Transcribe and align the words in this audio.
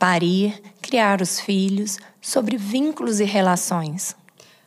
parir, 0.00 0.58
criar 0.80 1.20
os 1.20 1.38
filhos, 1.38 1.98
sobre 2.22 2.56
vínculos 2.56 3.20
e 3.20 3.24
relações. 3.24 4.16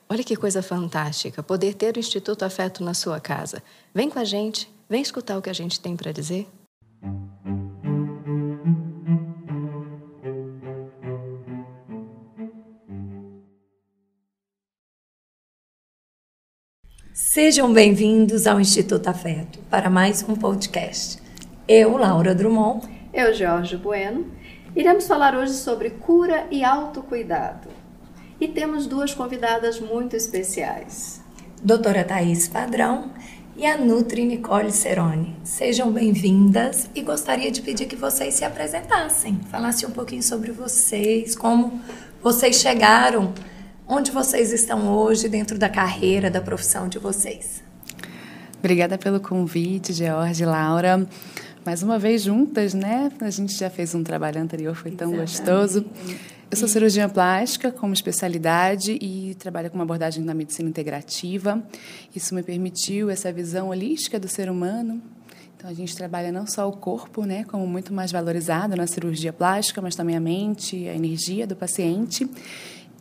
Olha 0.08 0.24
que 0.24 0.36
coisa 0.36 0.62
fantástica 0.62 1.42
poder 1.42 1.74
ter 1.74 1.98
o 1.98 2.00
Instituto 2.00 2.46
Afeto 2.46 2.84
na 2.84 2.94
sua 2.94 3.20
casa. 3.20 3.64
Vem 3.96 4.12
com 4.12 4.20
a 4.20 4.24
gente, 4.24 4.72
vem 4.88 5.02
escutar 5.02 5.36
o 5.36 5.42
que 5.42 5.50
a 5.50 5.54
gente 5.54 5.80
tem 5.80 5.98
para 5.98 6.12
dizer. 6.12 6.48
Sejam 17.12 17.74
bem-vindos 17.74 18.46
ao 18.46 18.60
Instituto 18.60 19.08
Afeto 19.08 19.58
para 19.68 19.90
mais 19.90 20.22
um 20.22 20.36
podcast. 20.36 21.20
Eu, 21.68 21.98
Laura 21.98 22.36
Drummond. 22.36 22.88
Eu, 23.12 23.34
Jorge 23.34 23.78
Bueno 23.78 24.43
Iremos 24.76 25.06
falar 25.06 25.36
hoje 25.36 25.54
sobre 25.54 25.92
cura 25.92 26.48
e 26.50 26.64
autocuidado. 26.64 27.70
E 28.42 28.48
temos 28.48 28.88
duas 28.88 29.14
convidadas 29.14 29.80
muito 29.80 30.16
especiais. 30.16 31.22
Doutora 31.62 32.04
Thais 32.04 32.48
Padrão 32.48 33.12
e 33.56 33.68
a 33.68 33.78
Nutri 33.78 34.26
Nicole 34.26 34.72
Ceroni. 34.72 35.36
Sejam 35.44 35.92
bem-vindas 35.92 36.90
e 36.96 37.04
gostaria 37.04 37.52
de 37.52 37.62
pedir 37.62 37.86
que 37.86 37.96
vocês 37.96 38.34
se 38.34 38.44
apresentassem, 38.44 39.40
falassem 39.52 39.88
um 39.88 39.92
pouquinho 39.92 40.24
sobre 40.24 40.52
vocês, 40.52 41.36
como 41.36 41.80
vocês 42.24 42.56
chegaram, 42.56 43.32
onde 43.88 44.10
vocês 44.10 44.52
estão 44.52 44.92
hoje 44.92 45.30
dentro 45.30 45.56
da 45.56 45.70
carreira, 45.70 46.32
da 46.32 46.42
profissão 46.42 46.88
de 46.88 46.98
vocês. 46.98 47.64
Obrigada 48.58 48.98
pelo 48.98 49.20
convite, 49.20 49.94
George, 49.94 50.44
Laura 50.44 51.08
mais 51.66 51.82
uma 51.82 51.98
vez 51.98 52.24
juntas, 52.24 52.74
né? 52.74 53.12
A 53.22 53.30
gente 53.30 53.58
já 53.58 53.70
fez 53.70 53.96
um 53.96 54.04
trabalho 54.04 54.42
anterior, 54.42 54.76
foi 54.76 54.92
tão 54.92 55.14
Exatamente. 55.14 55.38
gostoso. 55.38 55.86
Eu 56.52 56.58
sou 56.58 56.68
cirurgiã 56.68 57.10
plástica 57.10 57.72
como 57.72 57.94
especialidade 57.94 58.98
e 59.02 59.36
trabalho 59.40 59.70
com 59.70 59.76
uma 59.76 59.84
abordagem 59.84 60.24
na 60.24 60.34
medicina 60.34 60.70
integrativa. 60.70 61.64
Isso 62.16 62.36
me 62.36 62.44
permitiu 62.44 63.10
essa 63.10 63.32
visão 63.32 63.70
holística 63.70 64.20
do 64.20 64.28
ser 64.28 64.50
humano. 64.50 65.02
Então 65.58 65.70
a 65.70 65.74
gente 65.74 65.96
trabalha 65.96 66.32
não 66.32 66.46
só 66.46 66.68
o 66.68 66.74
corpo, 66.74 67.24
né, 67.24 67.46
como 67.46 67.66
muito 67.66 67.94
mais 67.94 68.12
valorizado 68.12 68.76
na 68.76 68.86
cirurgia 68.86 69.32
plástica, 69.32 69.82
mas 69.82 69.96
também 69.96 70.18
a 70.18 70.20
mente, 70.20 70.88
a 70.90 70.94
energia 70.94 71.48
do 71.48 71.56
paciente. 71.56 72.30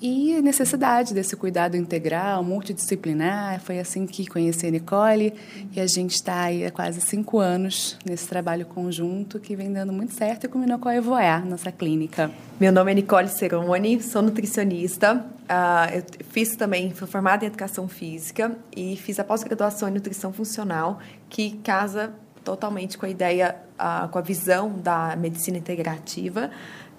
E 0.05 0.36
a 0.36 0.42
necessidade 0.42 1.14
desse 1.14 1.36
cuidado 1.36 1.77
integral, 1.77 2.42
multidisciplinar. 2.42 3.61
Foi 3.61 3.78
assim 3.78 4.05
que 4.05 4.27
conheci 4.27 4.67
a 4.67 4.70
Nicole 4.72 5.33
e 5.72 5.81
a 5.81 5.86
gente 5.86 6.17
está 6.17 6.41
aí 6.42 6.67
há 6.67 6.72
quase 6.72 7.00
cinco 7.00 7.39
anos 7.39 7.97
nesse 8.05 8.27
trabalho 8.27 8.67
conjunto 8.67 9.39
que 9.39 9.55
vem 9.55 9.73
dando 9.73 9.92
muito 9.92 10.12
certo 10.12 10.42
e 10.42 10.48
combinou 10.48 10.80
com 10.80 10.89
a 10.89 10.97
Evoar, 10.97 11.47
nossa 11.47 11.70
clínica. 11.70 12.33
Meu 12.58 12.73
nome 12.73 12.91
é 12.91 12.95
Nicole 12.97 13.28
Ceroni, 13.28 14.03
sou 14.03 14.23
nutricionista. 14.23 15.25
Uh, 15.42 15.95
eu 15.95 16.25
fiz 16.30 16.56
também, 16.56 16.92
fui 16.92 17.06
formada 17.06 17.45
em 17.45 17.47
educação 17.47 17.86
física 17.86 18.58
e 18.77 18.97
fiz 18.97 19.20
a 19.20 19.25
pós-graduação 19.25 19.89
em 19.89 19.92
nutrição 19.92 20.33
funcional, 20.33 20.98
que 21.29 21.58
casa 21.58 22.13
totalmente 22.42 22.98
com 22.98 23.07
a 23.07 23.08
ideia, 23.08 23.55
uh, 23.79 24.08
com 24.08 24.19
a 24.19 24.23
visão 24.23 24.80
da 24.80 25.14
medicina 25.14 25.58
integrativa. 25.58 26.51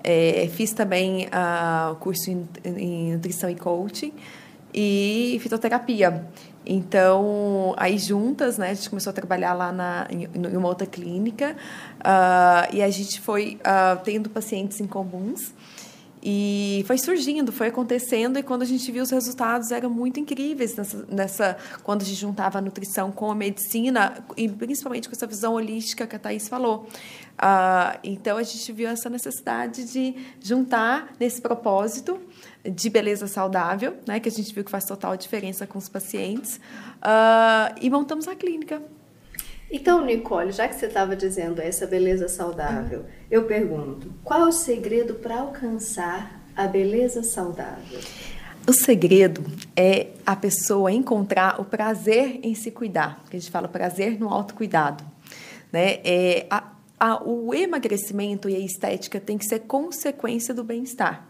É, 0.03 0.49
fiz 0.51 0.73
também 0.73 1.27
uh, 1.27 1.95
curso 1.95 2.29
em, 2.29 2.45
em, 2.65 3.13
nutrição 3.13 3.49
e 3.49 3.55
coaching 3.55 4.11
e 4.73 5.39
fitoterapia. 5.41 6.25
Então, 6.65 7.73
aí 7.77 7.97
juntas, 7.97 8.57
né, 8.57 8.71
a 8.71 8.73
gente 8.73 8.89
começou 8.89 9.11
a 9.11 9.13
trabalhar 9.13 9.53
lá 9.53 9.71
na, 9.71 10.07
em, 10.09 10.23
em 10.23 10.57
uma 10.57 10.67
outra 10.67 10.87
clínica 10.87 11.55
uh, 11.99 12.75
e 12.75 12.81
a 12.81 12.89
gente 12.89 13.21
foi 13.21 13.59
uh, 13.61 14.01
tendo 14.03 14.29
pacientes 14.29 14.79
em 14.79 14.87
comuns. 14.87 15.53
E 16.25 16.85
foi 16.87 16.97
surgindo, 16.97 17.51
foi 17.51 17.67
acontecendo, 17.67 18.39
e 18.39 18.43
quando 18.43 18.61
a 18.61 18.65
gente 18.65 18.89
viu 18.89 19.03
os 19.03 19.11
resultados, 19.11 19.71
eram 19.71 19.89
muito 19.89 20.21
incríveis 20.21 20.73
nessa, 20.73 21.05
nessa 21.09 21.57
quando 21.83 22.01
a 22.01 22.05
gente 22.05 22.15
juntava 22.15 22.59
a 22.59 22.61
nutrição 22.61 23.11
com 23.11 23.29
a 23.29 23.35
medicina, 23.35 24.23
e 24.37 24.47
principalmente 24.47 25.09
com 25.09 25.13
essa 25.13 25.27
visão 25.27 25.55
holística 25.55 26.07
que 26.07 26.15
a 26.15 26.19
Thais 26.19 26.47
falou. 26.47 26.87
Uh, 27.33 27.99
então, 28.03 28.37
a 28.37 28.43
gente 28.43 28.71
viu 28.71 28.87
essa 28.87 29.09
necessidade 29.09 29.91
de 29.91 30.15
juntar 30.39 31.13
nesse 31.19 31.41
propósito 31.41 32.21
de 32.63 32.89
beleza 32.89 33.27
saudável, 33.27 33.97
né, 34.07 34.19
que 34.19 34.29
a 34.29 34.31
gente 34.31 34.53
viu 34.53 34.63
que 34.63 34.71
faz 34.71 34.85
total 34.85 35.17
diferença 35.17 35.67
com 35.67 35.77
os 35.77 35.89
pacientes, 35.89 36.57
uh, 36.57 37.75
e 37.81 37.89
montamos 37.89 38.27
a 38.27 38.35
clínica. 38.35 38.81
Então, 39.69 40.05
Nicole, 40.05 40.51
já 40.51 40.67
que 40.67 40.75
você 40.75 40.85
estava 40.85 41.15
dizendo 41.15 41.59
essa 41.59 41.87
beleza 41.87 42.27
saudável, 42.27 43.05
eu 43.29 43.45
pergunto: 43.45 44.13
qual 44.23 44.41
é 44.41 44.45
o 44.45 44.51
segredo 44.51 45.15
para 45.15 45.39
alcançar 45.39 46.39
a 46.55 46.67
beleza 46.67 47.23
saudável? 47.23 47.99
O 48.67 48.71
segredo 48.71 49.43
é 49.75 50.07
a 50.25 50.35
pessoa 50.35 50.91
encontrar 50.91 51.59
o 51.59 51.65
prazer 51.65 52.39
em 52.43 52.53
se 52.55 52.71
cuidar, 52.71 53.21
que 53.29 53.35
a 53.35 53.39
gente 53.39 53.51
fala 53.51 53.67
prazer 53.67 54.17
no 54.17 54.29
autocuidado. 54.29 55.03
Né? 55.71 55.99
É, 56.03 56.45
a, 56.49 56.72
a, 57.03 57.21
o 57.21 57.53
emagrecimento 57.53 58.47
e 58.47 58.55
a 58.55 58.59
estética 58.59 59.19
tem 59.19 59.37
que 59.37 59.45
ser 59.45 59.59
consequência 59.59 60.53
do 60.53 60.63
bem-estar. 60.63 61.27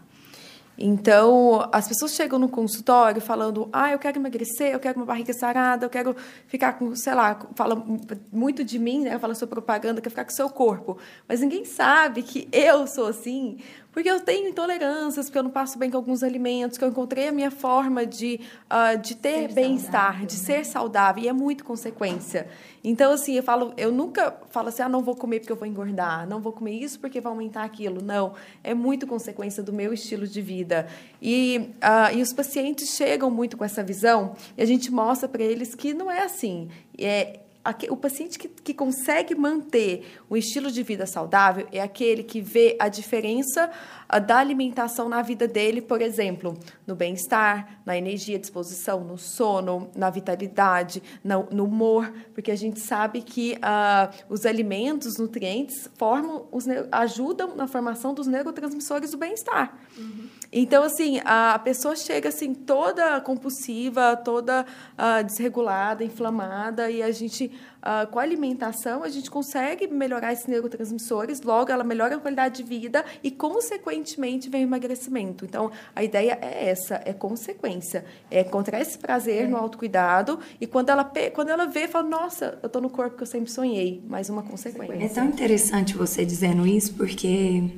Então, 0.78 1.68
as 1.72 1.88
pessoas 1.88 2.14
chegam 2.14 2.38
no 2.38 2.48
consultório 2.48 3.20
falando: 3.20 3.68
ah, 3.72 3.90
eu 3.90 3.98
quero 3.98 4.18
emagrecer, 4.18 4.72
eu 4.72 4.78
quero 4.78 4.98
uma 4.98 5.06
barriga 5.06 5.32
sarada, 5.32 5.86
eu 5.86 5.90
quero 5.90 6.14
ficar 6.46 6.74
com, 6.74 6.94
sei 6.94 7.14
lá, 7.14 7.40
fala 7.56 7.84
muito 8.32 8.64
de 8.64 8.78
mim, 8.78 9.00
né? 9.00 9.18
Fala 9.18 9.34
sua 9.34 9.48
propaganda, 9.48 10.00
quer 10.00 10.10
ficar 10.10 10.24
com 10.24 10.32
o 10.32 10.34
seu 10.34 10.48
corpo. 10.48 10.98
Mas 11.28 11.40
ninguém 11.40 11.64
sabe 11.64 12.22
que 12.22 12.48
eu 12.52 12.86
sou 12.86 13.06
assim, 13.06 13.58
porque 13.94 14.10
eu 14.10 14.18
tenho 14.18 14.48
intolerâncias, 14.48 15.26
porque 15.26 15.38
eu 15.38 15.44
não 15.44 15.50
passo 15.52 15.78
bem 15.78 15.88
com 15.88 15.96
alguns 15.96 16.24
alimentos, 16.24 16.76
que 16.76 16.82
eu 16.82 16.88
encontrei 16.88 17.28
a 17.28 17.32
minha 17.32 17.50
forma 17.50 18.04
de, 18.04 18.40
uh, 18.64 18.98
de 18.98 19.14
ter 19.14 19.52
bem-estar, 19.52 20.26
de 20.26 20.36
né? 20.36 20.42
ser 20.42 20.66
saudável, 20.66 21.22
e 21.22 21.28
é 21.28 21.32
muito 21.32 21.64
consequência. 21.64 22.48
Então, 22.82 23.12
assim, 23.12 23.34
eu 23.34 23.42
falo, 23.44 23.72
eu 23.76 23.92
nunca 23.92 24.36
falo 24.50 24.68
assim, 24.68 24.82
ah, 24.82 24.88
não 24.88 25.00
vou 25.00 25.14
comer 25.14 25.38
porque 25.38 25.52
eu 25.52 25.56
vou 25.56 25.66
engordar, 25.66 26.28
não 26.28 26.40
vou 26.40 26.52
comer 26.52 26.72
isso 26.72 26.98
porque 26.98 27.20
vai 27.20 27.30
aumentar 27.30 27.62
aquilo. 27.62 28.02
Não, 28.02 28.34
é 28.64 28.74
muito 28.74 29.06
consequência 29.06 29.62
do 29.62 29.72
meu 29.72 29.92
estilo 29.94 30.26
de 30.26 30.42
vida. 30.42 30.88
E, 31.22 31.70
uh, 31.76 32.16
e 32.16 32.20
os 32.20 32.32
pacientes 32.32 32.88
chegam 32.88 33.30
muito 33.30 33.56
com 33.56 33.64
essa 33.64 33.84
visão, 33.84 34.34
e 34.58 34.62
a 34.62 34.66
gente 34.66 34.90
mostra 34.92 35.28
para 35.28 35.44
eles 35.44 35.72
que 35.72 35.94
não 35.94 36.10
é 36.10 36.24
assim. 36.24 36.68
É, 36.98 37.43
o 37.88 37.96
paciente 37.96 38.38
que, 38.38 38.48
que 38.48 38.74
consegue 38.74 39.34
manter 39.34 40.18
um 40.30 40.36
estilo 40.36 40.70
de 40.70 40.82
vida 40.82 41.06
saudável 41.06 41.66
é 41.72 41.80
aquele 41.80 42.22
que 42.22 42.40
vê 42.40 42.76
a 42.78 42.88
diferença 42.88 43.70
ah, 44.08 44.18
da 44.18 44.38
alimentação 44.38 45.08
na 45.08 45.22
vida 45.22 45.48
dele, 45.48 45.80
por 45.80 46.02
exemplo, 46.02 46.58
no 46.86 46.94
bem-estar, 46.94 47.80
na 47.86 47.96
energia, 47.96 48.38
disposição, 48.38 49.02
no 49.02 49.16
sono, 49.16 49.90
na 49.96 50.10
vitalidade, 50.10 51.02
no, 51.22 51.48
no 51.50 51.64
humor, 51.64 52.12
porque 52.34 52.50
a 52.50 52.56
gente 52.56 52.80
sabe 52.80 53.22
que 53.22 53.54
uh, 53.54 54.24
os 54.28 54.44
alimentos, 54.44 55.08
os 55.08 55.18
nutrientes, 55.18 55.88
formam 55.96 56.46
os, 56.52 56.66
ajudam 56.92 57.56
na 57.56 57.66
formação 57.66 58.12
dos 58.12 58.26
neurotransmissores 58.26 59.12
do 59.12 59.16
bem-estar. 59.16 59.76
Uhum. 59.96 60.28
Então, 60.56 60.84
assim, 60.84 61.20
a 61.24 61.58
pessoa 61.58 61.96
chega 61.96 62.28
assim 62.28 62.54
toda 62.54 63.20
compulsiva, 63.20 64.16
toda 64.16 64.64
uh, 64.92 65.24
desregulada, 65.24 66.04
inflamada, 66.04 66.88
e 66.88 67.02
a 67.02 67.10
gente, 67.10 67.50
uh, 67.80 68.06
com 68.08 68.20
a 68.20 68.22
alimentação, 68.22 69.02
a 69.02 69.08
gente 69.08 69.28
consegue 69.28 69.88
melhorar 69.88 70.32
esses 70.32 70.46
neurotransmissores, 70.46 71.42
logo 71.42 71.72
ela 71.72 71.82
melhora 71.82 72.14
a 72.14 72.20
qualidade 72.20 72.62
de 72.62 72.62
vida 72.62 73.04
e, 73.20 73.32
consequentemente, 73.32 74.48
vem 74.48 74.62
o 74.62 74.68
emagrecimento. 74.68 75.44
Então, 75.44 75.72
a 75.94 76.04
ideia 76.04 76.38
é 76.40 76.68
essa, 76.68 77.02
é 77.04 77.12
consequência, 77.12 78.04
é 78.30 78.42
encontrar 78.42 78.80
esse 78.80 78.96
prazer 78.96 79.46
é. 79.46 79.48
no 79.48 79.56
autocuidado 79.56 80.38
e 80.60 80.68
quando 80.68 80.90
ela, 80.90 81.10
quando 81.34 81.48
ela 81.48 81.66
vê, 81.66 81.88
fala, 81.88 82.08
nossa, 82.08 82.60
eu 82.62 82.68
estou 82.68 82.80
no 82.80 82.90
corpo 82.90 83.16
que 83.16 83.24
eu 83.24 83.26
sempre 83.26 83.50
sonhei, 83.50 84.00
mais 84.06 84.30
uma 84.30 84.44
consequência. 84.44 85.04
É 85.04 85.08
tão 85.08 85.24
interessante 85.24 85.96
você 85.96 86.24
dizendo 86.24 86.64
isso, 86.64 86.94
porque 86.94 87.72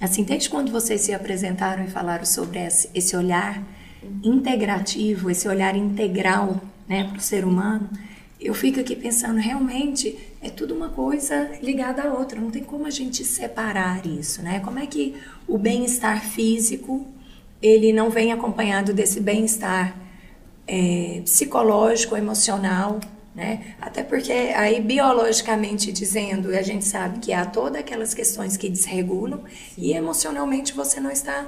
Assim, 0.00 0.22
desde 0.22 0.48
quando 0.48 0.72
vocês 0.72 1.02
se 1.02 1.12
apresentaram 1.12 1.84
e 1.84 1.88
falaram 1.88 2.24
sobre 2.24 2.58
esse 2.94 3.16
olhar 3.16 3.62
integrativo, 4.24 5.30
esse 5.30 5.46
olhar 5.46 5.76
integral 5.76 6.60
né, 6.88 7.04
para 7.04 7.18
o 7.18 7.20
ser 7.20 7.44
humano, 7.44 7.88
eu 8.40 8.54
fico 8.54 8.80
aqui 8.80 8.96
pensando 8.96 9.38
realmente 9.38 10.18
é 10.40 10.48
tudo 10.48 10.74
uma 10.74 10.88
coisa 10.88 11.50
ligada 11.62 12.02
à 12.02 12.14
outra, 12.14 12.40
não 12.40 12.50
tem 12.50 12.64
como 12.64 12.86
a 12.86 12.90
gente 12.90 13.22
separar 13.22 14.06
isso, 14.06 14.40
né? 14.42 14.60
Como 14.60 14.78
é 14.78 14.86
que 14.86 15.14
o 15.46 15.58
bem-estar 15.58 16.24
físico 16.24 17.06
ele 17.60 17.92
não 17.92 18.08
vem 18.08 18.32
acompanhado 18.32 18.94
desse 18.94 19.20
bem-estar 19.20 19.94
é, 20.66 21.20
psicológico, 21.24 22.16
emocional, 22.16 23.00
né? 23.34 23.74
Até 23.80 24.02
porque 24.02 24.32
aí 24.32 24.80
biologicamente 24.80 25.92
dizendo, 25.92 26.50
a 26.50 26.62
gente 26.62 26.84
sabe 26.84 27.20
que 27.20 27.32
há 27.32 27.46
todas 27.46 27.80
aquelas 27.80 28.12
questões 28.12 28.56
que 28.56 28.68
desregulam 28.68 29.42
e 29.78 29.92
emocionalmente 29.92 30.72
você 30.72 30.98
não 31.00 31.10
está 31.10 31.46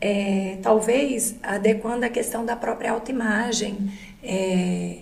é, 0.00 0.58
talvez 0.62 1.34
adequando 1.42 2.04
a 2.04 2.08
questão 2.08 2.44
da 2.44 2.54
própria 2.54 2.92
autoimagem. 2.92 3.90
É, 4.22 4.98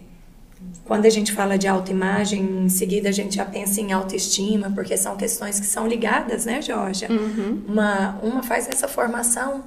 quando 0.85 1.05
a 1.05 1.11
gente 1.11 1.33
fala 1.33 1.59
de 1.59 1.69
autoimagem, 1.69 2.65
em 2.65 2.69
seguida 2.69 3.09
a 3.11 3.12
gente 3.12 3.37
já 3.37 3.45
pensa 3.45 3.81
em 3.81 3.93
autoestima, 3.93 4.71
porque 4.71 4.97
são 4.97 5.17
questões 5.17 5.61
que 5.61 5.67
são 5.67 5.87
ligadas, 5.87 6.47
né, 6.47 6.62
Georgia? 6.62 7.11
Uhum. 7.11 7.62
Uma, 7.69 8.19
uma 8.23 8.43
faz 8.43 8.69
essa 8.69 8.89
formação. 8.89 9.65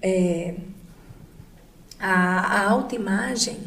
É, 0.00 0.54
a, 1.98 2.60
a 2.60 2.70
autoimagem 2.70 3.58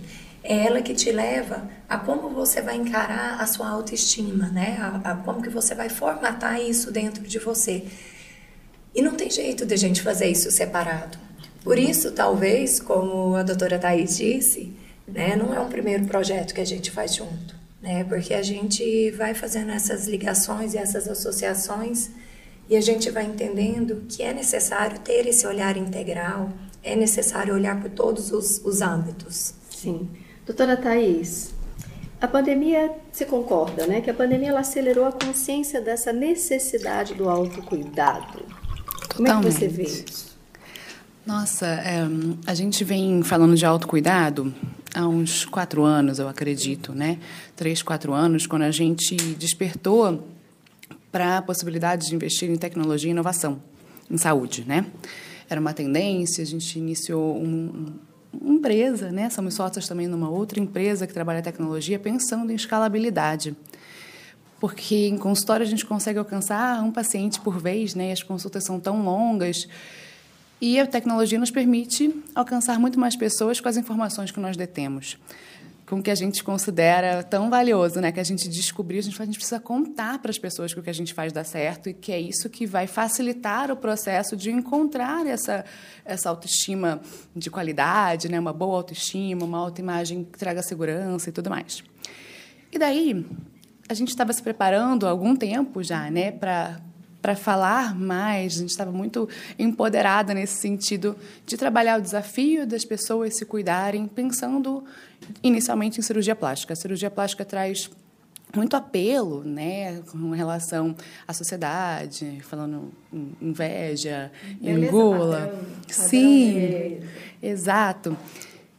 é 0.50 0.66
ela 0.66 0.82
que 0.82 0.94
te 0.94 1.12
leva 1.12 1.70
a 1.90 1.98
como 1.98 2.30
você 2.30 2.62
vai 2.62 2.78
encarar 2.78 3.42
a 3.42 3.46
sua 3.46 3.68
autoestima, 3.68 4.48
né? 4.48 4.78
A, 4.80 5.12
a, 5.12 5.16
como 5.18 5.42
que 5.42 5.50
você 5.50 5.76
vai 5.76 5.90
formatar 5.90 6.62
isso 6.62 6.90
dentro 6.90 7.22
de 7.28 7.38
você. 7.38 7.84
E 8.96 9.02
não 9.02 9.14
tem 9.14 9.30
jeito 9.30 9.66
de 9.66 9.74
a 9.74 9.78
gente 9.78 10.02
fazer 10.02 10.28
isso 10.28 10.50
separado. 10.50 11.18
Por 11.66 11.78
isso, 11.78 12.14
talvez, 12.14 12.80
como 12.80 13.36
a 13.36 13.44
doutora 13.44 13.78
Thais 13.78 14.16
disse, 14.16 14.72
né, 15.06 15.36
não 15.36 15.54
é 15.54 15.60
um 15.60 15.68
primeiro 15.68 16.06
projeto 16.06 16.54
que 16.54 16.62
a 16.62 16.66
gente 16.66 16.92
faz 16.92 17.14
junto, 17.14 17.54
né? 17.82 18.06
Porque 18.06 18.34
a 18.34 18.42
gente 18.42 19.12
vai 19.12 19.34
fazendo 19.34 19.72
essas 19.72 20.08
ligações 20.08 20.74
e 20.74 20.78
essas 20.78 21.10
associações 21.10 22.10
e 22.70 22.78
a 22.78 22.82
gente 22.82 23.12
vai 23.12 23.26
entendendo 23.26 24.06
que 24.08 24.24
é 24.24 24.34
necessário 24.34 25.00
ter 25.00 25.28
esse 25.28 25.46
olhar 25.46 25.76
integral, 25.76 26.54
é 26.82 26.96
necessário 26.96 27.54
olhar 27.54 27.82
por 27.82 27.92
todos 27.92 28.32
os, 28.32 28.62
os 28.64 28.82
âmbitos. 28.82 29.54
Sim. 29.70 30.08
Doutora 30.48 30.78
Thais, 30.78 31.54
a 32.22 32.28
pandemia, 32.28 32.90
se 33.12 33.26
concorda, 33.26 33.86
né? 33.86 34.00
Que 34.00 34.10
a 34.10 34.14
pandemia 34.14 34.48
ela 34.50 34.62
acelerou 34.62 35.06
a 35.06 35.12
consciência 35.12 35.82
dessa 35.82 36.14
necessidade 36.14 37.14
do 37.14 37.30
autocuidado. 37.30 38.40
Totalmente. 39.10 39.16
Como 39.16 39.28
é 39.28 39.42
que 39.42 39.52
você 39.52 39.68
vê 39.68 39.84
isso? 39.84 40.38
Nossa, 41.26 41.68
é, 41.68 42.00
a 42.46 42.54
gente 42.54 42.86
vem 42.86 43.22
falando 43.24 43.58
de 43.58 43.66
autocuidado 43.66 44.56
há 44.96 45.06
uns 45.06 45.44
quatro 45.44 45.84
anos, 45.84 46.18
eu 46.18 46.30
acredito, 46.30 46.94
né? 46.94 47.20
Três, 47.54 47.84
quatro 47.84 48.14
anos, 48.14 48.48
quando 48.48 48.62
a 48.62 48.72
gente 48.72 49.18
despertou 49.36 50.26
para 51.12 51.40
a 51.40 51.42
possibilidade 51.42 52.08
de 52.08 52.16
investir 52.16 52.50
em 52.50 52.56
tecnologia 52.56 53.10
e 53.10 53.12
inovação 53.12 53.62
em 54.10 54.18
saúde, 54.18 54.64
né? 54.66 54.86
Era 55.50 55.60
uma 55.60 55.74
tendência, 55.74 56.42
a 56.42 56.48
gente 56.48 56.80
iniciou 56.80 57.36
um, 57.36 57.94
empresa, 58.42 59.12
né? 59.12 59.30
Somos 59.30 59.54
sócios 59.54 59.88
também 59.88 60.08
numa 60.08 60.30
outra 60.30 60.60
empresa 60.60 61.08
que 61.08 61.14
trabalha 61.14 61.42
tecnologia, 61.42 62.00
pensando 62.00 62.52
em 62.52 62.56
escalabilidade. 62.56 63.56
Porque 64.60 65.08
em 65.08 65.18
consultório 65.18 65.66
a 65.66 65.70
gente 65.70 65.86
consegue 65.86 66.18
alcançar 66.18 66.84
um 66.84 66.92
paciente 66.92 67.40
por 67.40 67.60
vez, 67.60 67.94
né? 67.94 68.10
E 68.10 68.12
as 68.12 68.24
consultas 68.24 68.64
são 68.64 68.80
tão 68.80 69.04
longas. 69.04 69.68
E 70.60 70.80
a 70.80 70.88
tecnologia 70.88 71.38
nos 71.38 71.52
permite 71.52 72.14
alcançar 72.34 72.80
muito 72.80 73.00
mais 73.00 73.16
pessoas 73.16 73.60
com 73.60 73.70
as 73.70 73.78
informações 73.78 74.32
que 74.32 74.40
nós 74.40 74.58
detemos 74.58 75.18
com 75.88 76.00
o 76.00 76.04
que 76.04 76.12
a 76.12 76.16
gente 76.16 76.44
considera 76.44 77.24
tão 77.24 77.50
valioso, 77.50 78.02
né? 78.02 78.12
Que 78.12 78.20
a 78.20 78.24
gente 78.24 78.50
descobriu, 78.50 79.00
a 79.00 79.02
gente, 79.02 79.22
a 79.22 79.26
gente 79.26 79.38
precisa 79.38 79.60
contar 79.60 80.20
para 80.20 80.30
as 80.30 80.38
pessoas 80.38 80.74
que 80.74 80.80
o 80.80 80.84
que 80.84 80.90
a 80.90 80.94
gente 80.94 81.14
faz 81.14 81.32
dá 81.32 81.46
certo 81.46 81.88
e 81.88 81.94
que 81.94 82.12
é 82.12 82.20
isso 82.20 82.50
que 82.50 82.66
vai 82.66 82.88
facilitar 82.88 83.72
o 83.72 83.78
processo 83.78 84.36
de 84.36 84.52
encontrar 84.52 85.26
essa, 85.26 85.64
essa 86.04 86.30
autoestima 86.30 87.00
de 87.34 87.50
qualidade, 87.50 88.30
né? 88.30 88.38
Uma 88.38 88.52
boa 88.52 88.76
autoestima, 88.76 89.46
uma 89.46 89.60
autoimagem 89.60 90.26
que 90.26 90.38
traga 90.38 90.62
segurança 90.62 91.30
e 91.30 91.32
tudo 91.32 91.50
mais. 91.50 91.82
E 92.70 92.78
daí, 92.78 93.26
a 93.88 93.94
gente 93.94 94.10
estava 94.10 94.34
se 94.34 94.44
preparando 94.44 95.08
há 95.08 95.10
algum 95.10 95.38
tempo 95.38 95.82
já, 95.82 96.12
né? 96.12 96.32
Para 96.32 96.82
para 97.22 97.36
falar 97.36 97.96
mais, 97.96 98.56
a 98.56 98.60
gente 98.60 98.70
estava 98.70 98.92
muito 98.92 99.28
empoderada 99.58 100.34
nesse 100.34 100.62
sentido 100.62 101.16
de 101.46 101.58
trabalhar 101.58 102.00
o 102.00 102.02
desafio 102.02 102.66
das 102.66 102.86
pessoas 102.86 103.36
se 103.38 103.46
cuidarem, 103.46 104.08
pensando 104.08 104.84
inicialmente 105.42 106.00
em 106.00 106.04
cirurgia 106.04 106.36
plástica. 106.36 106.74
A 106.74 106.76
cirurgia 106.76 107.10
plástica 107.10 107.44
traz 107.44 107.90
muito 108.56 108.76
apelo, 108.76 109.44
né, 109.44 110.02
com 110.12 110.32
relação 110.32 110.96
à 111.28 111.34
sociedade, 111.34 112.40
falando 112.44 112.94
em 113.12 113.36
inveja, 113.42 114.32
em 114.62 114.88
gula. 114.88 115.54
Sim, 115.88 117.00
exato. 117.42 118.18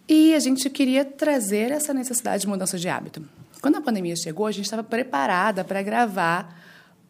E 0.09 0.35
a 0.35 0.39
gente 0.39 0.71
queria 0.71 1.05
trazer 1.05 1.71
essa 1.71 1.93
necessidade 1.93 2.43
de 2.43 2.49
mudança 2.49 2.79
de 2.79 2.89
hábito. 2.89 3.23
Quando 3.61 3.77
a 3.77 3.81
pandemia 3.81 4.17
chegou, 4.17 4.47
a 4.47 4.53
gente 4.53 4.65
estava 4.65 4.83
preparada 4.83 5.65
para 5.65 5.83
gravar 5.83 6.59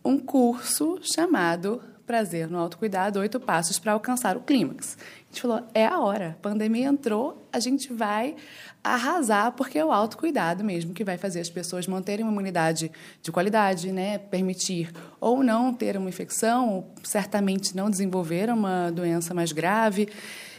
um 0.09 0.19
curso 0.19 0.99
chamado 1.03 1.83
Prazer 2.07 2.49
no 2.49 2.57
Autocuidado, 2.57 3.19
oito 3.19 3.39
passos 3.39 3.79
para 3.79 3.93
alcançar 3.93 4.39
o 4.39 4.41
clímax. 4.41 4.97
A 4.97 5.27
gente 5.27 5.43
falou, 5.43 5.63
é 5.75 5.85
a 5.85 5.99
hora, 5.99 6.31
a 6.31 6.43
pandemia 6.43 6.87
entrou, 6.87 7.47
a 7.53 7.61
gente 7.61 7.93
vai 7.93 8.35
arrasar, 8.83 9.53
porque 9.53 9.79
é 9.79 9.85
o 9.85 9.93
autocuidado 9.93 10.65
mesmo 10.65 10.95
que 10.95 11.05
vai 11.05 11.19
fazer 11.19 11.41
as 11.41 11.51
pessoas 11.51 11.87
manterem 11.87 12.25
uma 12.25 12.33
imunidade 12.33 12.91
de 13.23 13.31
qualidade, 13.31 13.93
né? 13.93 14.17
permitir 14.17 14.91
ou 15.21 15.45
não 15.45 15.75
ter 15.75 15.95
uma 15.99 16.09
infecção, 16.09 16.71
ou 16.71 16.95
certamente 17.05 17.77
não 17.77 17.91
desenvolver 17.91 18.49
uma 18.49 18.91
doença 18.91 19.35
mais 19.35 19.53
grave. 19.53 20.09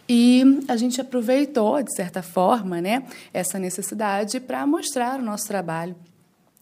E 0.07 0.63
a 0.67 0.77
gente 0.77 1.01
aproveitou, 1.01 1.81
de 1.81 1.95
certa 1.95 2.21
forma, 2.21 2.79
né, 2.79 3.03
essa 3.33 3.57
necessidade 3.57 4.39
para 4.39 4.65
mostrar 4.67 5.19
o 5.19 5.23
nosso 5.23 5.47
trabalho 5.47 5.95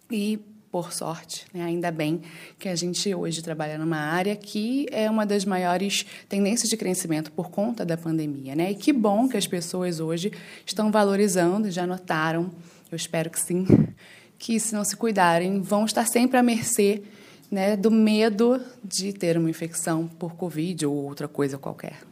e 0.10 0.40
por 0.78 0.94
sorte, 0.94 1.48
né? 1.52 1.64
ainda 1.64 1.90
bem 1.90 2.22
que 2.60 2.70
a 2.70 2.76
gente 2.76 3.16
hoje 3.16 3.42
trabalha 3.42 3.80
numa 3.80 3.98
área 3.98 4.36
que 4.36 4.86
é 4.92 5.10
uma 5.10 5.26
das 5.26 5.44
maiores 5.44 6.06
tendências 6.30 6.70
de 6.70 6.78
crescimento 6.78 7.32
por 7.32 7.50
conta 7.50 7.84
da 7.84 7.98
pandemia. 7.98 8.56
Né? 8.56 8.70
E 8.70 8.76
que 8.76 8.94
bom 8.94 9.28
que 9.28 9.36
as 9.36 9.48
pessoas 9.48 10.00
hoje 10.00 10.32
estão 10.64 10.92
valorizando, 10.92 11.72
já 11.72 11.88
notaram, 11.88 12.52
eu 12.92 12.96
espero 12.96 13.32
que 13.32 13.40
sim, 13.40 13.66
que 14.38 14.60
se 14.60 14.76
não 14.76 14.84
se 14.84 14.96
cuidarem, 14.96 15.64
vão 15.64 15.84
estar 15.84 16.06
sempre 16.06 16.38
à 16.38 16.44
mercê 16.44 17.02
né, 17.50 17.76
do 17.76 17.90
medo 17.90 18.64
de 18.84 19.12
ter 19.14 19.36
uma 19.36 19.50
infecção 19.50 20.08
por 20.08 20.36
Covid 20.36 20.86
ou 20.86 20.94
outra 20.94 21.28
coisa 21.28 21.58
qualquer. 21.58 22.04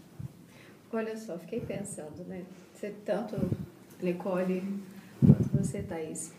Olha 0.91 1.15
só, 1.15 1.37
fiquei 1.37 1.59
pensando, 1.59 2.25
né? 2.27 2.41
Você 2.73 2.95
tanto, 3.05 3.35
Nicole, 4.01 4.63
quanto 5.19 5.55
você, 5.55 5.83
Thaís 5.83 6.31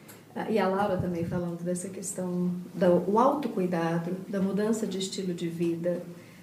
e 0.50 0.59
a 0.59 0.69
Laura 0.69 0.99
também 0.99 1.25
falando 1.25 1.62
dessa 1.62 1.88
questão 1.88 2.50
do 2.75 3.19
autocuidado, 3.19 4.12
da 4.28 4.40
mudança 4.40 4.87
de 4.87 4.99
estilo 4.99 5.33
de 5.33 5.49
vida. 5.49 6.02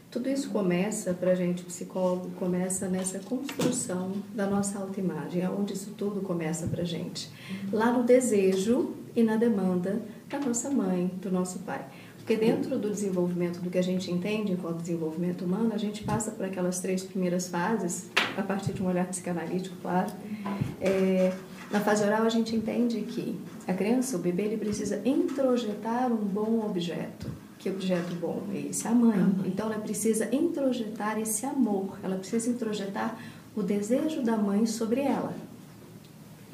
Tudo 0.10 0.30
isso 0.30 0.50
começa, 0.50 1.14
para 1.14 1.32
a 1.32 1.36
gente 1.36 1.64
psicólogo, 1.64 2.30
começa 2.32 2.88
nessa 2.88 3.20
construção 3.20 4.12
da 4.34 4.46
nossa 4.46 4.80
autoimagem, 4.80 5.42
é 5.42 5.50
onde 5.50 5.74
isso 5.74 5.92
tudo 5.98 6.22
começa 6.22 6.68
para 6.68 6.84
a 6.84 6.86
gente. 6.86 7.32
Lá 7.72 7.92
no 7.92 8.04
desejo 8.04 8.94
e 9.16 9.24
na 9.24 9.36
demanda 9.38 10.02
da 10.30 10.40
nossa 10.40 10.70
mãe, 10.70 11.12
do 11.22 11.32
nosso 11.32 11.60
pai. 11.60 11.86
Porque 12.18 12.38
dentro 12.38 12.80
do 12.80 12.90
desenvolvimento 12.90 13.60
do 13.60 13.70
que 13.70 13.78
a 13.78 13.82
gente 13.82 14.10
entende 14.10 14.54
enquanto 14.54 14.78
desenvolvimento 14.78 15.44
humano, 15.44 15.72
a 15.74 15.78
gente 15.78 16.04
passa 16.04 16.32
por 16.32 16.46
aquelas 16.46 16.80
três 16.80 17.04
primeiras 17.04 17.50
fases, 17.50 18.10
a 18.38 18.42
partir 18.42 18.72
de 18.72 18.82
um 18.82 18.88
olhar 18.88 19.06
psicanalítico, 19.08 19.76
claro. 19.82 20.12
É, 20.80 21.34
na 21.74 21.80
fase 21.80 22.03
oral, 22.03 22.22
a 22.22 22.30
gente 22.30 22.56
entende 22.56 23.01
que 23.01 23.36
a 23.68 23.74
criança, 23.74 24.15
o 24.15 24.20
bebê, 24.20 24.44
ele 24.44 24.58
precisa 24.58 25.01
introjetar 25.03 26.12
um 26.12 26.18
bom 26.18 26.63
objeto. 26.63 27.27
Que 27.58 27.68
objeto 27.68 28.13
bom 28.13 28.44
é 28.53 28.60
esse? 28.70 28.88
A 28.88 28.92
mãe. 28.92 29.20
A 29.20 29.24
mãe. 29.24 29.48
Então, 29.48 29.65
ela 29.65 29.82
precisa 29.82 30.30
introjetar 30.32 31.20
esse 31.20 31.48
amor, 31.48 31.98
ela 32.03 32.15
precisa 32.15 32.48
introjetar 32.48 33.18
o 33.56 33.63
desejo 33.63 34.22
da 34.22 34.38
mãe 34.38 34.68
sobre 34.68 35.01
ela. 35.01 35.34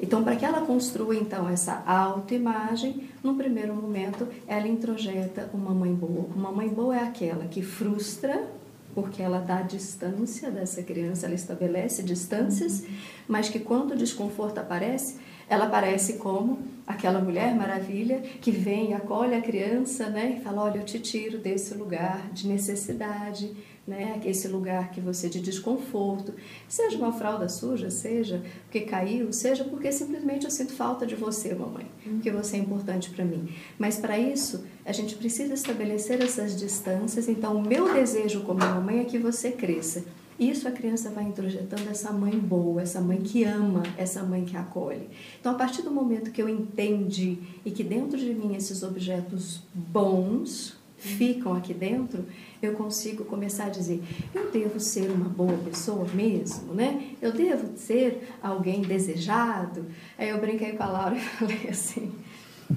Então, 0.00 0.24
para 0.24 0.36
que 0.36 0.44
ela 0.46 0.62
construa 0.62 1.14
então 1.14 1.46
essa 1.46 1.82
autoimagem, 1.86 3.10
no 3.22 3.34
primeiro 3.34 3.74
momento 3.74 4.26
ela 4.48 4.66
introjeta 4.66 5.50
uma 5.52 5.74
mãe 5.74 5.92
boa. 5.92 6.26
Uma 6.34 6.50
mãe 6.50 6.68
boa 6.70 6.96
é 6.96 7.02
aquela 7.02 7.44
que 7.44 7.60
frustra 7.60 8.48
porque 8.94 9.22
ela 9.22 9.38
dá 9.38 9.62
distância 9.62 10.50
dessa 10.50 10.82
criança, 10.82 11.26
ela 11.26 11.34
estabelece 11.34 12.02
distâncias, 12.02 12.84
mas 13.28 13.48
que 13.48 13.60
quando 13.60 13.92
o 13.92 13.96
desconforto 13.96 14.58
aparece, 14.58 15.18
ela 15.48 15.66
aparece 15.66 16.14
como 16.14 16.60
aquela 16.86 17.20
mulher 17.20 17.54
maravilha 17.54 18.20
que 18.40 18.50
vem 18.50 18.94
acolhe 18.94 19.34
a 19.34 19.40
criança, 19.40 20.08
né, 20.08 20.36
e 20.38 20.44
fala: 20.44 20.62
"Olha, 20.62 20.78
eu 20.78 20.84
te 20.84 20.98
tiro 20.98 21.38
desse 21.38 21.74
lugar 21.74 22.30
de 22.32 22.46
necessidade, 22.46 23.56
né? 23.86 24.20
Esse 24.24 24.46
lugar 24.46 24.90
que 24.90 25.00
você 25.00 25.28
de 25.28 25.40
desconforto, 25.40 26.34
seja 26.68 26.96
uma 26.96 27.12
fralda 27.12 27.48
suja, 27.48 27.90
seja 27.90 28.42
porque 28.64 28.80
caiu, 28.80 29.32
seja 29.32 29.64
porque 29.64 29.90
simplesmente 29.90 30.44
eu 30.44 30.50
sinto 30.50 30.72
falta 30.72 31.06
de 31.06 31.14
você, 31.14 31.54
mamãe, 31.54 31.86
porque 32.04 32.30
você 32.30 32.56
é 32.56 32.60
importante 32.60 33.10
para 33.10 33.24
mim. 33.24 33.48
Mas 33.78 33.96
para 33.96 34.18
isso, 34.18 34.64
a 34.84 34.92
gente 34.92 35.16
precisa 35.16 35.54
estabelecer 35.54 36.22
essas 36.22 36.56
distâncias. 36.58 37.28
Então, 37.28 37.56
o 37.56 37.66
meu 37.66 37.92
desejo 37.92 38.42
como 38.42 38.60
mamãe 38.60 39.00
é 39.00 39.04
que 39.04 39.18
você 39.18 39.50
cresça. 39.50 40.04
Isso 40.40 40.66
a 40.66 40.70
criança 40.70 41.10
vai 41.10 41.24
introjetando 41.24 41.90
essa 41.90 42.10
mãe 42.10 42.32
boa, 42.32 42.80
essa 42.80 42.98
mãe 42.98 43.20
que 43.20 43.44
ama, 43.44 43.82
essa 43.98 44.22
mãe 44.22 44.42
que 44.42 44.56
acolhe. 44.56 45.06
Então, 45.38 45.52
a 45.52 45.54
partir 45.54 45.82
do 45.82 45.90
momento 45.90 46.30
que 46.30 46.40
eu 46.40 46.48
entendi 46.48 47.36
e 47.62 47.70
que 47.70 47.84
dentro 47.84 48.16
de 48.16 48.32
mim 48.32 48.56
esses 48.56 48.82
objetos 48.82 49.62
bons 49.74 50.79
ficam 51.00 51.54
aqui 51.54 51.72
dentro, 51.72 52.26
eu 52.62 52.74
consigo 52.74 53.24
começar 53.24 53.66
a 53.66 53.68
dizer: 53.70 54.02
eu 54.34 54.50
devo 54.50 54.78
ser 54.78 55.10
uma 55.10 55.28
boa 55.28 55.56
pessoa 55.58 56.06
mesmo, 56.14 56.74
né? 56.74 57.14
Eu 57.20 57.32
devo 57.32 57.76
ser 57.76 58.28
alguém 58.42 58.82
desejado. 58.82 59.86
Aí 60.18 60.28
eu 60.28 60.38
brinquei 60.38 60.72
com 60.72 60.82
a 60.82 60.86
Laura 60.86 61.16
e 61.16 61.20
falei 61.20 61.68
assim: 61.68 62.12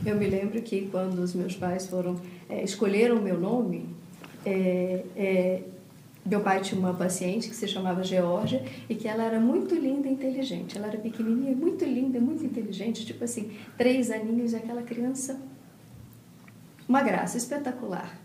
eu 0.06 0.16
me 0.16 0.28
lembro 0.28 0.62
que 0.62 0.88
quando 0.90 1.20
os 1.20 1.36
meus 1.36 1.56
pais 1.56 1.86
foram 1.86 2.20
é, 2.50 2.64
escolheram 2.64 3.18
o 3.18 3.22
meu 3.22 3.38
nome, 3.38 3.90
é, 4.46 5.04
é, 5.16 5.62
meu 6.26 6.40
pai 6.40 6.62
tinha 6.62 6.80
uma 6.80 6.94
paciente 6.94 7.50
que 7.50 7.56
se 7.56 7.68
chamava 7.68 8.02
Georgia 8.04 8.64
e 8.90 8.96
que 8.96 9.08
ela 9.08 9.24
era 9.24 9.40
muito 9.40 9.76
linda 9.76 10.08
e 10.08 10.14
inteligente. 10.14 10.78
Ela 10.78 10.88
era 10.88 10.98
pequenininha, 10.98 11.54
muito 11.54 11.84
linda, 11.84 12.20
muito 12.20 12.46
inteligente, 12.46 13.06
tipo 13.06 13.24
assim, 13.24 13.52
três 13.78 14.10
aninhos 14.10 14.54
aquela 14.54 14.82
criança, 14.82 15.40
uma 16.94 17.02
graça 17.02 17.38
espetacular. 17.38 18.16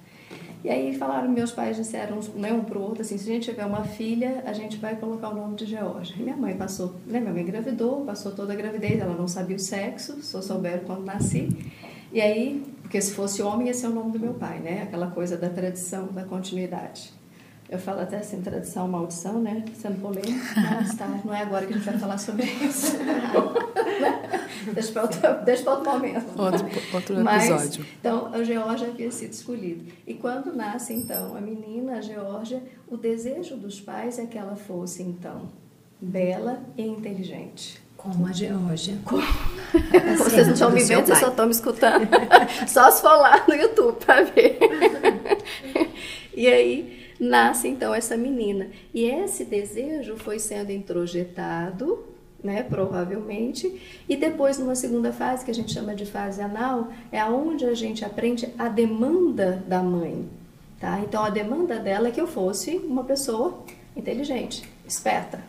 E 0.63 0.69
aí 0.69 0.95
falaram, 0.95 1.31
meus 1.31 1.53
pais 1.53 1.75
disseram 1.75 2.21
né, 2.35 2.53
um 2.53 2.63
para 2.63 2.77
o 2.77 2.83
outro 2.83 3.01
assim, 3.01 3.17
se 3.17 3.31
a 3.31 3.33
gente 3.33 3.49
tiver 3.49 3.65
uma 3.65 3.85
filha, 3.85 4.43
a 4.45 4.53
gente 4.53 4.77
vai 4.77 4.95
colocar 4.95 5.31
o 5.31 5.35
nome 5.35 5.57
de 5.57 5.65
Georgia. 5.65 6.15
E 6.19 6.23
minha 6.23 6.37
mãe 6.37 6.55
passou, 6.55 6.97
né, 7.07 7.19
minha 7.19 7.33
mãe 7.33 7.43
engravidou, 7.43 8.05
passou 8.05 8.33
toda 8.33 8.53
a 8.53 8.57
gravidez, 8.57 9.01
ela 9.01 9.15
não 9.15 9.27
sabia 9.27 9.57
o 9.57 9.59
sexo, 9.59 10.23
só 10.23 10.43
souberam 10.43 10.85
quando 10.85 11.03
nasci. 11.03 11.49
E 12.13 12.21
aí, 12.21 12.63
porque 12.83 13.01
se 13.01 13.13
fosse 13.15 13.41
homem 13.41 13.69
ia 13.69 13.75
ser 13.75 13.87
o 13.87 13.91
nome 13.91 14.13
do 14.13 14.21
meu 14.21 14.35
pai, 14.35 14.59
né? 14.59 14.83
Aquela 14.83 15.11
coisa 15.11 15.39
da 15.39 15.49
tradição, 15.49 16.09
da 16.09 16.25
continuidade. 16.25 17.18
Eu 17.71 17.79
falo 17.79 18.01
até 18.01 18.17
assim, 18.17 18.41
tradição, 18.41 18.89
maldição, 18.89 19.43
né? 19.43 19.63
Sendo 19.75 20.01
polêmico, 20.01 20.43
mas 20.57 20.95
tá, 20.95 21.07
não 21.23 21.35
é 21.35 21.43
agora 21.43 21.67
que 21.67 21.75
a 21.75 21.77
gente 21.77 21.85
vai 21.85 21.99
falar 21.99 22.17
sobre 22.17 22.47
isso. 22.47 22.97
deixa 24.73 24.93
para 24.93 25.03
outro, 25.03 25.45
deixa 25.45 25.71
outro 25.71 25.93
momento. 25.93 26.41
Outro, 26.41 26.67
outro 26.95 27.21
episódio. 27.21 27.25
Mas, 27.25 27.79
então, 28.01 28.33
a 28.33 28.43
Geórgia 28.43 28.89
havia 28.89 29.11
sido 29.11 29.33
escolhida. 29.33 29.85
E 30.07 30.15
quando 30.15 30.57
nasce, 30.57 30.95
então, 30.95 31.37
a 31.37 31.43
menina, 31.43 31.99
a 31.99 32.01
Geórgia, 32.01 32.63
o 32.89 32.97
desejo 32.97 33.55
dos 33.57 33.79
pais 33.79 34.19
é 34.19 34.25
que 34.25 34.39
ela 34.39 34.57
fosse, 34.57 35.03
então, 35.03 35.51
bela 36.01 36.63
e 36.75 36.83
inteligente. 36.83 37.79
Como 37.99 38.27
a 38.27 38.33
Geórgia. 38.33 38.97
Como... 39.05 39.23
Vocês 40.17 40.47
não 40.47 40.55
estão 40.55 40.71
me 40.71 40.83
vendo, 40.83 41.05
vocês 41.05 41.19
só 41.19 41.29
estão 41.29 41.45
me 41.45 41.53
escutando. 41.53 42.09
só 42.67 42.91
se 42.91 43.03
for 43.03 43.17
lá 43.17 43.45
no 43.47 43.55
YouTube 43.55 43.99
para 44.03 44.23
ver. 44.23 44.59
e 46.35 46.47
aí 46.47 46.98
nasce 47.19 47.69
então 47.69 47.95
essa 47.95 48.17
menina. 48.17 48.69
E 48.93 49.05
esse 49.05 49.45
desejo 49.45 50.17
foi 50.17 50.39
sendo 50.39 50.71
introjetado, 50.71 52.05
né, 52.43 52.63
provavelmente, 52.63 53.81
e 54.09 54.17
depois 54.17 54.59
numa 54.59 54.77
segunda 54.77 55.13
fase, 55.13 55.45
que 55.45 55.51
a 55.51 55.55
gente 55.55 55.73
chama 55.73 55.95
de 55.95 56.07
fase 56.07 56.41
anal, 56.41 56.89
é 57.11 57.19
aonde 57.19 57.65
a 57.65 57.75
gente 57.75 58.05
aprende 58.05 58.49
a 58.59 58.69
demanda 58.69 59.63
da 59.67 59.83
mãe. 59.83 60.29
Tá? 60.79 61.01
Então 61.01 61.25
a 61.25 61.31
demanda 61.31 61.79
dela 61.79 62.09
é 62.09 62.11
que 62.13 62.21
eu 62.21 62.29
fosse 62.29 62.77
uma 62.77 63.03
pessoa 63.03 63.65
inteligente, 63.97 64.63
esperta, 64.87 65.43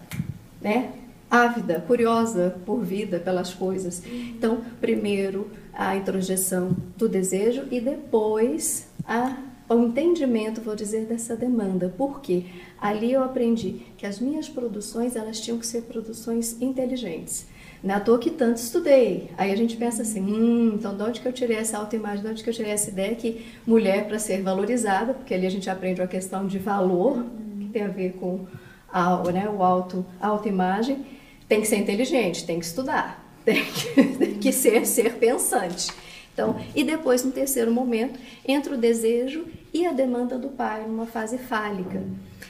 né? 0.60 0.94
ávida, 1.30 1.84
curiosa 1.86 2.56
por 2.66 2.84
vida, 2.84 3.20
pelas 3.20 3.54
coisas. 3.54 4.02
Então, 4.06 4.62
primeiro 4.82 5.52
a 5.72 5.96
introjeção 5.96 6.76
do 6.98 7.08
desejo 7.08 7.68
e 7.70 7.80
depois 7.80 8.88
a 9.06 9.38
o 9.76 9.84
entendimento, 9.84 10.62
vou 10.62 10.76
dizer, 10.76 11.06
dessa 11.06 11.36
demanda. 11.36 11.94
Porque 11.98 12.46
ali 12.80 13.14
eu 13.14 13.24
aprendi 13.24 13.82
que 13.98 14.06
as 14.06 14.20
minhas 14.20 14.50
produções 14.50 15.16
elas 15.16 15.40
tinham 15.40 15.60
que 15.60 15.68
ser 15.68 15.84
produções 15.84 16.60
inteligentes. 16.62 17.46
Não 17.82 17.96
é 17.96 18.00
toa 18.00 18.20
que 18.20 18.30
tanto 18.30 18.58
estudei. 18.58 19.30
Aí 19.38 19.52
a 19.52 19.56
gente 19.56 19.78
pensa 19.78 20.02
assim, 20.02 20.22
hum, 20.22 20.74
então 20.76 20.96
de 20.98 21.04
onde 21.04 21.22
que 21.22 21.28
eu 21.28 21.32
tirei 21.32 21.58
essa 21.58 21.78
autoimagem, 21.78 22.24
de 22.24 22.30
onde 22.30 22.44
que 22.44 22.50
eu 22.50 22.54
tirei 22.54 22.72
essa 22.72 22.90
ideia 22.90 23.16
que 23.16 23.46
mulher 23.66 24.06
para 24.08 24.20
ser 24.20 24.42
valorizada, 24.42 25.14
porque 25.14 25.34
ali 25.34 25.46
a 25.46 25.52
gente 25.52 25.70
aprende 25.70 26.02
uma 26.02 26.08
questão 26.08 26.46
de 26.46 26.60
valor, 26.60 27.26
que 27.60 27.70
tem 27.70 27.84
a 27.84 27.88
ver 27.88 28.14
com 28.14 28.46
a, 28.92 29.24
né, 29.32 29.50
o 29.50 29.64
auto, 29.64 30.06
a 30.20 30.28
autoimagem, 30.28 31.06
tem 31.48 31.62
que 31.62 31.68
ser 31.68 31.78
inteligente, 31.78 32.46
tem 32.46 32.60
que 32.60 32.66
estudar, 32.66 33.26
tem 33.46 33.64
que, 33.64 34.04
tem 34.18 34.34
que 34.36 34.52
ser, 34.52 34.86
ser 34.86 35.14
pensante. 35.14 35.90
Então, 36.34 36.58
e 36.76 36.84
depois, 36.84 37.24
no 37.24 37.32
terceiro 37.32 37.72
momento, 37.72 38.20
entra 38.48 38.74
o 38.74 38.78
desejo 38.78 39.46
e 39.74 39.86
a 39.86 39.92
demanda 39.92 40.38
do 40.38 40.50
pai, 40.50 40.86
numa 40.88 41.06
fase 41.06 41.38
fálica. 41.38 42.04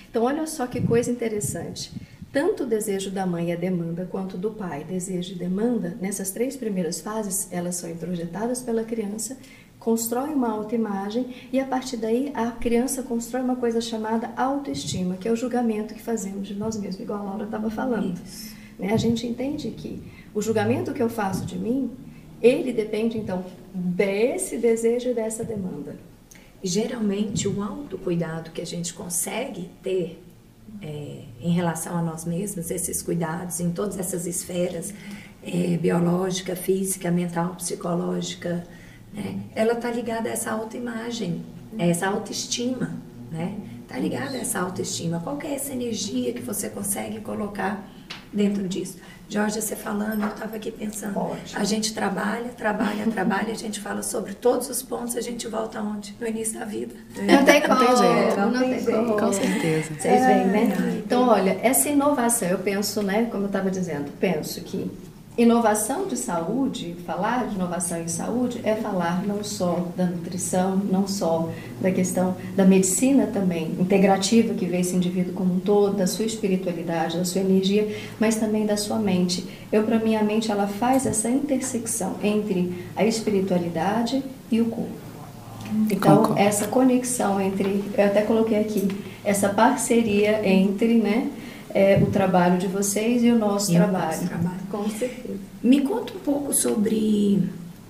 Então, 0.09 0.23
olha 0.23 0.45
só 0.47 0.65
que 0.67 0.81
coisa 0.81 1.11
interessante. 1.11 1.91
Tanto 2.31 2.63
o 2.63 2.67
desejo 2.67 3.09
da 3.09 3.25
mãe 3.25 3.49
e 3.49 3.51
a 3.51 3.55
demanda, 3.55 4.07
quanto 4.09 4.37
do 4.37 4.51
pai, 4.51 4.83
desejo 4.83 5.33
e 5.33 5.37
demanda, 5.37 5.97
nessas 5.99 6.29
três 6.29 6.55
primeiras 6.55 7.01
fases, 7.01 7.47
elas 7.51 7.75
são 7.75 7.89
introjetadas 7.89 8.61
pela 8.61 8.83
criança, 8.83 9.37
constrói 9.79 10.29
uma 10.29 10.51
autoimagem 10.51 11.33
e 11.51 11.59
a 11.59 11.65
partir 11.65 11.97
daí 11.97 12.31
a 12.35 12.51
criança 12.51 13.01
constrói 13.01 13.41
uma 13.41 13.55
coisa 13.55 13.81
chamada 13.81 14.31
autoestima, 14.37 15.15
que 15.15 15.27
é 15.27 15.31
o 15.31 15.35
julgamento 15.35 15.93
que 15.93 16.01
fazemos 16.01 16.47
de 16.47 16.53
nós 16.53 16.77
mesmos, 16.77 16.99
igual 16.99 17.19
a 17.19 17.23
Laura 17.23 17.45
estava 17.45 17.69
falando. 17.69 18.19
Né? 18.77 18.93
A 18.93 18.97
gente 18.97 19.25
entende 19.25 19.71
que 19.71 20.03
o 20.33 20.41
julgamento 20.41 20.93
que 20.93 21.01
eu 21.01 21.09
faço 21.09 21.45
de 21.45 21.57
mim 21.57 21.89
ele 22.41 22.71
depende, 22.71 23.17
então, 23.17 23.43
desse 23.73 24.57
desejo 24.57 25.09
e 25.09 25.13
dessa 25.13 25.43
demanda. 25.43 25.97
Geralmente, 26.63 27.47
o 27.47 27.63
autocuidado 27.63 28.51
que 28.51 28.61
a 28.61 28.65
gente 28.65 28.93
consegue 28.93 29.69
ter 29.81 30.21
é, 30.81 31.23
em 31.39 31.51
relação 31.51 31.97
a 31.97 32.01
nós 32.01 32.25
mesmos, 32.25 32.69
esses 32.69 33.01
cuidados 33.01 33.59
em 33.59 33.71
todas 33.71 33.97
essas 33.97 34.25
esferas, 34.25 34.93
é, 35.43 35.77
biológica, 35.77 36.55
física, 36.55 37.09
mental, 37.09 37.55
psicológica, 37.55 38.65
né? 39.13 39.41
ela 39.55 39.73
está 39.73 39.89
ligada 39.89 40.29
a 40.29 40.33
essa 40.33 40.51
autoimagem, 40.51 41.43
a 41.77 41.85
essa 41.85 42.07
autoestima, 42.07 42.97
né? 43.31 43.57
Está 43.81 43.97
ligada 43.97 44.37
a 44.37 44.41
essa 44.41 44.59
autoestima. 44.59 45.19
Qual 45.19 45.39
é 45.41 45.53
essa 45.53 45.73
energia 45.73 46.31
que 46.33 46.41
você 46.41 46.69
consegue 46.69 47.21
colocar 47.21 47.89
dentro 48.31 48.67
disso? 48.67 48.97
Jorge, 49.29 49.61
você 49.61 49.75
falando, 49.75 50.23
eu 50.23 50.29
estava 50.29 50.55
aqui 50.55 50.71
pensando. 50.71 51.37
A 51.53 51.63
gente 51.63 51.93
trabalha, 51.93 52.49
trabalha, 52.57 53.05
trabalha, 53.05 53.51
a 53.51 53.55
gente 53.55 53.79
fala 53.79 54.01
sobre 54.01 54.33
todos 54.33 54.67
os 54.69 54.81
pontos, 54.81 55.15
a 55.15 55.21
gente 55.21 55.47
volta 55.47 55.77
aonde? 55.77 56.15
No 56.19 56.25
início 56.25 56.57
da 56.57 56.65
vida. 56.65 56.95
Não 57.15 57.45
tem 57.45 57.61
como. 57.61 57.75
Não 57.75 57.85
tem 57.85 57.97
jeito. 57.97 58.39
Não, 58.39 58.51
não 58.51 58.59
tem 58.59 58.79
jeito. 58.79 59.13
Com 59.13 59.31
certeza. 59.31 59.93
Vocês 59.93 60.25
veem, 60.25 60.47
né? 60.47 61.01
Então, 61.05 61.27
olha, 61.27 61.59
essa 61.61 61.89
inovação, 61.89 62.47
eu 62.47 62.57
penso, 62.57 63.03
né, 63.03 63.25
como 63.25 63.43
eu 63.43 63.47
estava 63.47 63.69
dizendo, 63.69 64.11
penso 64.19 64.61
que 64.61 64.89
Inovação 65.39 66.05
de 66.05 66.17
saúde, 66.17 66.97
falar 67.05 67.47
de 67.47 67.55
inovação 67.55 68.01
em 68.01 68.09
saúde 68.09 68.59
é 68.61 68.75
falar 68.75 69.25
não 69.25 69.41
só 69.41 69.87
da 69.95 70.05
nutrição, 70.05 70.75
não 70.75 71.07
só 71.07 71.49
da 71.79 71.89
questão 71.91 72.35
da 72.57 72.65
medicina 72.65 73.25
também, 73.25 73.67
integrativa 73.79 74.53
que 74.53 74.65
vê 74.65 74.81
esse 74.81 74.93
indivíduo 74.93 75.31
como 75.31 75.53
um 75.53 75.59
todo, 75.61 75.95
da 75.95 76.07
sua 76.07 76.25
espiritualidade, 76.25 77.17
da 77.17 77.23
sua 77.23 77.39
energia, 77.39 77.87
mas 78.19 78.35
também 78.35 78.65
da 78.65 78.75
sua 78.75 78.99
mente. 78.99 79.47
Eu, 79.71 79.83
para 79.83 79.97
mim, 79.97 80.17
a 80.17 80.23
mente 80.23 80.51
ela 80.51 80.67
faz 80.67 81.05
essa 81.05 81.29
intersecção 81.29 82.15
entre 82.21 82.73
a 82.93 83.05
espiritualidade 83.05 84.21
e 84.51 84.59
o 84.59 84.65
corpo. 84.65 84.91
Então, 85.89 86.17
Concordo. 86.17 86.41
essa 86.41 86.67
conexão 86.67 87.39
entre, 87.39 87.81
eu 87.97 88.05
até 88.05 88.23
coloquei 88.23 88.59
aqui, 88.59 88.89
essa 89.23 89.47
parceria 89.47 90.45
entre, 90.45 90.95
né, 90.95 91.29
é, 91.73 91.97
o 92.01 92.07
trabalho 92.07 92.57
de 92.57 92.67
vocês 92.67 93.23
e 93.23 93.29
o 93.29 93.37
nosso, 93.37 93.71
e 93.71 93.75
trabalho. 93.75 94.05
O 94.05 94.07
nosso 94.07 94.27
trabalho. 94.27 94.59
Com 94.69 94.89
certeza. 94.89 95.37
Me 95.61 95.81
conta 95.81 96.13
um 96.13 96.19
pouco 96.19 96.53
sobre 96.53 97.43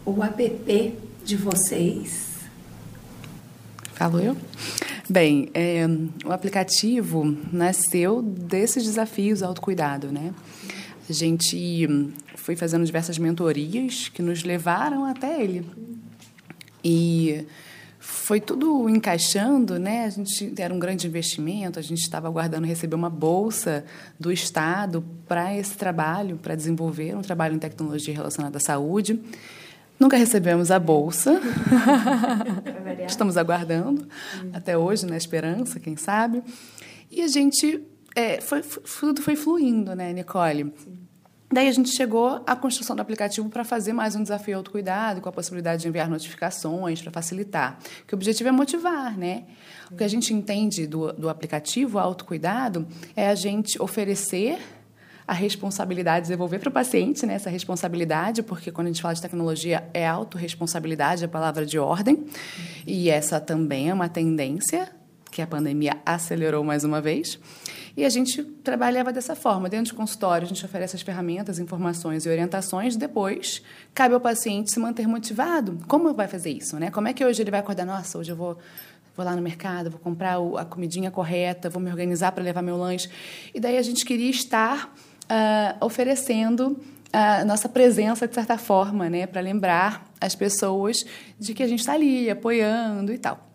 o 0.05 0.23
app 0.23 0.93
de 1.23 1.35
vocês. 1.35 2.29
Falo 3.93 4.19
eu? 4.19 4.35
Bem, 5.09 5.49
é, 5.53 5.85
o 6.25 6.31
aplicativo 6.31 7.35
nasceu 7.51 8.21
desses 8.21 8.83
desafios 8.83 9.41
autocuidado, 9.41 10.11
né? 10.11 10.33
A 11.09 11.13
gente 11.13 12.11
foi 12.35 12.55
fazendo 12.55 12.85
diversas 12.85 13.17
mentorias 13.17 14.09
que 14.09 14.21
nos 14.21 14.43
levaram 14.43 15.05
até 15.05 15.41
ele. 15.41 15.65
E 16.83 17.45
foi 18.09 18.41
tudo 18.41 18.89
encaixando, 18.89 19.77
né? 19.77 20.05
A 20.05 20.09
gente 20.09 20.53
era 20.57 20.73
um 20.73 20.79
grande 20.79 21.05
investimento, 21.05 21.77
a 21.77 21.81
gente 21.81 22.01
estava 22.01 22.27
aguardando 22.27 22.65
receber 22.65 22.95
uma 22.95 23.09
bolsa 23.09 23.85
do 24.19 24.31
Estado 24.31 25.03
para 25.27 25.55
esse 25.55 25.77
trabalho, 25.77 26.37
para 26.37 26.55
desenvolver 26.55 27.15
um 27.15 27.21
trabalho 27.21 27.55
em 27.55 27.59
tecnologia 27.59 28.13
relacionada 28.13 28.57
à 28.57 28.59
saúde. 28.59 29.21
Nunca 29.99 30.17
recebemos 30.17 30.71
a 30.71 30.79
bolsa. 30.79 31.39
Estamos 33.07 33.37
aguardando 33.37 34.07
até 34.53 34.75
hoje, 34.75 35.05
na 35.05 35.15
esperança, 35.15 35.79
quem 35.79 35.95
sabe. 35.95 36.41
E 37.11 37.21
a 37.21 37.27
gente, 37.27 37.83
é, 38.15 38.41
foi, 38.41 38.61
tudo 38.99 39.21
foi 39.21 39.35
fluindo, 39.35 39.95
né, 39.95 40.11
Nicole? 40.13 40.73
Sim. 40.77 41.08
Daí 41.51 41.67
a 41.67 41.71
gente 41.71 41.89
chegou 41.89 42.43
à 42.45 42.55
construção 42.55 42.95
do 42.95 43.01
aplicativo 43.01 43.49
para 43.49 43.63
fazer 43.63 43.91
mais 43.91 44.15
um 44.15 44.21
desafio 44.21 44.57
autocuidado, 44.57 45.19
com 45.19 45.29
a 45.29 45.31
possibilidade 45.31 45.81
de 45.81 45.87
enviar 45.87 46.07
notificações 46.07 47.01
para 47.01 47.11
facilitar. 47.11 47.79
Que 48.05 48.13
o 48.13 48.17
objetivo 48.17 48.49
é 48.49 48.51
motivar, 48.51 49.17
né? 49.17 49.45
O 49.91 49.95
que 49.95 50.03
a 50.03 50.07
gente 50.07 50.31
entende 50.31 50.85
do, 50.85 51.11
do 51.11 51.27
aplicativo 51.27 51.97
autocuidado 51.97 52.87
é 53.15 53.29
a 53.29 53.35
gente 53.35 53.81
oferecer 53.81 54.59
a 55.27 55.33
responsabilidade, 55.33 56.27
devolver 56.27 56.59
para 56.59 56.69
o 56.69 56.71
paciente 56.71 57.25
né, 57.25 57.35
essa 57.35 57.51
responsabilidade, 57.51 58.41
porque 58.41 58.71
quando 58.71 58.87
a 58.87 58.89
gente 58.91 59.01
fala 59.01 59.13
de 59.13 59.21
tecnologia, 59.21 59.87
é 59.93 60.07
autorresponsabilidade 60.07 61.23
a 61.23 61.27
palavra 61.27 61.67
de 61.67 61.77
ordem, 61.77 62.25
e 62.85 63.11
essa 63.11 63.39
também 63.39 63.89
é 63.89 63.93
uma 63.93 64.09
tendência 64.09 64.89
que 65.31 65.39
a 65.39 65.47
pandemia 65.47 65.97
acelerou 66.03 66.63
mais 66.63 66.83
uma 66.83 66.99
vez. 66.99 67.39
E 67.99 68.05
a 68.05 68.09
gente 68.09 68.41
trabalhava 68.41 69.11
dessa 69.11 69.35
forma. 69.35 69.67
Dentro 69.67 69.93
do 69.93 69.97
consultório, 69.97 70.45
a 70.45 70.47
gente 70.47 70.63
oferece 70.63 70.95
as 70.95 71.01
ferramentas, 71.01 71.59
informações 71.59 72.25
e 72.25 72.29
orientações. 72.29 72.95
Depois, 72.95 73.61
cabe 73.93 74.13
ao 74.13 74.21
paciente 74.21 74.71
se 74.71 74.79
manter 74.79 75.05
motivado. 75.05 75.77
Como 75.85 76.13
vai 76.13 76.25
fazer 76.25 76.49
isso? 76.49 76.79
Né? 76.79 76.89
Como 76.91 77.09
é 77.09 77.13
que 77.13 77.25
hoje 77.25 77.41
ele 77.41 77.51
vai 77.51 77.59
acordar? 77.59 77.85
Nossa, 77.85 78.17
hoje 78.17 78.31
eu 78.31 78.37
vou, 78.37 78.57
vou 79.17 79.25
lá 79.25 79.35
no 79.35 79.41
mercado, 79.41 79.89
vou 79.89 79.99
comprar 79.99 80.37
a 80.57 80.63
comidinha 80.63 81.11
correta, 81.11 81.69
vou 81.69 81.81
me 81.81 81.89
organizar 81.89 82.31
para 82.31 82.41
levar 82.41 82.61
meu 82.61 82.77
lanche. 82.77 83.09
E 83.53 83.59
daí 83.59 83.77
a 83.77 83.81
gente 83.81 84.05
queria 84.05 84.29
estar 84.29 84.95
uh, 85.25 85.85
oferecendo 85.85 86.79
a 87.11 87.43
nossa 87.43 87.67
presença, 87.67 88.29
de 88.29 88.33
certa 88.33 88.57
forma, 88.57 89.09
né? 89.09 89.27
para 89.27 89.41
lembrar 89.41 90.09
as 90.21 90.33
pessoas 90.35 91.05
de 91.37 91.53
que 91.53 91.61
a 91.61 91.67
gente 91.67 91.79
está 91.79 91.95
ali, 91.95 92.29
apoiando 92.29 93.11
e 93.11 93.17
tal. 93.17 93.45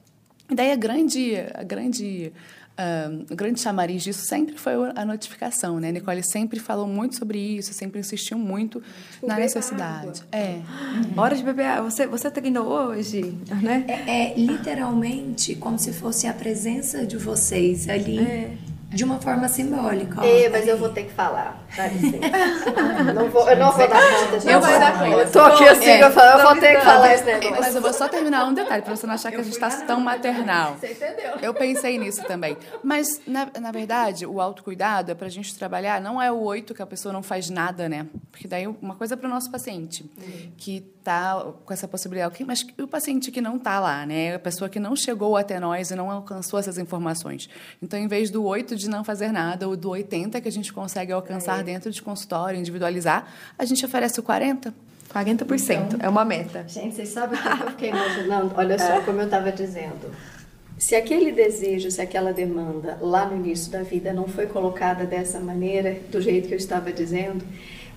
E 0.51 0.55
daí 0.55 0.71
a 0.71 0.77
grande, 0.77 1.35
a 1.55 1.63
grande 1.63 2.31
O 3.31 3.37
grande 3.37 3.61
chamariz 3.61 4.02
disso 4.02 4.26
sempre 4.26 4.57
foi 4.59 4.75
a 4.97 5.04
notificação, 5.04 5.78
né? 5.78 5.88
A 5.88 5.93
Nicole 5.93 6.23
sempre 6.25 6.59
falou 6.59 6.87
muito 6.87 7.16
sobre 7.16 7.38
isso, 7.38 7.73
sempre 7.73 8.00
insistiu 8.00 8.38
muito 8.38 8.83
tipo, 9.12 9.26
na 9.26 9.37
necessidade. 9.37 10.23
Água. 10.33 10.38
É. 10.40 10.61
Hora 11.16 11.37
de 11.37 11.43
beber 11.43 11.66
água. 11.66 11.90
Você, 11.90 12.07
você 12.07 12.31
treinou 12.31 12.66
hoje, 12.66 13.37
né? 13.62 13.85
É, 13.87 14.33
é, 14.33 14.35
literalmente 14.37 15.54
como 15.54 15.78
se 15.78 15.93
fosse 15.93 16.26
a 16.26 16.33
presença 16.33 17.07
de 17.07 17.16
vocês 17.16 17.88
ali. 17.88 18.19
É 18.19 18.57
de 18.95 19.05
uma 19.05 19.21
forma 19.21 19.49
simbólica. 19.49 20.25
É, 20.25 20.49
mas 20.49 20.67
eu 20.69 20.79
vou 20.79 20.89
ter 20.89 21.05
que 21.05 21.13
falar. 21.13 21.61
Não 23.15 23.29
vou, 23.29 23.49
eu 23.49 23.57
não 23.57 23.73
vou 23.73 23.89
dar 23.89 24.01
conta. 24.01 24.51
Eu 24.51 24.61
vou 24.61 24.79
dar 24.79 24.93
conta. 24.99 25.07
Eu 25.07 25.33
tô 25.33 25.41
aqui 25.41 25.65
assim, 25.69 25.91
é, 25.91 26.03
eu, 26.03 26.09
eu 26.09 26.43
vou 26.43 26.57
ter 26.57 26.77
que 26.77 26.85
falar 26.85 27.15
esse 27.15 27.25
negócio. 27.25 27.57
Mas 27.61 27.75
eu 27.75 27.83
vou 27.83 27.93
só 27.93 28.09
terminar 28.09 28.47
um 28.47 28.55
detalhe, 28.55 28.83
para 28.83 28.95
você 28.95 29.07
não 29.07 29.15
achar 29.15 29.31
que 29.31 29.41
a 29.41 29.43
gente 29.43 29.55
está 29.55 29.71
tão 29.85 30.01
maternal. 30.01 30.77
Você 30.79 30.93
entendeu? 30.93 31.33
Eu 31.43 31.53
pensei 31.53 31.99
nisso 31.99 32.23
também. 32.25 32.57
Mas, 32.83 33.21
na, 33.27 33.49
na 33.61 33.73
verdade, 33.73 34.27
o 34.27 34.41
autocuidado 34.41 35.11
é 35.11 35.15
para 35.15 35.27
a 35.27 35.31
gente 35.31 35.57
trabalhar, 35.57 36.01
não 36.01 36.21
é 36.21 36.31
o 36.31 36.41
oito 36.43 36.75
que 36.75 36.83
a 36.83 36.87
pessoa 36.87 37.13
não 37.13 37.23
faz 37.23 37.51
nada, 37.51 37.89
né? 37.89 38.07
Porque 38.31 38.47
daí 38.47 38.67
uma 38.67 38.95
coisa 38.95 39.15
é 39.15 39.17
para 39.17 39.27
o 39.27 39.31
nosso 39.31 39.51
paciente, 39.51 40.03
uhum. 40.17 40.53
que 40.57 40.94
está 41.05 41.53
com 41.65 41.73
essa 41.73 41.87
possibilidade. 41.87 42.43
Mas 42.45 42.67
o 42.81 42.89
paciente 42.89 43.31
que 43.31 43.41
não 43.41 43.57
está 43.57 43.79
lá, 43.79 44.07
né? 44.07 44.35
A 44.35 44.39
pessoa 44.39 44.69
que 44.71 44.81
não 44.81 44.97
chegou 44.97 45.37
até 45.37 45.61
nós 45.61 45.91
e 45.91 45.95
não 45.95 46.11
alcançou 46.11 46.59
essas 46.59 46.79
informações. 46.79 47.49
Então, 47.83 47.99
em 47.99 48.09
vez 48.09 48.31
do 48.31 48.43
oito 48.45 48.75
de 48.75 48.89
não 48.89 49.05
fazer 49.05 49.31
nada, 49.31 49.69
ou 49.69 49.77
do 49.77 49.91
80 49.91 50.41
que 50.41 50.49
a 50.49 50.53
gente 50.53 50.73
consegue 50.73 51.13
alcançar 51.13 51.61
é. 51.61 51.63
dentro 51.63 51.91
de 51.91 52.01
consultório, 52.01 52.59
individualizar, 52.59 53.27
a 53.59 53.65
gente 53.65 53.85
oferece 53.85 54.19
o 54.19 54.23
40. 54.23 54.75
40% 55.13 55.95
então, 55.95 56.01
é 56.01 56.09
uma 56.09 56.25
meta. 56.25 56.65
Gente, 56.67 56.97
vocês 56.97 57.11
sabem 57.11 57.39
o 57.39 57.43
que 57.43 57.49
eu 57.49 57.71
fiquei 57.71 57.91
imaginando? 57.91 58.53
Olha 58.57 58.79
só, 58.79 58.95
é. 58.95 59.01
como 59.03 59.21
eu 59.21 59.27
estava 59.27 59.53
dizendo. 59.53 60.11
Se 60.77 60.97
aquele 60.97 61.31
desejo, 61.31 61.89
se 61.91 62.01
aquela 62.01 62.33
demanda 62.33 62.99
lá 63.01 63.27
no 63.27 63.37
início 63.37 63.71
da 63.71 63.83
vida 63.83 64.13
não 64.13 64.27
foi 64.27 64.47
colocada 64.47 65.05
dessa 65.05 65.39
maneira, 65.39 65.97
do 66.11 66.21
jeito 66.21 66.49
que 66.49 66.55
eu 66.55 66.59
estava 66.59 66.93
dizendo, 66.93 67.45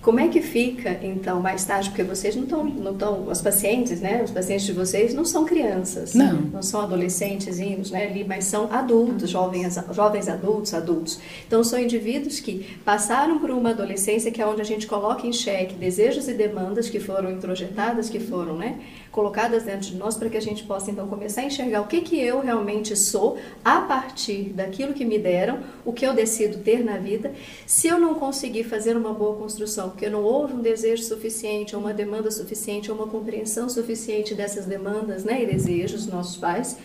como 0.00 0.20
é 0.20 0.28
que 0.28 0.40
fica, 0.40 0.98
então, 1.02 1.40
mais 1.40 1.64
tarde? 1.64 1.88
Porque 1.90 2.02
vocês 2.02 2.36
não 2.36 2.44
estão, 2.44 2.64
não 2.64 2.92
estão, 2.92 3.28
os 3.28 3.40
pacientes, 3.40 4.00
né? 4.00 4.22
Os 4.22 4.30
pacientes 4.30 4.64
de 4.64 4.72
vocês 4.72 5.12
não 5.12 5.24
são 5.24 5.44
crianças, 5.44 6.14
não, 6.14 6.40
não 6.40 6.62
são 6.62 6.80
adolescentes, 6.82 7.58
né? 7.90 8.06
Ali, 8.06 8.24
mas 8.24 8.44
são 8.44 8.72
adultos, 8.72 9.28
jovens, 9.30 9.78
jovens 9.92 10.28
adultos, 10.28 10.72
adultos. 10.72 11.20
Então, 11.46 11.64
são 11.64 11.78
indivíduos 11.78 12.40
que 12.40 12.78
passaram 12.84 13.38
por 13.38 13.50
uma 13.50 13.70
adolescência 13.70 14.30
que 14.30 14.40
é 14.40 14.46
onde 14.46 14.60
a 14.60 14.64
gente 14.64 14.86
coloca 14.86 15.26
em 15.26 15.32
xeque 15.32 15.74
desejos 15.74 16.28
e 16.28 16.34
demandas 16.34 16.88
que 16.88 17.00
foram 17.00 17.30
introjetadas, 17.30 18.08
que 18.08 18.20
foram, 18.20 18.56
né? 18.56 18.78
Colocadas 19.10 19.64
dentro 19.64 19.90
de 19.90 19.96
nós 19.96 20.16
para 20.16 20.28
que 20.28 20.36
a 20.36 20.40
gente 20.40 20.64
possa 20.64 20.90
então 20.90 21.08
começar 21.08 21.42
a 21.42 21.44
enxergar 21.44 21.80
o 21.80 21.86
que, 21.86 22.00
que 22.00 22.20
eu 22.20 22.40
realmente 22.40 22.96
sou 22.96 23.38
a 23.64 23.80
partir 23.80 24.50
daquilo 24.54 24.94
que 24.94 25.04
me 25.04 25.18
deram, 25.18 25.60
o 25.84 25.92
que 25.92 26.06
eu 26.06 26.14
decido 26.14 26.58
ter 26.58 26.84
na 26.84 26.98
vida. 26.98 27.32
Se 27.66 27.88
eu 27.88 27.98
não 27.98 28.14
conseguir 28.14 28.64
fazer 28.64 28.96
uma 28.96 29.12
boa 29.12 29.36
construção, 29.36 29.90
porque 29.90 30.08
não 30.08 30.22
houve 30.22 30.54
um 30.54 30.60
desejo 30.60 31.02
suficiente, 31.02 31.74
ou 31.74 31.82
uma 31.82 31.94
demanda 31.94 32.30
suficiente, 32.30 32.90
ou 32.90 32.96
uma 32.96 33.06
compreensão 33.06 33.68
suficiente 33.68 34.34
dessas 34.34 34.66
demandas 34.66 35.24
né, 35.24 35.42
e 35.42 35.46
desejos 35.46 36.04
dos 36.04 36.12
nossos 36.12 36.36
pais, 36.36 36.76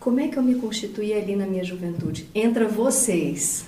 como 0.00 0.20
é 0.20 0.28
que 0.28 0.36
eu 0.36 0.42
me 0.42 0.54
constituí 0.54 1.12
ali 1.12 1.36
na 1.36 1.46
minha 1.46 1.64
juventude? 1.64 2.28
Entra 2.34 2.66
vocês, 2.66 3.66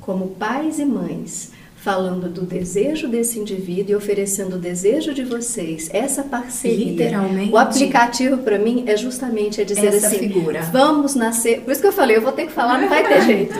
como 0.00 0.28
pais 0.28 0.78
e 0.78 0.84
mães, 0.84 1.50
falando 1.86 2.28
do 2.28 2.40
desejo 2.40 3.06
desse 3.06 3.38
indivíduo 3.38 3.92
e 3.92 3.94
oferecendo 3.94 4.56
o 4.56 4.58
desejo 4.58 5.14
de 5.14 5.22
vocês, 5.22 5.88
essa 5.92 6.24
parceria. 6.24 6.84
Literalmente. 6.84 7.52
O 7.52 7.56
aplicativo 7.56 8.38
para 8.38 8.58
mim 8.58 8.82
é 8.88 8.96
justamente 8.96 9.60
a 9.60 9.64
dizer 9.64 9.94
essa 9.94 10.08
assim, 10.08 10.18
figura. 10.18 10.62
vamos 10.72 11.14
nascer. 11.14 11.60
Por 11.60 11.70
isso 11.70 11.80
que 11.80 11.86
eu 11.86 11.92
falei, 11.92 12.16
eu 12.16 12.22
vou 12.22 12.32
ter 12.32 12.46
que 12.46 12.52
falar, 12.52 12.80
não 12.80 12.88
vai 12.88 13.06
ter 13.06 13.22
jeito. 13.30 13.54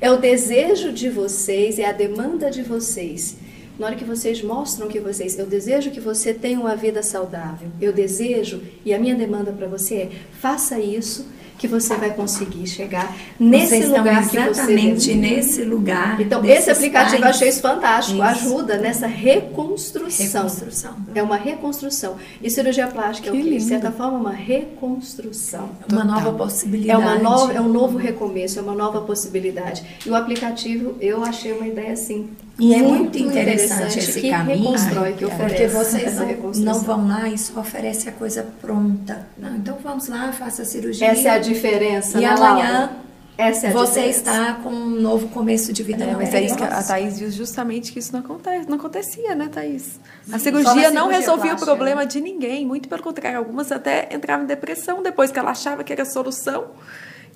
É 0.00 0.12
o 0.12 0.16
desejo 0.16 0.92
de 0.92 1.10
vocês, 1.10 1.76
é 1.80 1.84
a 1.84 1.90
demanda 1.90 2.52
de 2.52 2.62
vocês. 2.62 3.36
Na 3.76 3.86
hora 3.86 3.96
que 3.96 4.04
vocês 4.04 4.40
mostram 4.44 4.86
que 4.86 5.00
vocês, 5.00 5.36
eu 5.36 5.46
desejo 5.46 5.90
que 5.90 5.98
você 5.98 6.32
tenha 6.32 6.60
uma 6.60 6.76
vida 6.76 7.02
saudável. 7.02 7.68
Eu 7.80 7.92
desejo 7.92 8.62
e 8.84 8.94
a 8.94 8.98
minha 8.98 9.16
demanda 9.16 9.50
para 9.50 9.66
você 9.66 9.94
é 9.96 10.10
faça 10.38 10.78
isso 10.78 11.26
que 11.62 11.68
você 11.68 11.94
vai 11.94 12.10
conseguir 12.10 12.66
chegar 12.66 13.16
nesse 13.38 13.68
Vocês 13.68 13.88
lugar 13.88 14.28
que 14.28 14.36
você 14.36 15.14
nesse 15.14 15.62
lugar. 15.62 16.20
Então 16.20 16.44
esse 16.44 16.72
aplicativo 16.72 17.22
pais. 17.22 17.22
eu 17.22 17.28
achei 17.30 17.48
isso 17.50 17.60
fantástico, 17.60 18.16
isso. 18.16 18.24
ajuda 18.24 18.78
nessa 18.78 19.06
reconstrução. 19.06 20.42
reconstrução. 20.42 20.96
É 21.14 21.22
uma 21.22 21.36
reconstrução. 21.36 22.16
E 22.42 22.50
cirurgia 22.50 22.88
plástica 22.88 23.30
que 23.30 23.36
é 23.36 23.40
o 23.40 23.44
que? 23.44 23.50
De 23.58 23.62
certa 23.62 23.92
forma 23.92 24.18
uma 24.18 24.32
reconstrução. 24.32 25.70
Uma 25.88 26.02
nova 26.02 26.32
possibilidade. 26.32 26.90
É 26.90 26.98
uma 26.98 27.14
nova, 27.14 27.52
é 27.52 27.60
um 27.60 27.68
novo 27.68 27.96
recomeço, 27.96 28.58
é 28.58 28.62
uma 28.62 28.74
nova 28.74 29.00
possibilidade. 29.02 29.84
E 30.04 30.10
o 30.10 30.16
aplicativo 30.16 30.96
eu 31.00 31.22
achei 31.22 31.52
uma 31.52 31.68
ideia 31.68 31.92
assim 31.92 32.30
e 32.62 32.74
é 32.74 32.78
muito 32.78 33.18
interessante, 33.18 33.98
esse 33.98 34.20
que 34.20 34.30
caminho. 34.30 34.70
reconstrói, 34.70 35.14
que 35.14 35.24
oferece 35.24 35.48
porque 35.48 35.66
vocês 35.66 36.14
não, 36.14 36.72
não, 36.72 36.80
vão 36.80 37.08
lá 37.08 37.28
e 37.28 37.36
só 37.36 37.58
oferece 37.58 38.08
a 38.08 38.12
coisa 38.12 38.46
pronta. 38.60 39.26
Não, 39.36 39.56
então 39.56 39.76
vamos 39.82 40.06
lá, 40.06 40.32
faça 40.32 40.62
a 40.62 40.64
cirurgia. 40.64 41.08
Essa 41.08 41.28
é 41.28 41.30
a 41.32 41.38
diferença. 41.38 42.18
E 42.18 42.20
né, 42.20 42.28
amanhã 42.28 42.92
essa 43.36 43.66
é 43.66 43.70
a 43.70 43.72
você 43.72 43.94
diferença. 43.94 44.18
está 44.18 44.54
com 44.62 44.70
um 44.70 44.90
novo 44.90 45.26
começo 45.30 45.72
de 45.72 45.82
vida. 45.82 46.04
É, 46.04 46.14
mas 46.14 46.32
é 46.32 46.40
isso 46.40 46.56
que 46.56 46.62
a 46.62 46.80
Thaís 46.84 47.18
diz 47.18 47.34
justamente 47.34 47.92
que 47.92 47.98
isso 47.98 48.12
não, 48.12 48.20
acontece, 48.20 48.68
não 48.68 48.76
acontecia, 48.76 49.34
né, 49.34 49.48
Thaís? 49.50 49.98
A 50.30 50.38
cirurgia 50.38 50.92
não 50.92 51.08
resolvia 51.08 51.50
plástica, 51.50 51.72
o 51.72 51.74
problema 51.74 52.02
né? 52.02 52.06
de 52.06 52.20
ninguém, 52.20 52.64
muito 52.64 52.88
pelo 52.88 53.02
contrário. 53.02 53.38
Algumas 53.38 53.72
até 53.72 54.08
entravam 54.14 54.44
em 54.44 54.46
depressão 54.46 55.02
depois 55.02 55.32
que 55.32 55.38
ela 55.40 55.50
achava 55.50 55.82
que 55.82 55.92
era 55.92 56.02
a 56.02 56.06
solução 56.06 56.66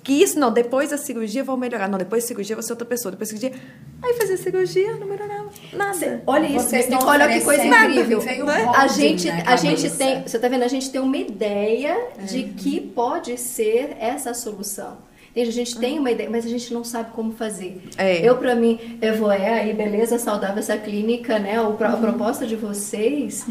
que 0.07 0.13
isso, 0.13 0.39
não, 0.39 0.49
depois 0.49 0.91
da 0.91 0.97
cirurgia 0.97 1.43
vou 1.43 1.57
melhorar. 1.57 1.89
Não, 1.89 1.97
depois 1.97 2.23
da 2.23 2.29
cirurgia 2.29 2.55
você 2.55 2.71
é 2.71 2.73
outra 2.73 2.87
pessoa. 2.87 3.11
Depois 3.11 3.29
da 3.29 3.37
cirurgia. 3.37 3.61
Aí 4.01 4.13
fazer 4.13 4.37
cirurgia, 4.37 4.95
não 4.95 5.05
melhorava 5.05 5.49
nada. 5.73 5.93
Cê, 5.95 6.19
olha 6.25 6.47
isso, 6.47 6.69
vocês 6.69 6.85
estão 6.85 7.05
olha 7.05 7.27
que 7.27 7.41
coisa 7.41 7.65
incrível. 7.65 8.23
Né? 8.23 8.71
A 8.73 8.87
gente, 8.87 9.29
a 9.29 9.57
gente 9.57 9.89
tem, 9.89 10.21
você 10.21 10.39
tá 10.39 10.47
vendo? 10.47 10.63
A 10.63 10.69
gente 10.69 10.89
tem 10.89 11.01
uma 11.01 11.17
ideia 11.17 11.97
é. 12.17 12.23
de 12.23 12.43
que 12.43 12.79
pode 12.79 13.37
ser 13.37 13.97
essa 13.99 14.33
solução. 14.33 14.97
A 15.35 15.51
gente 15.51 15.77
tem 15.77 15.99
uma 15.99 16.09
ideia, 16.09 16.29
mas 16.29 16.45
a 16.45 16.49
gente 16.49 16.73
não 16.73 16.85
sabe 16.85 17.11
como 17.11 17.33
fazer. 17.33 17.83
É. 17.97 18.25
Eu, 18.27 18.37
para 18.37 18.55
mim, 18.55 18.97
Evoé, 19.01 19.59
aí, 19.59 19.73
beleza, 19.73 20.17
saudável 20.17 20.59
essa 20.59 20.77
clínica, 20.77 21.37
né? 21.37 21.57
A 21.57 21.63
uhum. 21.63 21.75
proposta 21.75 22.47
de 22.47 22.55
vocês, 22.55 23.45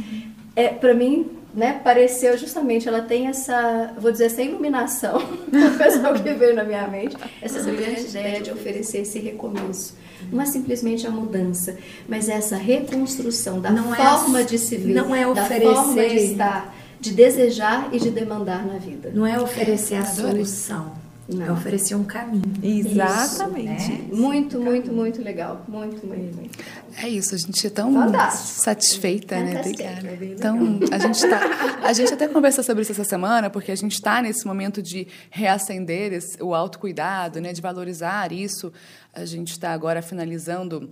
é, 0.56 0.68
para 0.68 0.94
mim, 0.94 1.35
né, 1.56 1.80
pareceu 1.82 2.36
justamente, 2.36 2.86
ela 2.86 3.00
tem 3.00 3.28
essa, 3.28 3.94
vou 3.98 4.12
dizer, 4.12 4.26
essa 4.26 4.42
iluminação, 4.42 5.16
o 5.48 5.78
pessoal 5.78 6.12
que 6.12 6.34
veio 6.34 6.54
na 6.54 6.62
minha 6.62 6.86
mente, 6.86 7.16
essa 7.40 7.62
brilhante 7.62 8.02
ideia 8.02 8.42
de 8.42 8.50
oferecer 8.52 8.98
esse 8.98 9.18
recomeço. 9.18 9.96
Não 10.30 10.42
é 10.42 10.44
simplesmente 10.44 11.06
a 11.06 11.10
mudança, 11.10 11.78
mas 12.06 12.28
essa 12.28 12.56
reconstrução 12.56 13.58
da 13.58 13.70
não 13.70 13.94
é 13.94 13.96
forma 13.96 14.40
é, 14.40 14.44
de 14.44 14.58
se 14.58 14.76
ver, 14.76 14.94
não 14.94 15.14
é 15.14 15.26
oferecer, 15.26 15.64
da 15.64 15.74
forma 15.74 16.08
de 16.08 16.16
estar, 16.16 16.74
de 17.00 17.12
desejar 17.12 17.88
e 17.90 17.98
de 17.98 18.10
demandar 18.10 18.66
na 18.66 18.76
vida. 18.76 19.10
Não 19.14 19.26
é 19.26 19.40
oferecer 19.40 19.94
a 19.94 20.04
solução, 20.04 20.92
Não. 21.28 21.54
Oferecia 21.54 21.96
um 21.96 22.04
caminho. 22.04 22.42
Exatamente. 22.62 23.82
Isso, 23.82 23.90
né? 23.92 24.08
Muito, 24.12 24.60
muito, 24.60 24.92
muito 24.92 25.22
legal. 25.22 25.64
Muito, 25.66 26.06
muito, 26.06 26.36
muito. 26.36 26.58
É 27.02 27.08
isso, 27.08 27.34
a 27.34 27.38
gente 27.38 27.66
é 27.66 27.70
tão 27.70 27.92
Fantástico. 27.92 28.60
satisfeita, 28.60 29.36
né? 29.40 29.60
Obrigada. 29.60 30.24
Então, 30.24 30.78
a 30.90 30.98
gente 30.98 31.20
tá, 31.28 31.40
a 31.82 31.92
gente 31.92 32.14
até 32.14 32.28
conversou 32.28 32.62
sobre 32.62 32.82
isso 32.82 32.92
essa 32.92 33.04
semana, 33.04 33.50
porque 33.50 33.72
a 33.72 33.76
gente 33.76 33.92
está 33.92 34.22
nesse 34.22 34.46
momento 34.46 34.80
de 34.80 35.08
reacender 35.28 36.12
esse, 36.12 36.40
o 36.42 36.54
autocuidado, 36.54 37.40
né? 37.40 37.52
De 37.52 37.60
valorizar 37.60 38.30
isso. 38.32 38.72
A 39.12 39.24
gente 39.24 39.50
está 39.50 39.72
agora 39.72 40.00
finalizando 40.02 40.90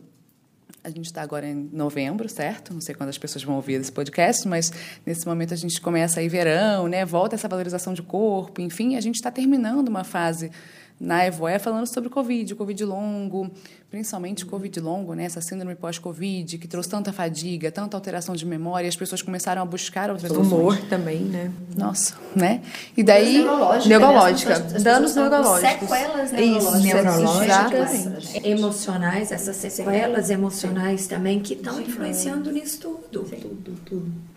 a 0.85 0.91
gente 0.91 1.07
está 1.07 1.23
agora 1.23 1.49
em 1.49 1.71
novembro, 1.73 2.29
certo? 2.29 2.75
Não 2.75 2.81
sei 2.81 2.95
quando 2.95 3.09
as 3.09 3.17
pessoas 3.17 3.43
vão 3.43 3.57
ouvir 3.57 3.81
esse 3.81 3.91
podcast, 3.91 4.47
mas 4.47 4.71
nesse 5.07 5.27
momento 5.27 5.55
a 5.55 5.57
gente 5.57 5.81
começa 5.81 6.21
aí 6.21 6.29
verão, 6.29 6.87
né? 6.87 7.07
Volta 7.07 7.35
essa 7.35 7.49
valorização 7.49 7.95
de 7.95 8.03
corpo, 8.03 8.61
enfim, 8.61 8.95
a 8.95 9.01
gente 9.01 9.15
está 9.15 9.31
terminando 9.31 9.89
uma 9.89 10.05
fase 10.05 10.51
na 10.99 11.27
Evoé 11.27 11.59
falando 11.59 11.87
sobre 11.87 12.09
o 12.09 12.11
Covid, 12.11 12.53
o 12.53 12.57
Covid 12.57 12.85
longo, 12.85 13.51
principalmente 13.91 14.47
Covid 14.47 14.81
longo, 14.81 15.15
né? 15.15 15.25
essa 15.25 15.41
síndrome 15.41 15.75
pós-Covid, 15.75 16.59
que 16.59 16.69
trouxe 16.69 16.89
tanta 16.89 17.13
fadiga, 17.13 17.71
tanta 17.71 17.97
alteração 17.97 18.35
de 18.35 18.47
memória, 18.47 18.89
as 18.89 18.97
pessoas 18.97 19.21
começaram 19.21 19.63
a 19.63 19.65
buscar 19.65 20.11
outras 20.11 20.31
soluções. 20.31 20.53
Humor 20.53 20.79
também, 20.89 21.21
né? 21.21 21.53
Nossa, 21.77 22.15
né? 22.35 22.63
E 22.97 23.03
daí... 23.03 23.39
Neurológica. 23.39 23.89
neurológica. 23.89 24.59
Né? 24.59 24.79
Danos 24.81 25.15
neurológicos. 25.15 25.89
Sequelas 25.89 26.33
neurológicas. 26.33 26.75
Isso, 26.75 26.95
neurológicas. 26.95 28.35
Emocionais, 28.45 29.33
essas 29.33 29.57
sequelas 29.57 30.31
emocionais 30.31 31.07
também 31.07 31.41
que 31.41 31.55
estão 31.55 31.81
influenciando 31.81 32.51
nisso 32.53 32.81
tudo. 32.81 33.25
Tudo, 33.25 33.75
tudo. 33.85 34.34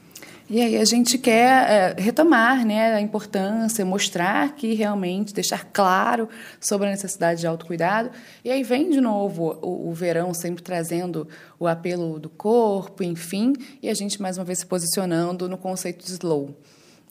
E 0.50 0.62
aí 0.62 0.78
a 0.78 0.86
gente 0.86 1.18
quer 1.18 1.70
é, 1.70 2.02
retomar 2.02 2.66
né, 2.66 2.94
a 2.94 3.02
importância, 3.02 3.84
mostrar 3.84 4.56
que 4.56 4.74
realmente, 4.74 5.34
deixar 5.34 5.66
claro 5.66 6.30
sobre 6.62 6.88
a 6.88 6.92
necessidade 6.92 7.42
de 7.42 7.48
autocuidado. 7.48 8.12
E 8.46 8.50
aí 8.50 8.64
vem 8.64 8.90
de 8.90 9.02
novo 9.02 9.60
o, 9.62 9.90
o 9.90 9.94
verão 9.94 10.34
sempre 10.34 10.64
trazendo 10.64 11.28
o 11.60 11.68
apelo 11.68 12.18
do 12.18 12.30
corpo, 12.30 13.04
enfim, 13.04 13.54
e 13.84 13.90
a 13.90 13.94
gente 13.94 14.22
mais 14.22 14.38
uma 14.38 14.46
vez 14.46 14.60
se 14.60 14.66
posicionando 14.66 15.50
no 15.50 15.58
conceito 15.58 16.06
de 16.06 16.12
slow. 16.12 16.56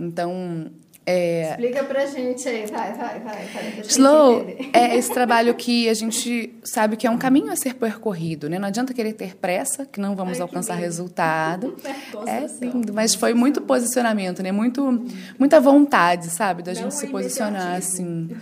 Então, 0.01 0.70
é... 1.09 1.51
Explica 1.51 1.85
pra 1.85 2.05
gente 2.07 2.49
aí, 2.49 2.66
vai, 2.66 2.92
vai, 2.95 3.21
vai. 3.21 3.45
vai 3.47 3.81
Slow 3.87 4.45
é 4.73 4.97
esse 4.97 5.12
trabalho 5.14 5.55
que 5.55 5.88
a 5.88 5.95
gente 5.95 6.53
sabe 6.64 6.97
que 6.97 7.07
é 7.07 7.11
um 7.11 7.16
caminho 7.16 7.53
a 7.53 7.55
ser 7.55 7.75
percorrido, 7.75 8.51
né? 8.51 8.59
Não 8.59 8.66
adianta 8.66 8.92
querer 8.92 9.12
ter 9.12 9.37
pressa, 9.37 9.87
que 9.87 10.01
não 10.01 10.16
vamos 10.16 10.38
Ai, 10.38 10.42
alcançar 10.42 10.75
resultado. 10.75 11.77
é 12.27 12.47
lindo, 12.61 12.92
mas 12.92 13.14
foi 13.14 13.35
muito 13.35 13.61
posicionamento, 13.61 14.42
né? 14.42 14.51
Muito, 14.51 15.07
muita 15.38 15.61
vontade, 15.61 16.29
sabe? 16.29 16.64
Da 16.64 16.75
gente 16.75 16.83
não 16.83 16.90
se 16.90 17.07
posicionar 17.07 17.77
assim. 17.77 18.29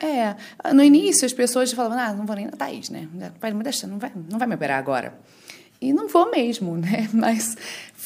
É, 0.00 0.36
no 0.72 0.84
início 0.84 1.26
as 1.26 1.32
pessoas 1.32 1.72
falavam, 1.72 1.98
ah, 1.98 2.12
não 2.12 2.24
vou 2.24 2.36
nem 2.36 2.46
na 2.46 2.52
Thaís, 2.52 2.88
né? 2.88 3.08
Vai 3.40 3.52
me 3.52 3.64
deixar, 3.64 3.88
não 3.88 3.98
vai, 3.98 4.12
não 4.30 4.38
vai 4.38 4.46
me 4.46 4.54
operar 4.54 4.78
agora. 4.78 5.12
E 5.80 5.92
não 5.92 6.08
vou 6.08 6.30
mesmo, 6.30 6.76
né? 6.76 7.08
Mas 7.14 7.56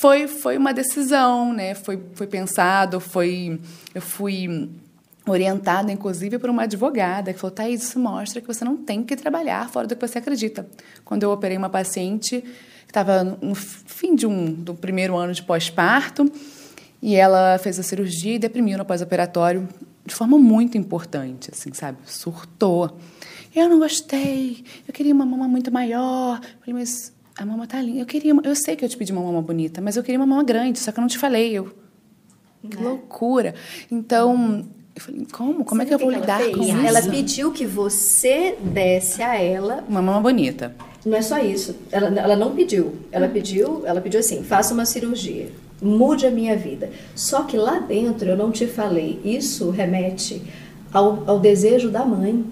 foi, 0.03 0.27
foi 0.27 0.59
uma 0.59 0.75
decisão, 0.75 1.53
né? 1.53 1.75
Foi, 1.75 2.03
foi 2.15 2.27
pensado, 2.27 2.99
foi, 2.99 3.61
eu 3.95 4.03
fui 4.03 4.69
orientada, 5.29 5.93
inclusive, 5.93 6.41
por 6.41 6.51
uma 6.51 6.65
advogada 6.65 7.33
que 7.33 7.39
falou, 7.39 7.55
Thaís, 7.55 7.85
isso 7.85 8.01
mostra 8.01 8.41
que 8.41 8.49
você 8.49 8.65
não 8.65 8.77
tem 8.77 9.05
que 9.05 9.15
trabalhar 9.15 9.71
fora 9.71 9.87
do 9.87 9.95
que 9.95 10.05
você 10.05 10.19
acredita. 10.19 10.67
Quando 11.05 11.23
eu 11.23 11.31
operei 11.31 11.57
uma 11.57 11.71
paciente 11.71 12.41
que 12.41 12.91
estava 12.91 13.23
no 13.23 13.55
fim 13.55 14.17
de 14.17 14.27
um, 14.27 14.53
do 14.53 14.75
primeiro 14.75 15.17
ano 15.17 15.33
de 15.33 15.43
pós-parto, 15.45 16.29
e 17.01 17.15
ela 17.15 17.57
fez 17.59 17.79
a 17.79 17.85
cirurgia 17.85 18.35
e 18.35 18.39
deprimiu 18.41 18.77
no 18.79 18.85
pós-operatório 18.85 19.69
de 20.05 20.17
forma 20.17 20.37
muito 20.37 20.77
importante, 20.77 21.49
assim, 21.53 21.73
sabe? 21.73 21.99
Surtou. 22.07 22.99
Eu 23.55 23.69
não 23.69 23.79
gostei, 23.79 24.65
eu 24.89 24.93
queria 24.93 25.15
uma 25.15 25.25
mama 25.25 25.47
muito 25.47 25.71
maior. 25.71 26.41
falei, 26.61 26.75
mas 26.75 27.13
a 27.37 27.45
mama 27.45 27.67
tá 27.67 27.81
linda. 27.81 28.01
Eu 28.01 28.07
queria, 28.07 28.35
eu 28.43 28.55
sei 28.55 28.77
que 28.77 28.85
eu 28.85 28.89
te 28.89 28.97
pedi 28.97 29.13
uma 29.13 29.23
mama 29.23 29.43
bonita, 29.43 29.81
mas 29.81 29.97
eu 29.97 30.03
queria 30.03 30.19
uma 30.19 30.27
mama 30.27 30.45
grande, 30.45 30.79
só 30.79 30.93
que 30.93 30.99
eu 30.99 31.03
não 31.03 31.09
te 31.09 31.19
falei. 31.19 31.53
Eu, 31.53 31.73
que 32.69 32.77
é. 32.77 32.81
loucura. 32.81 33.55
Então, 33.91 34.67
eu 34.95 35.03
falei, 35.03 35.27
como? 35.33 35.65
Como 35.65 35.83
é 35.83 35.87
que 35.87 35.95
eu 35.95 35.99
vou 35.99 36.11
que 36.11 36.19
lidar 36.19 36.41
com 36.51 36.63
isso? 36.63 36.77
Ela 36.87 37.03
pediu 37.03 37.53
que 37.53 37.67
você 37.67 38.57
desse 38.61 39.23
a 39.23 39.35
ela 39.37 39.85
uma 39.89 40.03
mama 40.03 40.21
bonita. 40.21 40.75
Não 41.05 41.17
é 41.17 41.23
só 41.23 41.39
isso. 41.39 41.75
Ela, 41.91 42.09
ela 42.21 42.37
não 42.37 42.55
pediu. 42.55 42.95
Ela 43.11 43.29
pediu, 43.29 43.83
ela 43.87 44.01
pediu 44.01 44.21
assim: 44.21 44.45
faça 44.45 44.73
uma 44.73 44.85
cirurgia, 44.85 45.51
mude 45.81 46.27
a 46.27 46.31
minha 46.31 46.57
vida. 46.57 46.91
Só 47.15 47.43
que 47.43 47.57
lá 47.57 47.79
dentro 47.81 48.29
eu 48.29 48.37
não 48.37 48.53
te 48.53 48.67
falei. 48.67 49.21
Isso 49.25 49.71
remete 49.71 50.43
ao, 50.93 51.25
ao 51.29 51.41
desejo 51.41 51.91
da 51.91 52.05
mãe. 52.05 52.45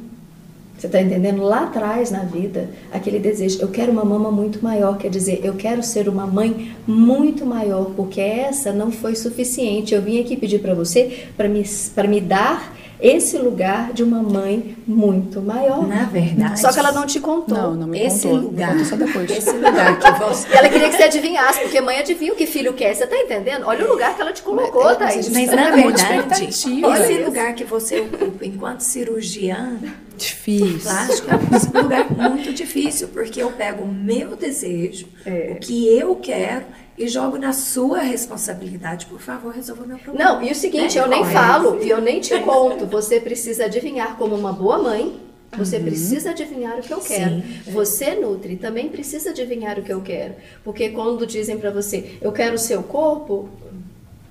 Você 0.80 0.86
está 0.86 1.02
entendendo? 1.02 1.42
Lá 1.42 1.64
atrás 1.64 2.10
na 2.10 2.20
vida, 2.20 2.70
aquele 2.90 3.18
desejo, 3.18 3.60
eu 3.60 3.68
quero 3.68 3.92
uma 3.92 4.02
mama 4.02 4.30
muito 4.30 4.64
maior, 4.64 4.96
quer 4.96 5.10
dizer, 5.10 5.42
eu 5.44 5.52
quero 5.52 5.82
ser 5.82 6.08
uma 6.08 6.26
mãe 6.26 6.74
muito 6.86 7.44
maior, 7.44 7.90
porque 7.94 8.18
essa 8.18 8.72
não 8.72 8.90
foi 8.90 9.14
suficiente. 9.14 9.94
Eu 9.94 10.00
vim 10.00 10.18
aqui 10.18 10.38
pedir 10.38 10.58
para 10.60 10.72
você 10.72 11.26
para 11.36 11.50
me, 11.50 11.62
me 12.08 12.20
dar 12.22 12.74
esse 13.00 13.38
lugar 13.38 13.92
de 13.92 14.02
uma 14.02 14.22
mãe 14.22 14.76
muito 14.86 15.40
maior. 15.40 15.86
Na 15.86 16.04
verdade. 16.04 16.60
Só 16.60 16.72
que 16.72 16.78
ela 16.78 16.92
não 16.92 17.06
te 17.06 17.20
contou. 17.20 17.56
Não, 17.56 17.74
não 17.74 17.86
me 17.86 18.00
esse 18.00 18.28
contou. 18.28 18.42
Lugar, 18.42 18.74
me 18.74 18.84
só 18.84 18.96
depois. 18.96 19.30
Esse 19.30 19.52
lugar 19.52 19.98
que 19.98 20.10
você. 20.18 20.48
Ela 20.56 20.68
queria 20.68 20.88
que 20.88 20.96
você 20.96 21.04
adivinhasse, 21.04 21.60
porque 21.60 21.80
mãe 21.80 21.98
adivinha 21.98 22.32
o 22.32 22.36
que 22.36 22.46
filho 22.46 22.72
quer. 22.74 22.94
Você 22.94 23.04
está 23.04 23.16
entendendo? 23.16 23.64
Olha 23.66 23.84
o 23.84 23.88
lugar 23.88 24.14
que 24.14 24.20
ela 24.20 24.32
te 24.32 24.42
colocou, 24.42 24.84
mas, 24.84 24.96
Thaís. 24.98 25.28
Mas 25.30 25.50
na 25.50 25.70
verdade, 25.70 26.44
esse 26.44 27.18
lugar 27.24 27.54
que 27.54 27.64
você 27.64 28.00
ocupa 28.00 28.44
enquanto 28.44 28.80
cirurgiã 28.80 29.78
Difícil. 30.20 30.80
Plástico 30.80 31.30
é 31.30 31.78
um 31.78 31.82
lugar 31.82 32.10
muito 32.10 32.52
difícil, 32.52 33.08
porque 33.08 33.42
eu 33.42 33.50
pego 33.52 33.84
o 33.84 33.88
meu 33.88 34.36
desejo, 34.36 35.06
é. 35.24 35.52
o 35.52 35.56
que 35.58 35.88
eu 35.88 36.14
quero, 36.16 36.66
e 37.00 37.08
jogo 37.08 37.38
na 37.38 37.54
sua 37.54 38.00
responsabilidade. 38.00 39.06
Por 39.06 39.18
favor, 39.18 39.54
resolva 39.54 39.84
o 39.84 39.88
meu 39.88 39.98
problema. 39.98 40.32
Não, 40.32 40.42
e 40.42 40.52
o 40.52 40.54
seguinte, 40.54 40.98
né? 40.98 41.02
eu 41.02 41.08
nem 41.08 41.24
falo 41.24 41.82
e 41.82 41.88
eu 41.88 41.98
nem 41.98 42.20
te 42.20 42.38
conto. 42.40 42.84
Você 42.84 43.18
precisa 43.18 43.64
adivinhar 43.64 44.18
como 44.18 44.36
uma 44.36 44.52
boa 44.52 44.78
mãe. 44.78 45.18
Você 45.56 45.78
uhum. 45.78 45.84
precisa 45.84 46.30
adivinhar 46.30 46.78
o 46.78 46.82
que 46.82 46.92
eu 46.92 47.00
quero. 47.00 47.36
Sim. 47.36 47.72
Você, 47.72 48.14
Nutri, 48.14 48.56
também 48.56 48.90
precisa 48.90 49.30
adivinhar 49.30 49.78
o 49.78 49.82
que 49.82 49.92
eu 49.92 50.02
quero. 50.02 50.34
Porque 50.62 50.90
quando 50.90 51.26
dizem 51.26 51.58
para 51.58 51.70
você, 51.70 52.18
eu 52.20 52.30
quero 52.32 52.54
o 52.54 52.58
seu 52.58 52.82
corpo, 52.82 53.48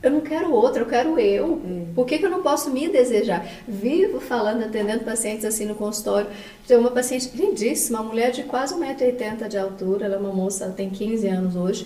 eu 0.01 0.11
não 0.11 0.21
quero 0.21 0.53
outro, 0.53 0.83
eu 0.83 0.85
quero 0.85 1.19
eu. 1.19 1.45
Hum. 1.47 1.87
Por 1.93 2.05
que, 2.05 2.19
que 2.19 2.25
eu 2.25 2.29
não 2.29 2.41
posso 2.41 2.69
me 2.69 2.87
desejar? 2.87 3.45
Vivo 3.67 4.21
falando, 4.21 4.63
atendendo 4.63 5.03
pacientes 5.03 5.43
assim 5.43 5.65
no 5.65 5.75
consultório. 5.75 6.29
Tem 6.65 6.77
uma 6.77 6.91
paciente 6.91 7.31
lindíssima, 7.35 7.99
uma 7.99 8.09
mulher 8.09 8.31
de 8.31 8.43
quase 8.43 8.73
1,80m 8.75 9.47
de 9.49 9.57
altura, 9.57 10.05
ela 10.05 10.15
é 10.15 10.19
uma 10.19 10.31
moça, 10.31 10.63
ela 10.65 10.73
tem 10.73 10.89
15 10.89 11.27
anos 11.27 11.55
hoje, 11.57 11.85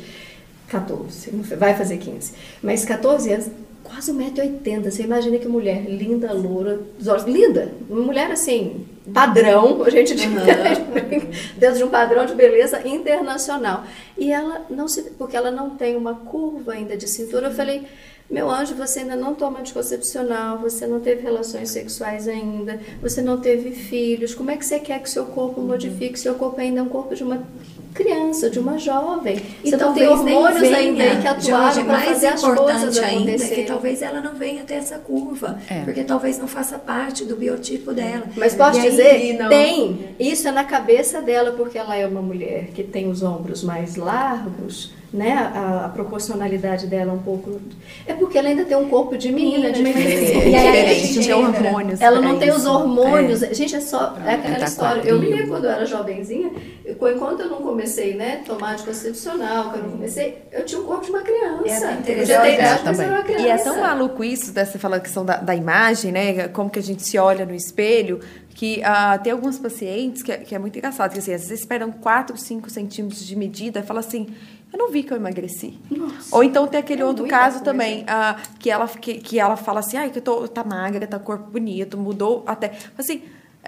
14, 0.67 1.31
vai 1.57 1.75
fazer 1.75 1.97
15. 1.97 2.33
Mas 2.61 2.83
14 2.85 3.31
anos, 3.31 3.47
quase 3.83 4.11
1,80m. 4.11 4.89
Você 4.89 5.03
imagina 5.03 5.37
que 5.37 5.47
mulher 5.47 5.85
linda, 5.85 6.33
loura, 6.33 6.79
olhos, 7.05 7.25
linda. 7.25 7.71
Uma 7.89 8.01
mulher 8.01 8.31
assim, 8.31 8.85
padrão, 9.13 9.83
a 9.83 9.89
gente 9.89 10.15
diz, 10.15 10.25
uhum. 10.25 10.33
dentro 11.57 11.77
de 11.77 11.83
um 11.83 11.89
padrão 11.89 12.25
de 12.25 12.33
beleza 12.33 12.87
internacional. 12.87 13.83
E 14.17 14.31
ela 14.31 14.65
não 14.69 14.87
se, 14.87 15.03
porque 15.11 15.35
ela 15.35 15.51
não 15.51 15.71
tem 15.71 15.95
uma 15.95 16.15
curva 16.15 16.73
ainda 16.73 16.97
de 16.97 17.07
cintura, 17.07 17.47
eu 17.47 17.53
falei, 17.53 17.83
meu 18.29 18.49
anjo, 18.49 18.73
você 18.73 18.99
ainda 18.99 19.15
não 19.15 19.35
toma 19.35 19.59
anticoncepcional, 19.59 20.57
você 20.57 20.87
não 20.87 20.99
teve 20.99 21.21
relações 21.21 21.69
sexuais 21.69 22.27
ainda, 22.27 22.79
você 23.01 23.21
não 23.21 23.39
teve 23.39 23.71
filhos, 23.71 24.33
como 24.33 24.49
é 24.49 24.57
que 24.57 24.65
você 24.65 24.79
quer 24.79 24.99
que 25.01 25.09
seu 25.09 25.25
corpo 25.25 25.61
modifique? 25.61 26.19
Seu 26.19 26.33
corpo 26.35 26.59
ainda 26.59 26.79
é 26.79 26.83
um 26.83 26.89
corpo 26.89 27.13
de 27.13 27.23
uma 27.23 27.45
criança, 27.93 28.49
de 28.49 28.59
uma 28.59 28.77
jovem. 28.77 29.41
E 29.63 29.69
então 29.69 29.93
tem 29.93 30.07
hormônios 30.07 30.61
venha, 30.61 30.77
ainda 30.77 31.21
que 31.21 31.27
atuaram 31.27 31.85
para 31.85 31.99
fazer 32.01 32.27
as 32.27 32.41
coisas 32.41 32.97
ainda 32.97 33.31
é 33.31 33.37
que 33.37 33.63
talvez 33.63 34.01
ela 34.01 34.21
não 34.21 34.33
venha 34.33 34.63
ter 34.63 34.75
essa 34.75 34.97
curva, 34.97 35.59
é. 35.69 35.81
porque 35.81 36.03
talvez 36.03 36.37
não 36.37 36.47
faça 36.47 36.77
parte 36.77 37.25
do 37.25 37.35
biotipo 37.35 37.93
dela. 37.93 38.23
Mas 38.35 38.55
posso 38.55 38.79
e 38.79 38.81
dizer, 38.81 39.07
aí, 39.07 39.37
tem. 39.49 40.09
Isso 40.19 40.47
é 40.47 40.51
na 40.51 40.63
cabeça 40.63 41.21
dela, 41.21 41.51
porque 41.51 41.77
ela 41.77 41.95
é 41.95 42.05
uma 42.05 42.21
mulher 42.21 42.67
que 42.73 42.83
tem 42.83 43.09
os 43.09 43.21
ombros 43.21 43.63
mais 43.63 43.95
largos 43.95 44.91
né, 45.13 45.51
a, 45.53 45.85
a, 45.85 45.89
proporcionalidade 45.89 46.87
dela 46.87 47.13
um 47.13 47.19
pouco. 47.19 47.61
É 48.07 48.15
porque 48.15 48.35
ela 48.35 48.47
ainda 48.47 48.65
tem 48.65 48.75
um 48.75 48.89
corpo 48.89 49.15
de 49.15 49.31
menina, 49.31 49.71
de 49.71 49.83
menina. 49.83 50.09
E 50.09 50.55
aí, 50.55 51.01
diferente, 51.01 51.27
tem 51.27 51.33
hormônios. 51.33 52.01
Ela 52.01 52.19
não 52.19 52.39
tem 52.39 52.51
os 52.51 52.65
hormônios. 52.65 53.43
É. 53.43 53.53
Gente, 53.53 53.75
é 53.75 53.79
só 53.79 54.17
é 54.25 54.33
aquela 54.33 54.55
tá 54.55 54.65
história. 54.65 55.01
Eu 55.07 55.19
me 55.19 55.27
lembro 55.27 55.49
quando 55.49 55.65
eu 55.65 55.69
era 55.69 55.85
jovenzinha, 55.85 56.51
enquanto 56.87 57.41
eu 57.41 57.49
não 57.49 57.61
comecei, 57.61 58.15
né, 58.15 58.41
tomar 58.43 58.73
anticoncepcional, 58.73 59.69
quando 59.69 59.85
eu 59.85 59.91
comecei, 59.91 60.39
eu 60.51 60.65
tinha 60.65 60.81
um 60.81 60.85
corpo 60.85 61.05
de 61.05 61.11
uma 61.11 61.21
criança. 61.21 61.91
É 61.91 61.93
interessante. 61.93 62.83
também. 62.83 63.41
E 63.45 63.47
é 63.47 63.57
tão 63.57 63.79
maluco 63.79 64.23
isso, 64.23 64.51
dessa 64.51 64.79
fala 64.79 64.99
questão 64.99 65.23
da, 65.23 65.37
da 65.37 65.53
imagem, 65.53 66.11
né, 66.11 66.47
como 66.47 66.71
que 66.71 66.79
a 66.79 66.83
gente 66.83 67.03
se 67.03 67.19
olha 67.19 67.45
no 67.45 67.53
espelho, 67.53 68.19
que 68.53 68.81
uh, 68.81 69.21
tem 69.21 69.31
alguns 69.33 69.57
pacientes 69.57 70.21
que, 70.21 70.31
é, 70.31 70.37
que 70.37 70.55
é 70.55 70.59
muito 70.59 70.77
engraçado, 70.77 71.11
que 71.11 71.19
assim, 71.19 71.33
às 71.33 71.41
vezes 71.41 71.59
esperam 71.59 71.91
4, 71.91 72.37
5 72.37 72.69
centímetros 72.69 73.25
de 73.25 73.35
medida 73.35 73.79
e 73.79 73.83
fala 73.83 73.99
assim, 73.99 74.27
eu 74.73 74.79
não 74.79 74.91
vi 74.91 75.03
que 75.03 75.13
eu 75.13 75.17
emagreci. 75.17 75.79
Nossa. 75.89 76.35
Ou 76.35 76.43
então 76.43 76.65
tem 76.67 76.79
aquele 76.79 77.01
É 77.01 77.05
outro 77.05 77.25
caso 77.27 77.57
coisa. 77.59 77.63
também, 77.63 78.03
ah, 78.07 78.35
que, 78.59 78.69
ela, 78.69 78.87
que, 78.87 79.13
que 79.19 79.39
ela 79.39 79.55
fala 79.55 79.79
assim, 79.81 79.95
ai, 79.97 80.09
que 80.09 80.17
eu 80.17 80.23
tô, 80.23 80.47
tá 80.47 80.63
magra, 80.63 81.05
tá 81.07 81.19
corpo 81.19 81.49
bonito, 81.51 81.97
mudou 81.97 82.43
até. 82.47 82.71
Assim, 82.97 83.21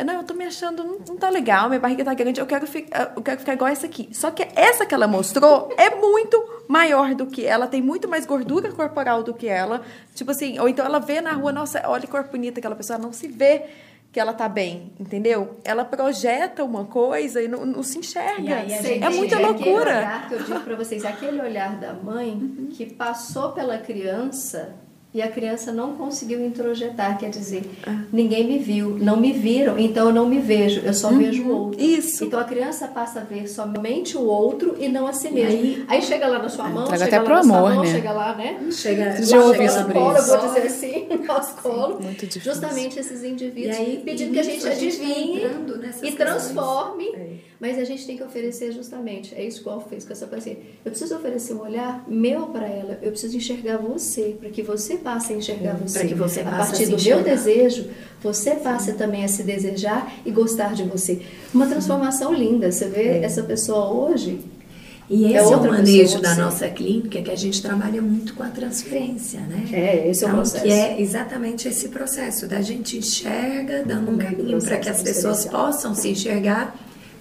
não, 0.06 0.15
eu 0.15 0.24
tô 0.24 0.34
me 0.34 0.44
achando, 0.46 0.84
não, 0.84 0.98
não 1.08 1.15
tá 1.15 1.30
legal, 1.30 1.70
minha 1.70 1.80
barriga 1.80 2.04
tá 2.04 2.13
grande, 2.13 2.41
eu 2.41 2.46
quero, 2.46 2.68
fi- 2.68 2.86
ah, 2.91 3.12
eu 3.15 3.22
quero 3.22 3.39
ficar 3.39 3.54
igual 3.54 3.70
essa 3.72 3.86
aqui. 3.86 4.10
Só 4.12 4.30
que 4.32 4.46
essa 4.56 4.86
que 4.86 4.94
ela 4.94 5.08
mostrou 5.08 5.74
é 5.78 5.89
muito 5.96 6.44
maior 6.68 7.15
do 7.15 7.28
que 7.28 7.46
ela, 7.46 7.65
tem 7.68 7.82
muito 7.82 8.08
mais 8.10 8.26
gordura 8.26 8.72
corporal 8.74 9.24
do 9.24 9.34
que 9.34 9.48
ela. 9.48 9.84
Tipo 10.13 10.32
assim, 10.32 10.60
ou 10.60 10.68
então 10.68 10.86
ela 10.86 11.00
vê 11.00 11.22
na 11.22 11.32
rua, 11.32 11.52
nossa, 11.54 11.82
olha 11.88 12.02
que 12.02 12.08
corpo 12.08 12.32
bonito 12.32 12.58
aquela 12.58 12.76
pessoa, 12.76 12.96
ela 12.98 13.06
não 13.06 13.13
se 13.13 13.28
vê 13.30 13.63
que 14.15 14.19
ela 14.21 14.32
tá 14.32 14.47
bem, 14.47 14.93
entendeu? 14.97 15.58
Ela 15.62 15.84
projeta 15.84 16.63
uma 16.63 16.86
coisa 16.86 17.43
e 17.43 17.49
não, 17.49 17.65
não 17.65 17.84
se 17.84 17.99
enxerga. 17.99 18.63
E 18.63 18.73
aí 18.73 19.04
é 19.04 19.10
muita 19.10 19.36
Aquele 19.36 19.51
loucura. 19.51 19.97
olhar 19.97 20.30
que 20.30 20.36
eu 20.36 20.43
digo 20.43 20.60
para 20.62 20.75
vocês, 20.78 21.04
aquele 21.04 21.41
olhar 21.41 21.78
da 21.78 21.91
mãe 21.91 22.69
que 22.71 22.86
passou 22.86 23.51
pela 23.51 23.78
criança 23.78 24.73
e 25.15 25.21
a 25.21 25.30
criança 25.30 25.71
não 25.71 25.93
conseguiu 25.93 26.45
introjetar, 26.45 27.17
quer 27.17 27.30
dizer, 27.30 27.63
Ah. 27.88 28.01
ninguém 28.12 28.45
me 28.45 28.60
viu, 28.60 28.97
não 28.99 29.15
me 29.15 29.32
viram, 29.32 29.80
então 29.80 30.08
eu 30.10 30.13
não 30.13 30.28
me 30.28 30.39
vejo, 30.39 30.82
eu 30.82 30.93
só 30.93 31.10
vejo 31.10 31.43
o 31.43 31.49
outro. 31.58 31.80
Uhum. 31.82 31.86
Isso. 31.89 32.25
Então 32.25 32.38
a 32.39 32.43
criança 32.43 32.88
passa 32.89 33.21
a 33.21 33.23
ver 33.23 33.47
somente 33.47 34.17
o 34.17 34.21
outro 34.25 34.75
e 34.78 34.89
não 34.89 35.08
a 35.08 35.13
si 35.13 35.30
mesma. 35.32 35.49
aí- 35.58 35.86
Aí, 35.88 36.01
chega 36.01 36.28
lá 36.28 36.38
na 36.39 36.49
sua 36.49 36.67
mão, 36.67 36.86
chega 36.89 37.06
até 37.06 37.17
lá 37.17 37.23
pro 37.23 37.34
na 37.36 37.43
sua 37.43 37.58
amor, 37.58 37.73
mão, 37.75 37.84
né? 37.86 37.91
chega 37.91 38.12
lá, 38.12 38.36
né? 38.36 38.58
Chega, 38.71 39.23
Já 39.23 39.39
ouvi 39.41 39.58
chega 39.60 39.69
sobre 39.69 39.93
colo, 39.93 40.12
eu 40.12 40.17
isso. 40.21 40.28
vou 40.38 40.47
dizer 40.47 40.62
assim, 40.67 41.08
no 41.10 41.23
nosso 41.25 41.56
colo. 41.62 41.99
muito 42.01 42.25
difícil. 42.28 42.41
Justamente 42.54 42.99
esses 42.99 43.23
indivíduos 43.23 43.78
E 43.78 43.80
aí, 43.80 44.01
pedindo 44.04 44.34
que 44.34 44.39
a 44.39 44.43
gente 44.43 44.62
tá 44.63 44.69
adivinhe 44.71 45.41
e 46.04 46.12
transforme. 46.12 47.06
É. 47.65 47.67
Mas 47.67 47.80
a 47.80 47.84
gente 47.84 48.06
tem 48.06 48.15
que 48.15 48.23
oferecer 48.23 48.71
justamente. 48.71 49.34
É 49.36 49.43
isso 49.43 49.63
que 49.63 49.67
o 49.67 49.71
Alf 49.71 49.88
fez 49.89 50.06
com 50.06 50.13
essa 50.13 50.28
paciente. 50.28 50.60
Eu 50.84 50.91
preciso 50.91 51.15
oferecer 51.15 51.54
um 51.54 51.62
olhar 51.62 52.04
meu 52.08 52.47
para 52.47 52.67
ela. 52.67 52.99
Eu 53.01 53.12
preciso 53.12 53.36
enxergar 53.36 53.78
você, 53.78 54.36
para 54.39 54.49
que 54.49 54.62
você 54.62 54.97
passe 54.97 55.34
a 55.34 55.36
enxergar 55.36 55.73
você. 55.73 55.99
Para 55.99 56.08
que 56.08 56.13
você 56.13 56.41
a 56.41 56.43
passe 56.43 56.56
a 56.56 56.65
partir 56.65 56.86
se 56.86 56.91
do 56.91 57.04
meu 57.04 57.23
desejo, 57.23 57.86
você 58.21 58.51
passe 58.51 58.93
também 58.93 59.23
a 59.25 59.28
se 59.28 59.43
desejar 59.43 60.13
e 60.25 60.32
gostar 60.32 60.73
de 60.73 60.84
você. 60.84 61.21
Uma 61.54 61.65
transformação 61.65 62.34
linda. 62.34 62.71
Você 62.71 62.88
vê 62.88 63.19
essa 63.19 63.43
pessoa 63.43 63.89
hoje. 63.89 64.39
E 65.10 65.25
esse 65.25 65.36
É 65.36 65.54
é, 65.54 65.56
o 65.56 65.63
manejo 65.63 66.19
da 66.19 66.34
sim. 66.34 66.41
nossa 66.41 66.67
clínica, 66.67 67.21
que 67.21 67.30
a 67.30 67.36
gente 67.36 67.62
trabalha 67.62 68.01
muito 68.01 68.34
com 68.34 68.41
a 68.41 68.49
transferência, 68.49 69.39
né? 69.41 69.65
É, 69.71 70.10
esse 70.10 70.23
é 70.23 70.28
o 70.28 70.30
então, 70.30 70.41
processo. 70.41 70.63
que 70.63 70.71
é 70.71 70.99
exatamente 70.99 71.67
esse 71.67 71.89
processo 71.89 72.47
da 72.47 72.62
gente 72.62 72.97
enxerga, 72.97 73.84
dando 73.84 74.12
um 74.12 74.17
caminho 74.17 74.60
para 74.60 74.78
que 74.78 74.89
as 74.89 75.04
pessoas 75.04 75.45
possam 75.45 75.93
se 75.93 76.10
enxergar 76.10 76.75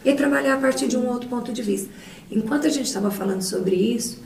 e 0.05 0.13
trabalhar 0.15 0.55
a 0.55 0.61
partir 0.61 0.89
de 0.89 0.97
um 0.97 1.09
outro 1.09 1.29
ponto 1.29 1.53
de 1.53 1.63
vista. 1.63 1.89
Enquanto 2.31 2.67
a 2.67 2.71
gente 2.71 2.87
estava 2.87 3.11
falando 3.11 3.43
sobre 3.43 3.75
isso, 3.75 4.21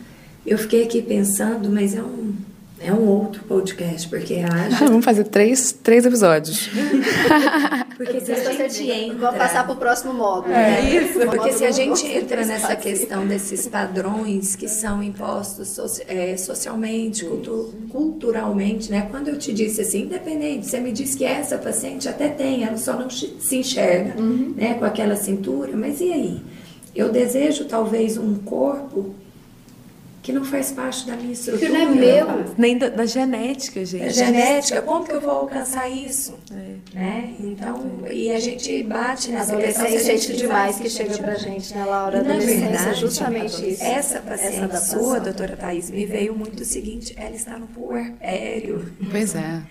eu 0.47 0.59
fiquei 0.59 0.85
aqui 0.85 1.03
pensando, 1.03 1.71
mas 1.71 1.95
é 1.95 2.03
um, 2.03 2.35
é 2.81 2.93
um 2.93 3.07
outro 3.09 3.43
podcast, 3.45 4.09
porque 4.09 4.37
haja. 4.37 4.77
Vamos 4.87 5.05
fazer 5.05 5.25
três, 5.25 5.73
três 5.73 6.05
episódios. 6.07 6.69
Porque 7.99 8.21
se 8.21 8.31
a 8.31 8.53
gente 8.53 8.88
entra. 8.88 9.19
Vamos 9.19 9.38
passar 9.38 9.64
para 9.64 9.73
o 9.73 9.77
próximo 9.77 10.14
módulo. 10.14 10.55
É 10.55 10.81
né? 10.83 10.95
isso, 11.03 11.19
porque 11.19 11.53
se 11.53 11.64
a 11.64 11.73
gente 11.73 12.07
entra 12.07 12.45
nessa 12.47 12.77
questão 12.77 13.27
desses 13.27 13.67
padrões 13.67 14.55
que 14.55 14.69
são 14.69 15.03
impostos 15.03 15.71
soci- 15.71 16.05
é, 16.07 16.37
socialmente, 16.37 17.25
cultu- 17.25 17.75
culturalmente, 17.91 18.88
né? 18.88 19.09
Quando 19.11 19.27
eu 19.29 19.37
te 19.37 19.53
disse 19.53 19.81
assim, 19.81 20.03
independente, 20.03 20.69
você 20.69 20.79
me 20.79 20.93
disse 20.93 21.17
que 21.17 21.25
essa 21.25 21.59
paciente 21.59 22.09
até 22.09 22.29
tem, 22.29 22.62
ela 22.62 22.77
só 22.77 22.93
não 22.93 23.11
se 23.11 23.35
se 23.41 23.57
enxerga, 23.57 24.14
Uhum. 24.21 24.55
né? 24.57 24.75
Com 24.75 24.85
aquela 24.85 25.17
cintura, 25.17 25.73
mas 25.77 26.01
e 26.01 26.12
aí? 26.12 26.41
Eu 26.95 27.11
desejo 27.11 27.64
talvez 27.64 28.17
um 28.17 28.37
corpo 28.37 29.12
que 30.29 30.33
não 30.35 30.45
faz 30.45 30.71
parte 30.73 31.07
da 31.07 31.17
minha 31.17 31.33
estrutura. 31.33 31.67
Que 31.67 31.73
não 31.73 31.81
é 31.81 31.87
meu. 31.87 32.55
Nem 32.59 32.77
da, 32.77 32.91
da 32.91 33.07
genética, 33.07 33.83
gente. 33.83 34.05
É 34.05 34.11
genética, 34.11 34.83
como 34.83 35.03
que 35.03 35.12
eu 35.12 35.23
vou 35.23 35.31
alcançar 35.31 35.88
isso? 35.88 36.38
Né? 36.93 37.35
Então, 37.41 38.03
e 38.11 38.31
a 38.31 38.38
gente 38.38 38.83
bate 38.83 39.31
A 39.31 39.38
nessa 39.38 39.57
questão. 39.57 39.73
se 39.73 39.81
a 39.81 39.85
adolescência 39.85 40.12
é 40.12 40.17
gente 40.19 40.37
demais 40.37 40.79
que 40.79 40.91
chega 40.91 41.17
pra 41.17 41.35
gente, 41.37 41.75
né, 41.75 41.83
Laura? 41.83 42.23
Na 42.23 42.35
é 42.35 42.38
verdade, 42.41 43.01
justamente 43.01 43.71
isso. 43.71 43.83
Essa 43.83 44.21
paciente 44.21 44.59
adaptação. 44.59 45.03
sua, 45.03 45.19
doutora 45.19 45.57
Thais, 45.57 45.91
me 45.91 46.05
veio 46.05 46.37
muito 46.37 46.61
o 46.61 46.67
seguinte, 46.67 47.14
ela 47.17 47.35
está 47.35 47.59
no 47.59 47.67
puerpério. 47.67 48.93
Pois 49.11 49.35
é. 49.35 49.62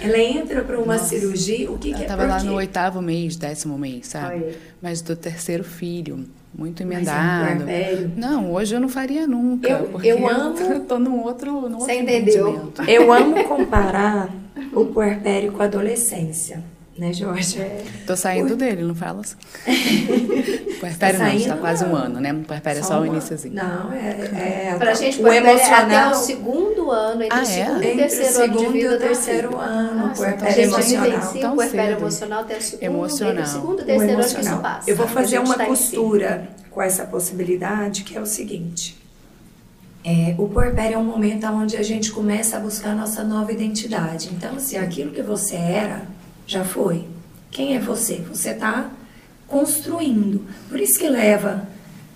Ela 0.00 0.18
entra 0.18 0.62
para 0.62 0.78
uma 0.78 0.98
cirurgia, 0.98 1.68
o 1.68 1.78
que, 1.78 1.88
Ela 1.88 1.96
que 1.96 2.02
é? 2.02 2.06
estava 2.06 2.26
lá 2.26 2.44
no 2.44 2.54
oitavo 2.54 3.02
mês, 3.02 3.34
décimo 3.34 3.76
mês, 3.76 4.06
sabe? 4.06 4.36
Olha. 4.36 4.54
Mas 4.80 5.02
do 5.02 5.16
terceiro 5.16 5.64
filho, 5.64 6.28
muito 6.56 6.84
Mas 6.86 7.06
é 7.08 7.12
um 7.12 7.14
emendado. 7.14 7.54
puerpério. 7.64 8.12
Não, 8.16 8.52
hoje 8.52 8.74
eu 8.74 8.80
não 8.80 8.88
faria 8.88 9.26
nunca. 9.26 9.68
Eu- 9.68 9.84
porque 9.88 10.08
eu 10.08 10.28
amo- 10.28 10.58
Eu 10.58 10.80
tô 10.86 10.98
num 10.98 11.20
outro, 11.22 11.52
num 11.52 11.62
outro 11.78 11.80
Você 11.80 11.94
entendeu? 12.00 12.48
entendimento. 12.48 12.82
Eu 12.90 13.12
amo 13.12 13.44
comparar 13.44 14.28
o 14.72 14.86
puerpério 14.86 15.52
com 15.52 15.62
a 15.62 15.66
adolescência, 15.66 16.62
né, 16.98 17.12
Jorge? 17.12 17.58
Tô 18.06 18.16
saindo 18.16 18.56
dele, 18.56 18.82
não 18.82 18.94
fala 18.94 19.20
assim. 19.20 19.36
Puerpério 20.80 21.18
não, 21.18 21.26
saindo, 21.26 21.48
tá 21.48 21.56
quase 21.56 21.84
um 21.84 21.88
não. 21.88 21.96
ano, 21.96 22.20
né? 22.20 22.32
Puerpério 22.46 22.80
é 22.80 22.82
só 22.82 22.94
o 22.94 23.04
uma- 23.04 23.06
iniciozinho. 23.08 23.54
Não, 23.54 23.92
é, 23.92 24.70
é 24.70 24.74
Pra 24.78 24.94
gente, 24.94 25.20
o 25.22 25.26
é 25.28 25.38
até 25.38 25.50
emocional. 25.52 26.10
o 26.12 26.14
segundo 26.14 26.90
ano, 26.90 27.22
entre 27.22 27.36
Ah, 27.38 27.40
o 27.40 27.42
é? 27.42 27.44
segundo 27.44 27.82
e 27.82 27.92
o 27.92 27.96
terceiro 27.96 28.26
ano 28.26 28.58
segundo 28.58 28.76
e 28.76 28.86
o 28.86 28.90
do 28.90 28.98
terceiro 28.98 29.56
ano, 29.58 30.04
Ah, 30.06 30.12
o 30.12 30.16
puerpério 30.16 30.62
emocional. 30.64 31.04
vivencia 31.10 31.40
Tão 31.40 31.52
o 31.52 31.56
puerpério 31.56 31.88
cedo. 31.94 32.00
emocional 32.02 32.40
até 32.40 32.56
o 32.56 32.62
segundo, 32.62 32.82
Emocional. 32.84 33.42
o 33.42 33.46
segundo 33.46 33.78
e 33.78 33.82
o 33.82 33.86
terceiro 33.86 34.12
ano 34.12 34.22
que 34.22 34.26
isso 34.28 34.34
emocional. 34.36 34.62
passa. 34.62 34.90
Eu 34.90 34.96
vou 34.96 35.08
fazer 35.08 35.38
uma 35.38 35.54
tá 35.54 35.66
costura 35.66 36.48
com 36.70 36.82
essa 36.82 37.04
possibilidade, 37.06 38.04
que 38.04 38.16
é 38.16 38.20
o 38.20 38.26
seguinte. 38.26 38.96
É, 40.04 40.34
o 40.38 40.46
puerpério 40.48 40.94
é 40.94 40.98
um 40.98 41.04
momento 41.04 41.46
onde 41.46 41.76
a 41.76 41.82
gente 41.82 42.12
começa 42.12 42.58
a 42.58 42.60
buscar 42.60 42.90
a 42.90 42.94
nossa 42.94 43.24
nova 43.24 43.50
identidade. 43.50 44.30
Então, 44.32 44.56
se 44.60 44.76
aquilo 44.76 45.10
que 45.10 45.22
você 45.22 45.56
era, 45.56 46.02
já 46.46 46.64
foi. 46.64 47.04
Quem 47.50 47.76
é 47.76 47.80
você? 47.80 48.24
Você 48.28 48.50
está 48.50 48.90
construindo. 49.46 50.44
Por 50.68 50.78
isso 50.78 50.98
que 50.98 51.08
leva 51.08 51.68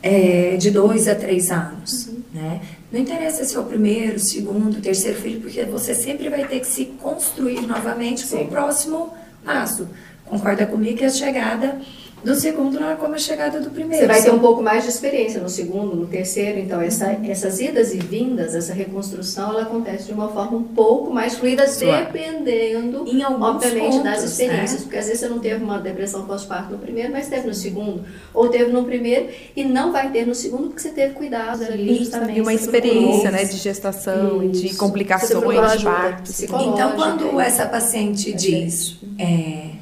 é, 0.03 0.57
de 0.57 0.71
dois 0.71 1.09
a 1.09 1.15
três 1.15 1.51
anos. 1.51 2.07
Uhum. 2.07 2.21
Né? 2.33 2.61
Não 2.93 3.01
interessa 3.01 3.45
se 3.45 3.57
é 3.57 3.59
o 3.59 3.65
primeiro, 3.65 4.19
segundo, 4.19 4.81
terceiro 4.81 5.21
filho, 5.21 5.41
porque 5.41 5.65
você 5.65 5.95
sempre 5.95 6.29
vai 6.29 6.47
ter 6.47 6.61
que 6.61 6.67
se 6.67 6.87
construir 7.01 7.63
novamente 7.63 8.27
para 8.27 8.41
o 8.41 8.49
próximo 8.49 9.15
passo. 9.45 9.89
Concorda 10.25 10.67
comigo 10.67 10.99
que 10.99 11.05
a 11.05 11.11
chegada 11.11 11.81
do 12.23 12.35
segundo 12.35 12.79
não 12.79 12.91
é 12.91 12.97
como 12.97 13.15
a 13.15 13.19
chegada 13.19 13.61
do 13.61 13.71
primeiro. 13.71 14.03
Você 14.05 14.07
vai 14.07 14.23
ter 14.23 14.31
um 14.31 14.39
pouco 14.39 14.63
mais 14.63 14.85
de 14.85 14.91
experiência 14.91 15.41
no 15.41 15.49
segundo, 15.49 15.97
no 15.97 16.07
terceiro, 16.07 16.59
então 16.59 16.81
essa, 16.81 17.07
essas 17.25 17.61
idas 17.61 17.95
e 17.95 17.99
vindas, 17.99 18.55
essa 18.55 18.75
reconstrução, 18.75 19.51
ela 19.51 19.63
acontece 19.63 20.07
de 20.07 20.13
uma 20.13 20.29
forma 20.29 20.59
um 20.59 20.63
pouco 20.63 21.13
mais 21.13 21.37
fluida, 21.37 21.67
Suave. 21.67 22.07
dependendo, 22.07 23.05
obviamente, 23.41 24.03
das 24.03 24.17
pontos, 24.19 24.33
experiências. 24.33 24.73
né? 24.73 24.79
Porque 24.83 24.97
às 24.97 25.07
vezes 25.07 25.21
você 25.21 25.29
não 25.29 25.39
teve 25.39 25.65
uma 25.65 25.79
depressão 25.79 26.27
pós-parto 26.27 26.73
no 26.73 26.79
primeiro, 26.79 27.13
mas 27.13 27.29
teve 27.29 27.47
no 27.47 27.55
segundo, 27.55 28.05
ou 28.35 28.49
teve 28.49 28.71
no 28.71 28.85
primeiro 28.85 29.29
e 29.57 29.65
não 29.65 29.93
vai 29.93 30.11
ter 30.11 30.27
no 30.27 30.35
segundo 30.35 30.69
porque 30.69 30.81
você 30.81 30.91
teve 30.91 31.15
cuidado 31.15 31.65
ali, 31.65 31.97
justamente. 31.97 32.39
E 32.39 32.41
uma 32.43 32.53
experiência, 32.53 33.31
né, 33.31 33.45
de 33.45 33.57
gestação 33.57 34.43
e 34.45 34.49
de 34.49 34.75
complicações 34.77 35.79
de 35.79 35.85
parto. 35.85 36.23
psicológica. 36.23 36.73
Então, 36.73 36.93
quando 36.93 37.41
essa 37.41 37.67
paciente 37.67 38.33
diz, 38.33 38.97
é, 39.19 39.80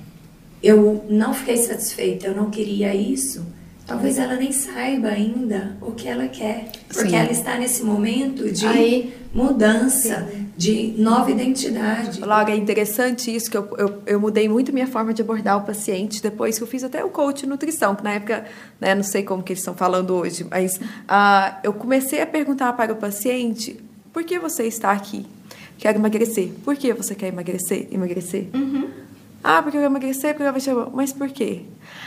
eu 0.62 1.04
não 1.08 1.32
fiquei 1.34 1.56
satisfeita, 1.56 2.26
eu 2.26 2.34
não 2.34 2.50
queria 2.50 2.94
isso, 2.94 3.44
talvez 3.86 4.18
ela 4.18 4.36
nem 4.36 4.52
saiba 4.52 5.08
ainda 5.08 5.76
o 5.80 5.92
que 5.92 6.08
ela 6.08 6.28
quer. 6.28 6.70
Porque 6.88 7.10
Sim. 7.10 7.16
ela 7.16 7.30
está 7.30 7.56
nesse 7.58 7.82
momento 7.82 8.50
de 8.50 8.66
Aí- 8.66 9.14
mudança, 9.32 10.28
de 10.56 10.94
nova 10.98 11.30
identidade. 11.30 12.20
Laura, 12.20 12.50
é 12.50 12.56
interessante 12.56 13.34
isso, 13.34 13.50
que 13.50 13.56
eu, 13.56 13.68
eu, 13.78 14.02
eu 14.06 14.20
mudei 14.20 14.48
muito 14.48 14.72
minha 14.72 14.86
forma 14.86 15.14
de 15.14 15.22
abordar 15.22 15.56
o 15.58 15.60
paciente 15.62 16.20
depois 16.22 16.56
que 16.58 16.64
eu 16.64 16.66
fiz 16.66 16.82
até 16.82 17.04
o 17.04 17.10
coach 17.10 17.42
de 17.42 17.46
nutrição, 17.46 17.94
que 17.94 18.02
na 18.02 18.14
época, 18.14 18.44
né, 18.80 18.94
não 18.94 19.02
sei 19.04 19.22
como 19.22 19.42
que 19.42 19.52
eles 19.52 19.60
estão 19.60 19.74
falando 19.74 20.14
hoje, 20.14 20.44
mas 20.50 20.80
ah, 21.06 21.58
eu 21.62 21.72
comecei 21.72 22.20
a 22.20 22.26
perguntar 22.26 22.72
para 22.72 22.92
o 22.92 22.96
paciente, 22.96 23.78
por 24.12 24.24
que 24.24 24.38
você 24.38 24.64
está 24.64 24.90
aqui? 24.92 25.24
Quero 25.78 25.98
emagrecer. 25.98 26.50
Por 26.64 26.74
que 26.74 26.92
você 26.92 27.14
quer 27.14 27.28
emagrecer? 27.28 27.86
Emagrecer? 27.92 28.48
Ah, 29.42 29.62
porque 29.62 29.76
eu 29.76 29.82
emagrecer, 29.82 30.34
porque 30.34 30.48
eu 30.48 30.60
chamar. 30.60 30.90
Mas 30.90 31.12
por 31.12 31.28
quê? 31.30 31.64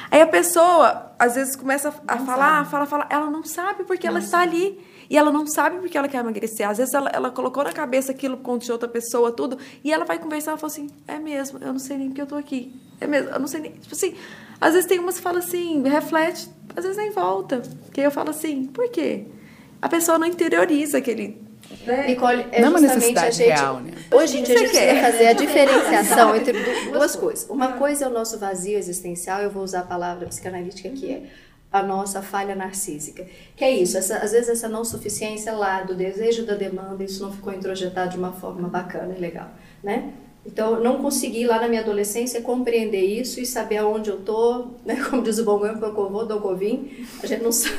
Aí 0.09 0.21
a 0.21 0.27
pessoa, 0.27 1.13
às 1.17 1.35
vezes, 1.35 1.55
começa 1.55 1.93
a 2.07 2.17
falar, 2.17 2.65
fala, 2.65 2.85
fala. 2.85 3.07
Ela 3.09 3.29
não 3.29 3.43
sabe 3.43 3.83
porque 3.85 4.05
ela 4.05 4.19
está 4.19 4.39
ali. 4.39 4.79
E 5.09 5.17
ela 5.17 5.29
não 5.29 5.45
sabe 5.45 5.77
porque 5.79 5.97
ela 5.97 6.07
quer 6.07 6.19
emagrecer. 6.19 6.69
Às 6.69 6.77
vezes 6.77 6.93
ela, 6.93 7.09
ela 7.09 7.29
colocou 7.29 7.65
na 7.65 7.73
cabeça 7.73 8.13
aquilo 8.13 8.39
de 8.57 8.71
outra 8.71 8.87
pessoa, 8.87 9.29
tudo. 9.31 9.57
E 9.83 9.91
ela 9.91 10.05
vai 10.05 10.17
conversar 10.17 10.55
e 10.55 10.57
fala 10.57 10.71
assim: 10.71 10.89
é 11.07 11.19
mesmo, 11.19 11.59
eu 11.61 11.73
não 11.73 11.79
sei 11.79 11.97
nem 11.97 12.07
porque 12.07 12.21
eu 12.21 12.27
tô 12.27 12.35
aqui. 12.35 12.73
É 12.99 13.07
mesmo, 13.07 13.29
eu 13.29 13.39
não 13.39 13.47
sei 13.47 13.59
nem. 13.59 13.71
Tipo 13.73 13.93
assim, 13.93 14.15
às 14.59 14.73
vezes 14.73 14.87
tem 14.87 14.99
umas 14.99 15.17
que 15.17 15.21
falam 15.21 15.39
assim, 15.39 15.83
reflete, 15.83 16.49
às 16.75 16.83
vezes 16.83 16.97
nem 16.97 17.11
volta. 17.11 17.61
Que 17.91 17.99
aí 17.99 18.07
eu 18.07 18.11
falo 18.11 18.29
assim: 18.29 18.65
por 18.67 18.89
quê? 18.89 19.25
A 19.81 19.89
pessoa 19.89 20.17
não 20.17 20.27
interioriza 20.27 20.99
aquele. 20.99 21.41
Né? 21.85 22.07
Nicole, 22.07 22.45
é 22.51 22.61
Não 22.61 22.67
é 22.67 22.69
uma 22.71 22.79
justamente 22.79 23.19
a 23.19 23.29
gente, 23.31 23.47
real, 23.47 23.79
né? 23.79 23.91
Hoje 24.11 24.37
em 24.39 24.43
dia 24.43 24.55
a 24.55 24.57
gente 24.59 24.71
quer? 24.71 24.87
precisa 24.89 25.11
fazer 25.11 25.27
a 25.27 25.33
diferenciação 25.33 26.35
entre 26.37 26.53
du- 26.53 26.91
duas 26.91 27.15
coisas. 27.15 27.49
Uma 27.49 27.73
coisa 27.73 28.05
é 28.05 28.07
o 28.07 28.11
nosso 28.11 28.37
vazio 28.37 28.77
existencial, 28.77 29.41
eu 29.41 29.49
vou 29.49 29.63
usar 29.63 29.79
a 29.79 29.83
palavra 29.83 30.27
psicanalítica 30.27 30.89
que 30.89 31.11
é 31.11 31.23
a 31.71 31.81
nossa 31.81 32.21
falha 32.21 32.53
narcísica. 32.53 33.25
Que 33.55 33.63
é 33.63 33.71
isso, 33.71 33.97
essa, 33.97 34.17
às 34.17 34.31
vezes 34.33 34.49
essa 34.49 34.67
não 34.67 34.83
suficiência 34.83 35.53
lá 35.53 35.81
do 35.83 35.95
desejo 35.95 36.45
da 36.45 36.53
demanda, 36.55 37.03
isso 37.03 37.23
não 37.23 37.31
ficou 37.31 37.53
introjetado 37.53 38.11
de 38.11 38.17
uma 38.17 38.33
forma 38.33 38.67
bacana 38.67 39.13
e 39.17 39.19
legal, 39.21 39.49
né? 39.81 40.11
Então, 40.45 40.75
eu 40.75 40.83
não 40.83 41.01
consegui 41.01 41.45
lá 41.45 41.59
na 41.59 41.67
minha 41.67 41.81
adolescência 41.81 42.41
compreender 42.41 43.03
isso 43.03 43.39
e 43.39 43.45
saber 43.45 43.77
aonde 43.77 44.09
eu 44.09 44.19
tô, 44.21 44.67
né? 44.85 44.95
Como 45.09 45.21
diz 45.21 45.37
o 45.37 45.45
bom 45.45 45.59
goiano, 45.59 45.79
eu 45.83 46.09
vou, 46.09 46.25
do 46.25 46.39
covim, 46.39 47.05
a 47.21 47.27
gente 47.27 47.43
não 47.43 47.51
sabe, 47.53 47.75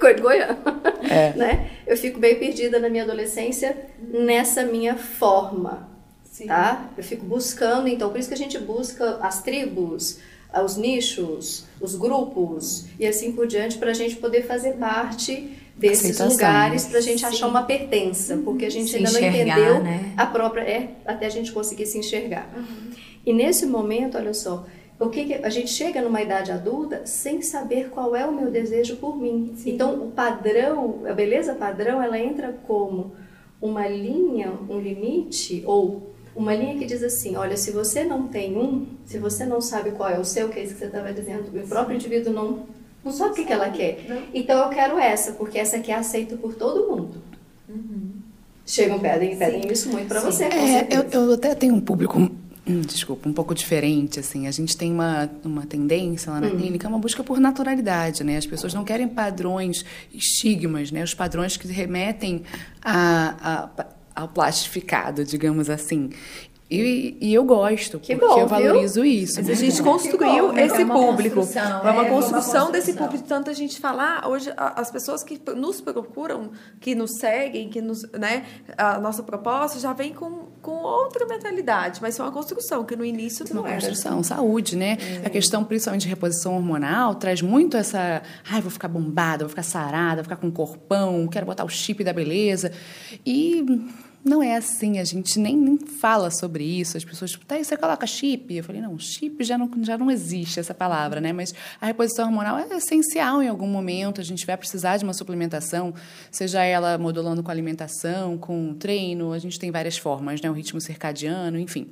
coisa 0.00 0.16
de 0.16 0.22
goiano, 0.22 0.58
é. 1.02 1.32
né? 1.36 1.70
Eu 1.86 1.96
fico 1.96 2.18
bem 2.18 2.38
perdida 2.38 2.78
na 2.78 2.88
minha 2.88 3.02
adolescência 3.02 3.76
nessa 4.00 4.64
minha 4.64 4.96
forma, 4.96 5.88
Sim. 6.24 6.46
tá? 6.46 6.88
Eu 6.96 7.02
fico 7.02 7.26
buscando, 7.26 7.88
então, 7.88 8.10
por 8.10 8.18
isso 8.18 8.28
que 8.28 8.34
a 8.34 8.38
gente 8.38 8.58
busca 8.58 9.18
as 9.20 9.42
tribos, 9.42 10.18
os 10.60 10.76
nichos, 10.76 11.64
os 11.80 11.94
grupos 11.94 12.86
e 12.98 13.06
assim 13.06 13.32
por 13.32 13.46
diante 13.46 13.78
para 13.78 13.90
a 13.90 13.94
gente 13.94 14.16
poder 14.16 14.42
fazer 14.42 14.74
parte 14.74 15.61
desses 15.76 16.20
Aceitação. 16.20 16.28
lugares 16.28 16.84
para 16.86 16.98
a 16.98 17.02
gente 17.02 17.20
Sim. 17.20 17.26
achar 17.26 17.48
uma 17.48 17.62
pertença, 17.62 18.36
porque 18.44 18.64
a 18.64 18.70
gente 18.70 18.90
se 18.90 18.96
ainda 18.96 19.10
não 19.10 19.20
entendeu 19.20 19.82
né? 19.82 20.12
a 20.16 20.26
própria 20.26 20.62
é 20.62 20.90
até 21.04 21.26
a 21.26 21.30
gente 21.30 21.52
conseguir 21.52 21.86
se 21.86 21.98
enxergar. 21.98 22.48
Uhum. 22.56 22.92
E 23.24 23.32
nesse 23.32 23.66
momento, 23.66 24.18
olha 24.18 24.34
só, 24.34 24.66
o 24.98 25.08
que, 25.08 25.24
que, 25.24 25.34
a 25.34 25.50
gente 25.50 25.70
chega 25.70 26.00
numa 26.00 26.22
idade 26.22 26.52
adulta 26.52 27.02
sem 27.04 27.42
saber 27.42 27.90
qual 27.90 28.14
é 28.14 28.24
o 28.26 28.32
meu 28.32 28.50
desejo 28.50 28.96
por 28.96 29.16
mim. 29.16 29.52
Sim. 29.56 29.72
Então, 29.74 29.94
o 29.94 30.10
padrão, 30.10 31.02
a 31.06 31.12
beleza 31.12 31.54
padrão, 31.54 32.00
ela 32.00 32.18
entra 32.18 32.52
como 32.66 33.12
uma 33.60 33.88
linha, 33.88 34.52
um 34.68 34.78
limite 34.78 35.62
ou 35.66 36.12
uma 36.34 36.54
linha 36.54 36.78
que 36.78 36.84
diz 36.84 37.02
assim: 37.02 37.36
olha, 37.36 37.56
se 37.56 37.70
você 37.70 38.04
não 38.04 38.28
tem 38.28 38.56
um, 38.56 38.86
se 39.04 39.18
você 39.18 39.44
não 39.44 39.60
sabe 39.60 39.92
qual 39.92 40.08
é 40.08 40.18
o 40.18 40.24
seu, 40.24 40.48
que 40.48 40.58
é 40.58 40.62
isso 40.62 40.74
que 40.74 40.80
você 40.80 40.86
estava 40.86 41.12
dizendo, 41.12 41.48
o 41.56 41.68
próprio 41.68 41.96
indivíduo 41.96 42.32
não, 42.32 42.66
não 43.04 43.12
sabe 43.12 43.32
o 43.32 43.34
que, 43.34 43.44
que 43.44 43.52
ela 43.52 43.70
quer. 43.70 44.26
Então 44.32 44.62
eu 44.64 44.68
quero 44.68 44.98
essa, 44.98 45.32
porque 45.32 45.58
essa 45.58 45.76
aqui 45.76 45.90
é 45.90 45.96
aceita 45.96 46.36
por 46.36 46.54
todo 46.54 46.88
mundo. 46.88 47.22
Uhum. 47.68 48.12
Chegam, 48.66 48.98
pedem, 48.98 49.36
pedem 49.36 49.70
isso 49.70 49.90
muito 49.90 50.08
para 50.08 50.20
você. 50.20 50.44
É, 50.44 50.88
eu, 50.90 51.02
eu 51.10 51.32
até 51.34 51.54
tenho 51.54 51.74
um 51.74 51.80
público 51.80 52.30
hum, 52.66 52.80
desculpa, 52.80 53.28
um 53.28 53.32
pouco 53.32 53.54
diferente, 53.54 54.20
assim. 54.20 54.46
A 54.46 54.50
gente 54.50 54.76
tem 54.76 54.92
uma, 54.92 55.28
uma 55.44 55.66
tendência 55.66 56.30
lá 56.30 56.40
na 56.40 56.46
hum. 56.48 56.56
clínica, 56.56 56.88
uma 56.88 56.98
busca 56.98 57.24
por 57.24 57.40
naturalidade, 57.40 58.22
né? 58.22 58.36
As 58.36 58.46
pessoas 58.46 58.72
não 58.72 58.84
querem 58.84 59.08
padrões, 59.08 59.84
estigmas, 60.12 60.90
né? 60.90 61.02
Os 61.02 61.14
padrões 61.14 61.56
que 61.56 61.66
remetem 61.68 62.42
a, 62.82 63.68
a 63.78 63.84
ao 64.14 64.28
plastificado, 64.28 65.24
digamos 65.24 65.70
assim. 65.70 66.10
E, 66.72 67.18
e, 67.20 67.34
eu 67.34 67.44
gosto, 67.44 68.00
que 68.00 68.16
porque 68.16 68.34
bom, 68.34 68.40
eu 68.40 68.48
valorizo 68.48 69.02
viu? 69.02 69.04
isso. 69.04 69.34
Mas 69.36 69.50
a 69.50 69.54
gente 69.54 69.82
construiu 69.82 70.48
bom, 70.48 70.58
esse 70.58 70.80
é 70.80 70.86
público. 70.86 71.40
É 71.54 71.90
uma, 71.90 72.06
é, 72.06 72.08
construção 72.08 72.64
uma 72.64 72.72
desse 72.72 72.94
público. 72.94 73.24
Tanto 73.28 73.50
a 73.50 73.52
gente 73.52 73.78
falar, 73.78 74.26
hoje, 74.26 74.50
as 74.56 74.90
pessoas 74.90 75.22
que 75.22 75.38
nos 75.54 75.82
procuram, 75.82 76.50
que 76.80 76.94
nos 76.94 77.18
seguem, 77.18 77.68
que 77.68 77.82
nos, 77.82 78.10
né, 78.12 78.46
a 78.78 78.98
nossa 78.98 79.22
proposta 79.22 79.78
já 79.78 79.92
vem 79.92 80.14
com, 80.14 80.46
com 80.62 80.70
outra 80.70 81.26
mentalidade, 81.26 82.00
mas 82.00 82.18
é 82.18 82.22
uma 82.22 82.32
construção, 82.32 82.84
que 82.84 82.96
no 82.96 83.04
início 83.04 83.44
não 83.52 83.60
uma 83.60 83.68
era. 83.68 83.80
construção, 83.80 84.22
saúde, 84.22 84.74
né? 84.74 84.96
É. 85.22 85.26
A 85.26 85.30
questão, 85.30 85.62
principalmente 85.64 86.02
de 86.02 86.08
reposição 86.08 86.54
hormonal, 86.54 87.14
traz 87.16 87.42
muito 87.42 87.76
essa. 87.76 88.22
Ai, 88.50 88.62
vou 88.62 88.70
ficar 88.70 88.88
bombada, 88.88 89.44
vou 89.44 89.50
ficar 89.50 89.62
sarada, 89.62 90.16
vou 90.16 90.24
ficar 90.24 90.36
com 90.36 90.46
um 90.46 90.50
corpão, 90.50 91.28
quero 91.28 91.44
botar 91.44 91.64
o 91.64 91.68
chip 91.68 92.02
da 92.02 92.14
beleza. 92.14 92.72
E 93.26 93.62
não 94.24 94.42
é 94.42 94.56
assim, 94.56 94.98
a 94.98 95.04
gente 95.04 95.38
nem, 95.38 95.56
nem 95.56 95.76
fala 95.78 96.30
sobre 96.30 96.64
isso. 96.64 96.96
As 96.96 97.04
pessoas, 97.04 97.36
tá, 97.46 97.56
aí 97.56 97.64
você 97.64 97.76
coloca 97.76 98.06
chip? 98.06 98.54
Eu 98.54 98.62
falei, 98.62 98.80
não, 98.80 98.96
chip 98.98 99.42
já 99.42 99.58
não, 99.58 99.68
já 99.82 99.98
não 99.98 100.10
existe 100.10 100.60
essa 100.60 100.72
palavra, 100.72 101.20
né? 101.20 101.32
Mas 101.32 101.52
a 101.80 101.86
reposição 101.86 102.26
hormonal 102.26 102.56
é 102.58 102.76
essencial 102.76 103.42
em 103.42 103.48
algum 103.48 103.66
momento, 103.66 104.20
a 104.20 104.24
gente 104.24 104.46
vai 104.46 104.56
precisar 104.56 104.96
de 104.96 105.04
uma 105.04 105.12
suplementação, 105.12 105.92
seja 106.30 106.62
ela 106.62 106.96
modulando 106.98 107.42
com 107.42 107.50
alimentação, 107.50 108.38
com 108.38 108.74
treino, 108.74 109.32
a 109.32 109.38
gente 109.38 109.58
tem 109.58 109.70
várias 109.70 109.98
formas, 109.98 110.40
né? 110.40 110.48
O 110.48 110.52
ritmo 110.52 110.80
circadiano, 110.80 111.58
enfim. 111.58 111.88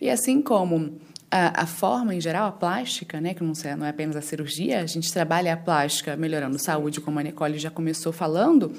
E 0.00 0.08
assim 0.08 0.40
como 0.40 0.96
a, 1.30 1.62
a, 1.62 1.66
forma 1.66 2.14
em 2.14 2.20
geral, 2.20 2.46
a 2.46 2.52
plástica, 2.52 3.20
né, 3.20 3.34
que 3.34 3.42
não, 3.42 3.52
não 3.76 3.86
é 3.86 3.88
apenas 3.88 4.14
a 4.14 4.22
cirurgia, 4.22 4.80
a 4.80 4.86
gente 4.86 5.12
trabalha 5.12 5.52
a 5.52 5.56
plástica 5.56 6.16
melhorando 6.16 6.56
saúde, 6.60 7.00
como 7.00 7.18
a 7.18 7.22
Nicole 7.24 7.58
já 7.58 7.70
começou 7.70 8.12
falando, 8.12 8.72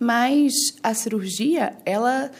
mas 0.00 0.54
a 0.82 0.94
cirurgia, 0.94 1.76
ela 1.84 2.30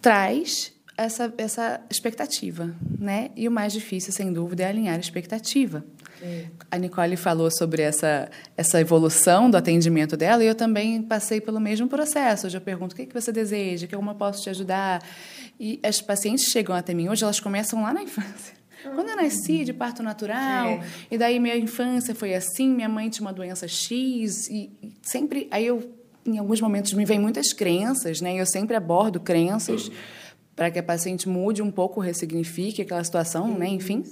traz 0.00 0.72
essa, 0.96 1.34
essa 1.36 1.80
expectativa, 1.90 2.72
né? 2.96 3.30
E 3.34 3.48
o 3.48 3.50
mais 3.50 3.72
difícil, 3.72 4.12
sem 4.12 4.32
dúvida, 4.32 4.62
é 4.62 4.66
alinhar 4.66 4.94
a 4.94 5.00
expectativa. 5.00 5.84
Sim. 6.20 6.48
A 6.70 6.78
Nicole 6.78 7.16
falou 7.16 7.50
sobre 7.50 7.82
essa, 7.82 8.30
essa 8.56 8.80
evolução 8.80 9.50
do 9.50 9.56
atendimento 9.56 10.16
dela 10.16 10.44
e 10.44 10.46
eu 10.46 10.54
também 10.54 11.02
passei 11.02 11.40
pelo 11.40 11.58
mesmo 11.58 11.88
processo. 11.88 12.46
Eu 12.46 12.50
já 12.50 12.60
pergunto 12.60 12.94
o 12.94 12.96
que, 12.96 13.06
que 13.06 13.14
você 13.14 13.32
deseja, 13.32 13.88
como 13.88 14.10
eu 14.10 14.14
posso 14.14 14.40
te 14.40 14.50
ajudar. 14.50 15.02
E 15.58 15.80
as 15.82 16.00
pacientes 16.00 16.44
chegam 16.44 16.74
até 16.76 16.94
mim 16.94 17.08
hoje, 17.08 17.24
elas 17.24 17.40
começam 17.40 17.82
lá 17.82 17.92
na 17.92 18.02
infância. 18.02 18.54
Quando 18.94 19.08
eu 19.08 19.16
nasci 19.16 19.64
de 19.64 19.72
parto 19.72 20.02
natural, 20.02 20.66
é. 20.68 20.82
e 21.10 21.18
daí 21.18 21.38
minha 21.38 21.56
infância 21.56 22.14
foi 22.14 22.34
assim, 22.34 22.68
minha 22.68 22.88
mãe 22.88 23.08
tinha 23.08 23.26
uma 23.26 23.32
doença 23.32 23.68
X, 23.68 24.48
e 24.48 24.72
sempre. 25.02 25.46
Aí 25.52 25.66
eu 25.66 26.01
em 26.24 26.38
alguns 26.38 26.60
momentos 26.60 26.92
me 26.92 27.04
vêm 27.04 27.18
muitas 27.18 27.52
crenças, 27.52 28.20
né? 28.20 28.40
Eu 28.40 28.46
sempre 28.46 28.76
abordo 28.76 29.20
crenças 29.20 29.90
para 30.54 30.70
que 30.70 30.78
a 30.78 30.82
paciente 30.82 31.28
mude 31.28 31.62
um 31.62 31.70
pouco, 31.70 32.00
ressignifique 32.00 32.82
aquela 32.82 33.02
situação, 33.02 33.56
né? 33.56 33.68
Enfim. 33.68 34.04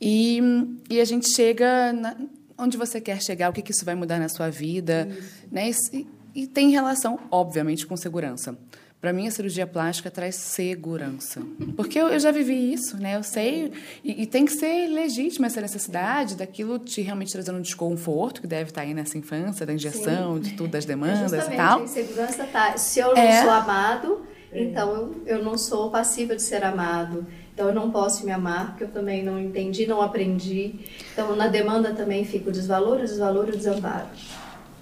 E, 0.00 0.40
e 0.88 1.00
a 1.00 1.04
gente 1.04 1.30
chega 1.30 1.92
na, 1.92 2.16
onde 2.56 2.76
você 2.76 3.00
quer 3.00 3.20
chegar, 3.22 3.50
o 3.50 3.52
que, 3.52 3.62
que 3.62 3.72
isso 3.72 3.84
vai 3.84 3.94
mudar 3.94 4.18
na 4.18 4.28
sua 4.28 4.50
vida, 4.50 5.08
isso. 5.10 5.46
né? 5.50 5.70
E, 5.92 6.06
e 6.34 6.46
tem 6.46 6.70
relação, 6.70 7.18
obviamente, 7.30 7.86
com 7.86 7.96
segurança. 7.96 8.56
Para 9.00 9.14
mim, 9.14 9.26
a 9.26 9.30
cirurgia 9.30 9.66
plástica 9.66 10.10
traz 10.10 10.34
segurança. 10.34 11.40
Porque 11.74 11.98
eu, 11.98 12.08
eu 12.08 12.20
já 12.20 12.30
vivi 12.30 12.72
isso, 12.72 12.98
né? 12.98 13.16
Eu 13.16 13.22
sei. 13.22 13.72
E, 14.04 14.22
e, 14.22 14.26
tem 14.26 14.44
que 14.44 14.52
ser 14.52 14.88
legítima 14.88 15.46
essa 15.46 15.58
necessidade 15.58 16.36
daquilo 16.36 16.78
te 16.78 17.00
realmente 17.00 17.32
trazendo 17.32 17.56
um 17.58 17.62
desconforto, 17.62 18.42
que 18.42 18.46
deve 18.46 18.68
estar 18.68 18.82
tá 18.82 18.86
aí 18.86 18.92
nessa 18.92 19.16
infância, 19.16 19.64
da 19.64 19.72
injeção, 19.72 20.36
Sim. 20.36 20.40
de 20.42 20.52
tudo, 20.52 20.70
das 20.70 20.84
demandas 20.84 21.32
é 21.32 21.54
e 21.54 21.56
tal. 21.56 21.80
A 21.80 21.84
insegurança 21.84 22.44
tá. 22.44 22.76
Se 22.76 23.00
eu 23.00 23.14
não 23.14 23.22
é. 23.22 23.40
sou 23.40 23.50
amado, 23.50 24.20
então 24.52 24.94
eu, 24.94 25.22
eu 25.24 25.44
não 25.44 25.56
sou 25.56 25.90
passível 25.90 26.36
de 26.36 26.42
ser 26.42 26.62
amado. 26.62 27.26
Então 27.54 27.68
eu 27.68 27.74
não 27.74 27.90
posso 27.90 28.24
me 28.26 28.32
amar, 28.32 28.68
porque 28.68 28.84
eu 28.84 28.88
também 28.88 29.22
não 29.22 29.40
entendi, 29.40 29.86
não 29.86 30.02
aprendi. 30.02 30.74
Então 31.12 31.34
na 31.36 31.46
demanda 31.46 31.94
também 31.94 32.24
fica 32.24 32.50
o 32.50 32.52
desvalor, 32.52 32.98
o 32.98 33.06
desvalor 33.06 33.48
e 33.48 33.52
o 33.52 33.56
desamparo. 33.56 34.08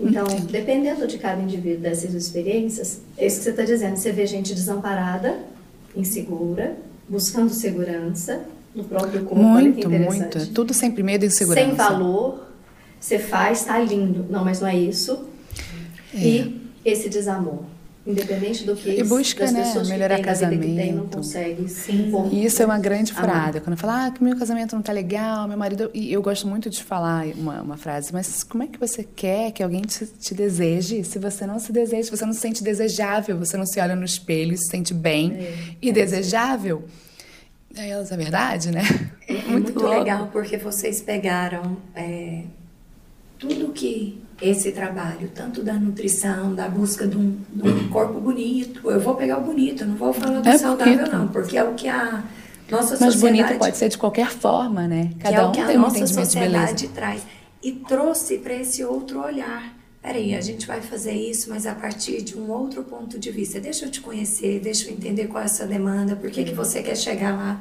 Então, 0.01 0.27
dependendo 0.51 1.07
de 1.07 1.19
cada 1.19 1.43
indivíduo 1.43 1.81
dessas 1.81 2.15
experiências, 2.15 3.01
é 3.17 3.27
isso 3.27 3.39
que 3.39 3.45
você 3.45 3.51
está 3.51 3.65
dizendo. 3.65 3.97
Você 3.97 4.13
vê 4.13 4.27
gente 4.27 4.55
desamparada, 4.55 5.39
insegura, 5.97 6.77
buscando 7.09 7.53
segurança 7.53 8.45
no 8.75 8.85
próprio 8.85 9.25
corpo. 9.25 9.43
Muito, 9.43 9.91
muito. 9.91 10.53
Tudo 10.53 10.73
sempre 10.73 11.03
medo 11.03 11.25
e 11.25 11.29
insegurança. 11.29 11.67
Sem 11.67 11.75
valor, 11.75 12.47
você 13.01 13.19
faz, 13.19 13.61
está 13.61 13.79
lindo. 13.79 14.25
Não, 14.31 14.45
mas 14.45 14.61
não 14.61 14.69
é 14.69 14.77
isso. 14.77 15.29
É. 16.15 16.19
E 16.19 16.61
esse 16.85 17.09
desamor. 17.09 17.65
Independente 18.09 18.65
do 18.65 18.75
que 18.75 18.89
e 18.89 19.05
busca, 19.05 19.45
das 19.45 19.53
né, 19.53 19.65
pessoas 19.65 19.91
melhorar 19.91 20.17
que 20.17 20.23
casamento. 20.23 20.63
Que 20.63 20.75
tem, 20.75 20.95
não 20.95 21.07
consegue 21.09 21.69
sim, 21.69 22.11
e 22.33 22.43
isso 22.43 22.63
é 22.63 22.65
uma 22.65 22.79
grande 22.79 23.13
frase. 23.13 23.61
Quando 23.61 23.77
fala 23.77 24.07
ah, 24.07 24.11
que 24.11 24.25
meu 24.25 24.35
casamento 24.35 24.73
não 24.73 24.81
está 24.81 24.95
legal, 24.95 25.47
meu 25.47 25.59
marido. 25.59 25.91
E 25.93 26.11
eu 26.11 26.23
gosto 26.23 26.49
muito 26.49 26.71
de 26.71 26.83
falar 26.83 27.27
uma, 27.37 27.61
uma 27.61 27.77
frase, 27.77 28.11
mas 28.11 28.43
como 28.43 28.63
é 28.63 28.67
que 28.67 28.79
você 28.79 29.05
quer 29.05 29.53
que 29.53 29.63
alguém 29.63 29.83
te, 29.83 30.07
te 30.07 30.35
deseje 30.35 31.05
se 31.05 31.19
você 31.19 31.45
não 31.45 31.59
se 31.59 31.71
deseja, 31.71 32.05
se 32.05 32.11
você 32.11 32.25
não 32.25 32.33
se 32.33 32.41
sente 32.41 32.65
desejável, 32.65 33.37
você 33.37 33.59
não 33.59 33.67
se 33.67 33.79
olha 33.79 33.95
no 33.95 34.07
espelho 34.07 34.57
se 34.57 34.71
sente 34.71 34.95
bem 34.95 35.35
é, 35.35 35.59
e 35.83 35.91
é 35.91 35.93
desejável? 35.93 36.85
Aí 37.77 37.91
elas, 37.91 38.11
é 38.11 38.17
verdade, 38.17 38.71
né? 38.71 38.85
É, 39.29 39.35
é 39.35 39.43
muito, 39.53 39.75
muito 39.75 39.87
legal 39.87 40.31
porque 40.33 40.57
vocês 40.57 41.03
pegaram 41.03 41.77
é, 41.95 42.45
tudo 43.39 43.71
que 43.75 44.19
esse 44.41 44.71
trabalho, 44.73 45.31
tanto 45.35 45.63
da 45.63 45.75
nutrição, 45.75 46.55
da 46.55 46.69
busca 46.69 47.07
de 47.07 47.17
um, 47.17 47.37
de 47.53 47.69
um 47.69 47.89
corpo 47.89 48.21
bonito. 48.21 48.91
Eu 48.91 49.01
vou 49.01 49.15
pegar 49.15 49.39
o 49.39 49.43
bonito, 49.43 49.85
não 49.85 49.97
vou 49.97 50.13
falar 50.13 50.41
do 50.41 50.49
é 50.49 50.57
saudável, 50.57 50.95
bonito. 50.95 51.17
não, 51.17 51.29
porque 51.29 51.59
é 51.59 51.65
o 51.65 51.75
que 51.75 51.89
a 51.89 52.23
nossa 52.71 52.97
Mas 53.01 53.15
sociedade. 53.15 53.17
Mas 53.17 53.21
bonito 53.21 53.59
pode 53.59 53.77
ser 53.77 53.89
de 53.89 53.99
qualquer 53.99 54.31
forma, 54.31 54.87
né? 54.87 55.11
Cada 55.19 55.37
é 55.37 55.47
um 55.47 55.51
a 55.51 55.67
tem 55.67 55.79
nossa 55.79 56.05
um 56.05 56.07
sociedade 56.07 56.89
traz. 56.89 57.23
E 57.63 57.73
trouxe 57.73 58.39
para 58.39 58.55
esse 58.55 58.85
outro 58.85 59.21
olhar. 59.21 59.77
Peraí, 60.01 60.35
a 60.37 60.41
gente 60.41 60.67
vai 60.67 60.81
fazer 60.81 61.13
isso, 61.13 61.51
mas 61.51 61.67
a 61.67 61.75
partir 61.75 62.23
de 62.23 62.39
um 62.39 62.51
outro 62.51 62.85
ponto 62.85 63.19
de 63.19 63.33
vista. 63.33 63.59
Deixa 63.59 63.85
eu 63.85 63.91
te 63.91 64.01
conhecer, 64.01 64.61
deixa 64.61 64.89
eu 64.89 64.93
entender 64.93 65.27
qual 65.27 65.43
é 65.43 65.47
a 65.47 65.49
sua 65.49 65.67
demanda, 65.67 66.15
por 66.15 66.31
que, 66.31 66.45
que 66.45 66.55
você 66.55 66.83
quer 66.83 66.97
chegar 66.97 67.37
lá. 67.37 67.61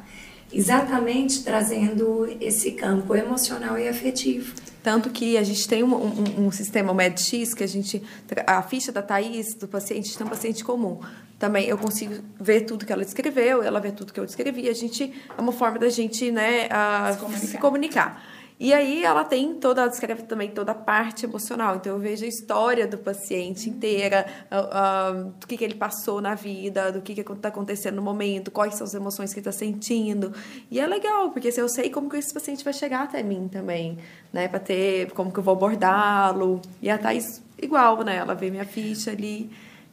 Exatamente 0.53 1.43
trazendo 1.43 2.27
esse 2.39 2.71
campo 2.71 3.15
emocional 3.15 3.77
e 3.79 3.87
afetivo. 3.89 4.53
Tanto 4.87 5.09
que 5.09 5.37
a 5.37 5.43
gente 5.43 5.67
tem 5.67 5.83
um, 5.83 5.93
um, 5.93 6.45
um 6.45 6.49
sistema 6.49 6.93
MedX, 6.93 7.53
que 7.53 7.61
a 7.61 7.67
gente. 7.67 8.01
A 8.45 8.61
ficha 8.61 8.89
da 8.89 9.01
Thaís, 9.01 9.53
do 9.53 9.67
paciente, 9.67 10.17
tem 10.17 10.25
um 10.25 10.29
paciente 10.29 10.63
comum. 10.63 11.01
Também 11.37 11.67
eu 11.67 11.77
consigo 11.77 12.23
ver 12.39 12.61
tudo 12.61 12.85
que 12.85 12.93
ela 12.93 13.03
escreveu, 13.03 13.61
ela 13.61 13.81
vê 13.81 13.91
tudo 13.91 14.13
que 14.13 14.19
eu 14.21 14.23
escrevi. 14.23 14.69
A 14.69 14.73
gente. 14.73 15.11
É 15.37 15.41
uma 15.41 15.51
forma 15.51 15.77
da 15.77 15.89
gente 15.89 16.31
né, 16.31 16.69
a, 16.71 17.11
se, 17.11 17.19
comunicar. 17.19 17.47
se 17.47 17.57
comunicar. 17.57 18.23
E 18.59 18.73
aí 18.73 19.03
ela 19.03 19.23
tem 19.23 19.53
toda, 19.53 19.81
ela 19.81 19.89
descreve 19.89 20.23
também 20.23 20.49
toda 20.49 20.71
a 20.71 20.75
parte 20.75 21.25
emocional. 21.25 21.75
Então 21.75 21.93
eu 21.93 21.99
vejo 21.99 22.25
a 22.25 22.27
história 22.27 22.87
do 22.87 22.97
paciente 22.97 23.69
inteira, 23.69 24.25
uh, 24.51 25.27
uh, 25.27 25.31
do 25.39 25.45
que, 25.45 25.57
que 25.57 25.63
ele 25.63 25.75
passou 25.75 26.19
na 26.19 26.33
vida, 26.33 26.91
do 26.91 27.01
que 27.01 27.13
está 27.19 27.49
acontecendo 27.49 27.95
no 27.95 28.01
momento, 28.01 28.49
quais 28.49 28.73
são 28.73 28.85
as 28.85 28.95
emoções 28.95 29.31
que 29.31 29.39
ele 29.39 29.47
está 29.47 29.57
sentindo. 29.57 30.33
E 30.71 30.79
é 30.79 30.87
legal, 30.87 31.29
porque 31.29 31.49
assim, 31.49 31.61
eu 31.61 31.69
sei 31.69 31.91
como 31.91 32.09
que 32.09 32.17
esse 32.17 32.33
paciente 32.33 32.63
vai 32.63 32.73
chegar 32.73 33.03
até 33.03 33.21
mim 33.21 33.47
também, 33.47 33.99
né? 34.33 34.47
Para 34.47 34.59
ter 34.59 35.11
como 35.11 35.31
que 35.31 35.37
eu 35.37 35.43
vou 35.43 35.53
abordá-lo. 35.53 36.59
E 36.81 36.89
a 36.89 36.97
Thais, 36.97 37.43
igual, 37.61 38.03
né? 38.03 38.15
Ela 38.15 38.33
vê 38.33 38.49
minha 38.49 38.65
ficha 38.65 39.11
ali 39.11 39.51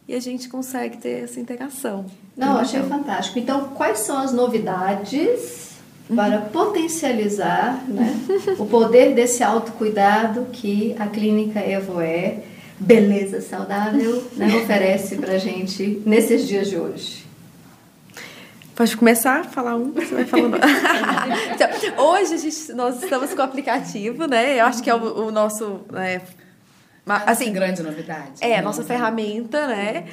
e 0.08 0.14
a 0.14 0.20
gente 0.20 0.48
consegue 0.48 0.96
ter 0.96 1.24
essa 1.24 1.38
interação. 1.38 2.06
Não, 2.34 2.56
achei 2.56 2.82
fantástico. 2.82 3.38
Então, 3.38 3.68
quais 3.74 3.98
são 4.00 4.18
as 4.18 4.32
novidades 4.32 5.73
para 6.09 6.38
potencializar 6.38 7.82
né, 7.88 8.14
o 8.59 8.66
poder 8.66 9.14
desse 9.14 9.42
autocuidado 9.42 10.46
que 10.52 10.94
a 10.98 11.07
clínica 11.07 11.61
Evoé 11.61 12.38
Beleza 12.78 13.40
Saudável 13.40 14.22
né, 14.36 14.57
oferece 14.57 15.16
para 15.16 15.34
a 15.34 15.38
gente 15.38 16.02
nesses 16.05 16.46
dias 16.46 16.68
de 16.68 16.76
hoje? 16.76 17.24
Pode 18.74 18.96
começar 18.96 19.40
a 19.40 19.44
falar 19.44 19.76
um, 19.76 19.92
você 19.92 20.12
vai 20.12 20.24
falando. 20.24 20.57
então, 21.55 22.05
hoje 22.05 22.34
a 22.34 22.36
gente, 22.36 22.72
nós 22.72 23.00
estamos 23.00 23.32
com 23.32 23.40
o 23.40 23.44
aplicativo, 23.44 24.26
né? 24.26 24.59
Eu 24.61 24.66
acho 24.66 24.82
que 24.82 24.90
é 24.90 24.94
o, 24.94 25.26
o 25.26 25.30
nosso. 25.30 25.82
Né, 25.92 26.20
assim, 27.07 27.52
grande 27.52 27.82
novidade. 27.84 28.32
É, 28.40 28.59
a 28.59 28.62
nossa 28.62 28.82
ferramenta, 28.82 29.68
né? 29.68 30.07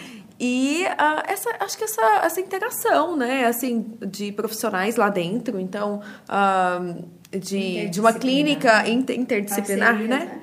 E 0.44 0.86
uh, 0.88 1.32
essa, 1.32 1.52
acho 1.60 1.78
que 1.78 1.84
essa, 1.84 2.02
essa 2.24 2.42
interação, 2.42 3.16
né, 3.16 3.46
assim, 3.46 3.94
de 4.08 4.32
profissionais 4.32 4.96
lá 4.96 5.08
dentro, 5.08 5.60
então, 5.60 6.02
uh, 6.28 7.06
de, 7.38 7.88
de 7.90 8.00
uma 8.00 8.12
clínica 8.12 8.90
inter, 8.90 9.20
interdisciplinar, 9.20 9.92
Parceria, 9.92 10.08
né? 10.08 10.26
né? 10.26 10.42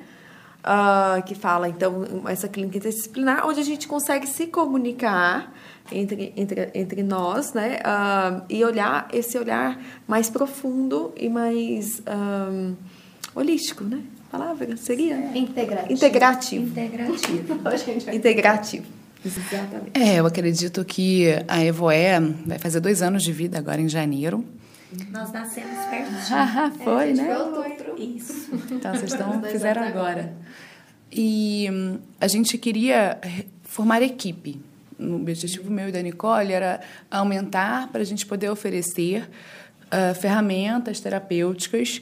Uh, 0.61 1.21
que 1.23 1.35
fala, 1.35 1.67
então, 1.67 2.23
essa 2.29 2.47
clínica 2.47 2.77
interdisciplinar, 2.77 3.45
onde 3.45 3.59
a 3.59 3.63
gente 3.63 3.89
consegue 3.89 4.25
se 4.25 4.47
comunicar 4.47 5.53
entre, 5.91 6.31
entre, 6.37 6.71
entre 6.73 7.03
nós, 7.03 7.51
né? 7.51 7.79
Uh, 7.79 8.45
e 8.47 8.63
olhar 8.63 9.09
esse 9.11 9.37
olhar 9.37 9.81
mais 10.07 10.29
profundo 10.29 11.13
e 11.17 11.27
mais 11.27 12.01
um, 12.07 12.73
holístico, 13.35 13.83
né? 13.83 14.01
palavra 14.31 14.77
seria? 14.77 15.15
Integrativo. 15.35 15.91
Integrativo. 15.91 16.65
Integrativo. 16.67 18.13
Integrativo. 18.15 18.98
Exatamente. 19.25 19.91
É, 19.93 20.19
eu 20.19 20.25
acredito 20.25 20.83
que 20.85 21.27
a 21.47 21.63
Evoé 21.63 22.19
vai 22.45 22.57
fazer 22.57 22.79
dois 22.79 23.01
anos 23.01 23.23
de 23.23 23.33
vida 23.33 23.57
agora 23.57 23.81
em 23.81 23.89
janeiro. 23.89 24.45
Nós 25.11 25.31
nascemos 25.31 25.85
pertinho. 25.85 26.19
Ah, 26.31 26.71
foi, 26.83 27.09
é, 27.09 27.13
né? 27.13 27.25
Foi 27.25 27.35
outubro. 27.35 28.01
Isso. 28.01 28.49
Então, 28.71 28.93
vocês 28.93 29.11
estão, 29.11 29.41
fizeram 29.43 29.83
agora. 29.83 30.33
E 31.11 31.67
hum, 31.71 31.99
a 32.19 32.27
gente 32.27 32.57
queria 32.57 33.19
formar 33.63 34.01
equipe. 34.01 34.59
O 34.99 35.15
objetivo 35.15 35.71
meu 35.71 35.89
e 35.89 35.91
da 35.91 36.01
Nicole 36.01 36.51
era 36.51 36.81
aumentar 37.09 37.87
para 37.89 38.01
a 38.01 38.05
gente 38.05 38.25
poder 38.25 38.49
oferecer 38.49 39.29
uh, 39.87 40.15
ferramentas 40.15 40.99
terapêuticas 40.99 42.01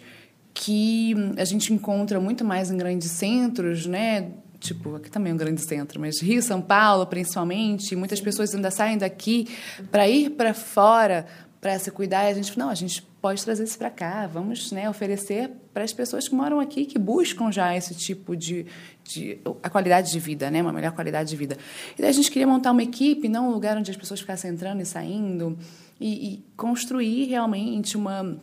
que 0.54 1.14
hum, 1.16 1.34
a 1.38 1.46
gente 1.46 1.74
encontra 1.74 2.20
muito 2.20 2.44
mais 2.44 2.72
em 2.72 2.78
grandes 2.78 3.12
centros, 3.12 3.86
né? 3.86 4.32
Tipo, 4.60 4.96
aqui 4.96 5.10
também 5.10 5.32
é 5.32 5.34
um 5.34 5.38
grande 5.38 5.62
centro, 5.62 6.00
mas 6.00 6.22
Rio, 6.22 6.42
São 6.42 6.62
Paulo, 6.62 7.06
principalmente, 7.06 7.96
muitas 7.96 8.20
pessoas 8.20 8.54
ainda 8.54 8.72
saem 8.72 8.98
daqui 8.98 9.48
para 9.92 10.08
ir 10.08 10.32
para 10.32 10.54
fora 10.54 11.26
para 11.60 11.78
se 11.80 11.90
cuidar 11.92 12.26
e 12.26 12.32
a 12.32 12.34
gente, 12.34 12.58
não, 12.58 12.70
a 12.70 12.76
gente 12.76 13.02
pode 13.22 13.44
trazer 13.44 13.64
isso 13.64 13.78
para 13.78 13.90
cá, 13.90 14.28
vamos 14.28 14.72
né, 14.72 14.90
oferecer 14.90 15.50
para 15.74 15.84
as 15.84 15.92
pessoas 15.92 16.28
que 16.28 16.36
moram 16.36 16.60
aqui, 16.60 16.86
que 16.86 17.00
buscam 17.00 17.52
já 17.52 17.76
esse 17.76 17.96
tipo 17.96 18.36
de, 18.36 18.66
de 19.04 19.40
a 19.64 19.70
qualidade 19.70 20.12
de 20.12 20.20
vida, 20.20 20.52
né, 20.52 20.62
uma 20.62 20.72
melhor 20.72 20.92
qualidade 20.92 21.30
de 21.30 21.36
vida. 21.36 21.58
E 21.98 22.02
daí 22.02 22.10
a 22.10 22.14
gente 22.14 22.30
queria 22.32 22.48
montar 22.48 22.72
uma 22.72 22.84
equipe, 22.84 23.28
não 23.28 23.50
um 23.50 23.52
lugar 23.52 23.76
onde 23.76 23.90
as 23.90 23.98
pessoas 23.98 24.20
ficassem 24.20 24.52
entrando 24.52 24.82
e 24.82 24.86
saindo, 24.86 25.58
e, 26.00 26.34
e 26.34 26.46
construir 26.56 27.26
realmente 27.26 27.98
uma, 27.98 28.38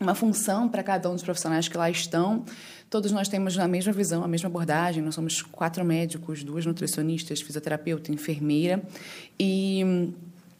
uma 0.00 0.14
função 0.14 0.68
para 0.68 0.82
cada 0.82 1.10
um 1.10 1.14
dos 1.14 1.22
profissionais 1.22 1.66
que 1.66 1.76
lá 1.76 1.90
estão, 1.90 2.44
Todos 2.92 3.10
nós 3.10 3.26
temos 3.26 3.58
a 3.58 3.66
mesma 3.66 3.90
visão, 3.90 4.22
a 4.22 4.28
mesma 4.28 4.50
abordagem. 4.50 5.02
Nós 5.02 5.14
somos 5.14 5.40
quatro 5.40 5.82
médicos, 5.82 6.44
duas 6.44 6.66
nutricionistas, 6.66 7.40
fisioterapeuta, 7.40 8.12
enfermeira. 8.12 8.82
E 9.40 10.12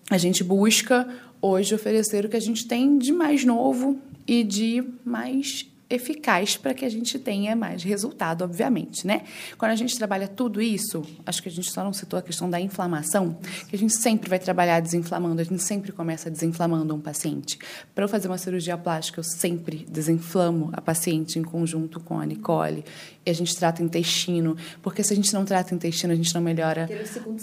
a 0.09 0.17
gente 0.17 0.43
busca 0.43 1.07
hoje 1.43 1.75
oferecer 1.75 2.25
o 2.25 2.31
que 2.31 2.37
a 2.39 2.41
gente 2.41 2.67
tem 2.67 2.97
de 2.97 3.13
mais 3.13 3.45
novo 3.45 4.01
e 4.27 4.43
de 4.43 4.83
mais 5.05 5.71
eficaz 5.95 6.57
para 6.57 6.73
que 6.73 6.85
a 6.85 6.89
gente 6.89 7.19
tenha 7.19 7.55
mais 7.55 7.83
resultado, 7.83 8.43
obviamente, 8.43 9.07
né? 9.07 9.23
Quando 9.59 9.73
a 9.73 9.77
gente 9.77 9.97
trabalha 9.97 10.27
tudo 10.27 10.61
isso, 10.61 11.03
acho 11.27 11.43
que 11.43 11.49
a 11.49 11.53
gente 11.53 11.71
só 11.71 11.85
não 11.85 11.93
citou 11.93 12.19
a 12.19 12.23
questão 12.23 12.49
da 12.49 12.61
inflamação, 12.61 13.37
que 13.69 13.77
a 13.77 13.79
gente 13.79 13.95
sempre 13.95 14.29
vai 14.29 14.39
trabalhar 14.39 14.81
desinflamando, 14.81 15.41
a 15.41 15.45
gente 15.45 15.63
sempre 15.63 15.93
começa 15.93 16.31
desinflamando 16.31 16.95
um 16.95 17.01
paciente. 17.01 17.59
Para 17.95 18.05
eu 18.05 18.09
fazer 18.09 18.29
uma 18.29 18.39
cirurgia 18.39 18.77
plástica, 18.77 19.21
eu 19.21 19.25
sempre 19.25 19.87
desinflamo 19.89 20.71
a 20.73 20.81
paciente 20.81 21.39
em 21.39 21.43
conjunto 21.43 22.01
com 22.01 22.19
a 22.19 22.25
Nicole, 22.25 22.85
e 23.25 23.31
a 23.31 23.35
gente 23.35 23.55
trata 23.57 23.83
intestino, 23.83 24.57
porque 24.81 25.03
se 25.03 25.13
a 25.13 25.17
gente 25.17 25.33
não 25.35 25.45
trata 25.45 25.75
intestino, 25.75 26.13
a 26.13 26.17
gente 26.17 26.35
não 26.35 26.41
melhora 26.41 26.89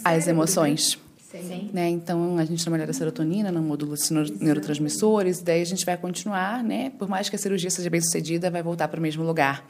as 0.04 0.26
né? 0.26 0.32
emoções. 0.32 0.98
Sim. 1.30 1.70
Né? 1.72 1.90
Então, 1.90 2.40
a 2.40 2.46
gente 2.46 2.64
trabalha 2.64 2.90
a 2.90 2.94
serotonina, 2.94 3.52
não 3.52 3.62
modula 3.62 3.94
os 3.94 4.10
neurotransmissores, 4.10 5.44
daí 5.44 5.62
a 5.62 5.66
gente 5.66 5.86
vai 5.86 5.96
continuar, 5.96 6.64
né? 6.64 6.92
Por 6.98 7.08
mais 7.08 7.30
que 7.30 7.36
a 7.36 7.40
cirurgia 7.40 7.70
seja 7.70 7.88
bem 7.88 8.02
sucedida, 8.02 8.50
vai 8.50 8.64
voltar 8.64 8.88
para 8.88 9.00
o 9.00 9.02
mesmo 9.02 9.24
lugar. 9.24 9.64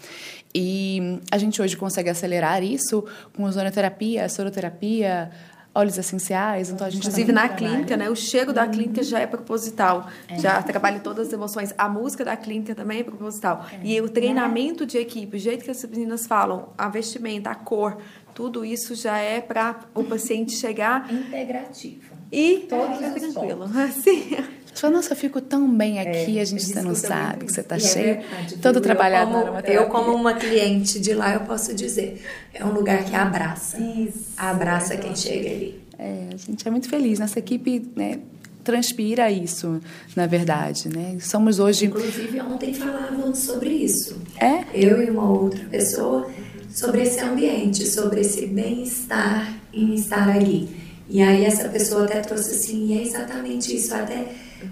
E 0.56 1.20
a 1.30 1.38
gente 1.38 1.62
hoje 1.62 1.76
consegue 1.76 2.10
acelerar 2.10 2.64
isso 2.64 3.04
com 3.36 3.44
ozonoterapia, 3.44 4.30
soroterapia, 4.30 5.32
óleos 5.74 5.98
essenciais, 5.98 6.70
então 6.70 6.86
a 6.86 6.90
gente 6.90 7.02
inclusive 7.02 7.32
na 7.32 7.48
trabalha. 7.48 7.70
clínica, 7.70 7.98
né? 7.98 8.10
O 8.10 8.16
cheiro 8.16 8.52
da 8.52 8.68
clínica 8.68 9.04
já 9.04 9.20
é 9.20 9.28
proposital, 9.28 10.08
é. 10.28 10.40
já 10.40 10.62
trabalha 10.62 11.00
todas 11.00 11.28
as 11.28 11.34
emoções. 11.34 11.74
A 11.78 11.88
música 11.88 12.26
da 12.26 12.36
clínica 12.36 12.74
também 12.74 13.00
é 13.00 13.04
proposital. 13.04 13.66
É. 13.72 13.80
E 13.84 14.02
o 14.02 14.10
treinamento 14.10 14.86
de 14.86 14.98
equipe, 14.98 15.38
o 15.38 15.40
jeito 15.40 15.64
que 15.64 15.72
as 15.72 15.84
meninas 15.86 16.26
falam, 16.26 16.70
a 16.78 16.90
vestimenta, 16.90 17.52
a 17.52 17.56
cor, 17.56 17.98
tudo 18.34 18.64
isso 18.66 18.96
já 18.96 19.18
é 19.18 19.42
para 19.42 19.82
o 19.94 20.04
paciente 20.04 20.54
chegar 20.54 21.12
integrativo. 21.12 22.16
E 22.32 22.66
todos 22.70 23.02
é 23.02 23.10
tranquilo. 23.12 23.64
Assim. 23.76 24.38
Fala, 24.74 24.94
nossa, 24.94 25.14
eu 25.14 25.18
fico 25.18 25.42
tão 25.42 25.70
bem 25.70 26.00
aqui, 26.00 26.38
é, 26.38 26.42
a 26.42 26.46
gente 26.46 26.64
você 26.64 26.82
não 26.82 26.96
sabe 26.96 27.46
que 27.46 27.52
você 27.52 27.62
está 27.62 27.76
é 27.76 27.80
cheio, 27.80 28.16
verdade, 28.22 28.58
todo 28.58 28.80
trabalhado 28.80 29.32
eu 29.32 29.46
como, 29.46 29.60
eu 29.68 29.86
como 29.88 30.14
uma 30.14 30.34
cliente 30.34 31.00
de 31.00 31.14
lá, 31.14 31.34
eu 31.34 31.42
posso 31.42 31.74
dizer, 31.76 32.24
é 32.54 32.64
um 32.64 32.72
lugar 32.72 33.04
que 33.04 33.16
abraça, 33.16 33.78
Isso, 33.78 34.28
abraça 34.38 34.96
quem 34.96 35.16
chega 35.16 35.50
ali. 35.50 35.82
É, 35.98 36.30
a 36.34 36.38
gente 36.38 36.66
é 36.66 36.72
muito 36.72 36.88
feliz, 36.88 37.20
nossa 37.20 37.40
equipe, 37.40 37.92
né, 37.96 38.20
transpira 38.64 39.32
isso, 39.32 39.82
na 40.16 40.28
verdade, 40.28 40.90
né? 40.90 41.18
Somos 41.20 41.60
hoje... 41.60 41.86
Inclusive, 41.86 42.40
ontem 42.42 42.74
falávamos 42.74 43.40
sobre 43.40 43.70
isso. 43.70 44.22
É? 44.40 44.64
Eu 44.74 45.02
e 45.02 45.10
uma 45.10 45.30
outra 45.30 45.66
pessoa 45.66 46.30
sobre 46.70 47.02
esse 47.02 47.20
ambiente, 47.20 47.86
sobre 47.88 48.22
esse 48.22 48.46
bem-estar 48.46 49.56
em 49.74 49.96
estar 49.96 50.30
ali. 50.30 50.70
E 51.10 51.22
aí 51.22 51.44
essa 51.44 51.68
pessoa 51.70 52.06
até 52.06 52.22
trouxe 52.22 52.52
assim, 52.52 52.88
e 52.88 53.00
é 53.00 53.02
exatamente 53.02 53.76
isso, 53.76 53.94
até, 53.96 54.28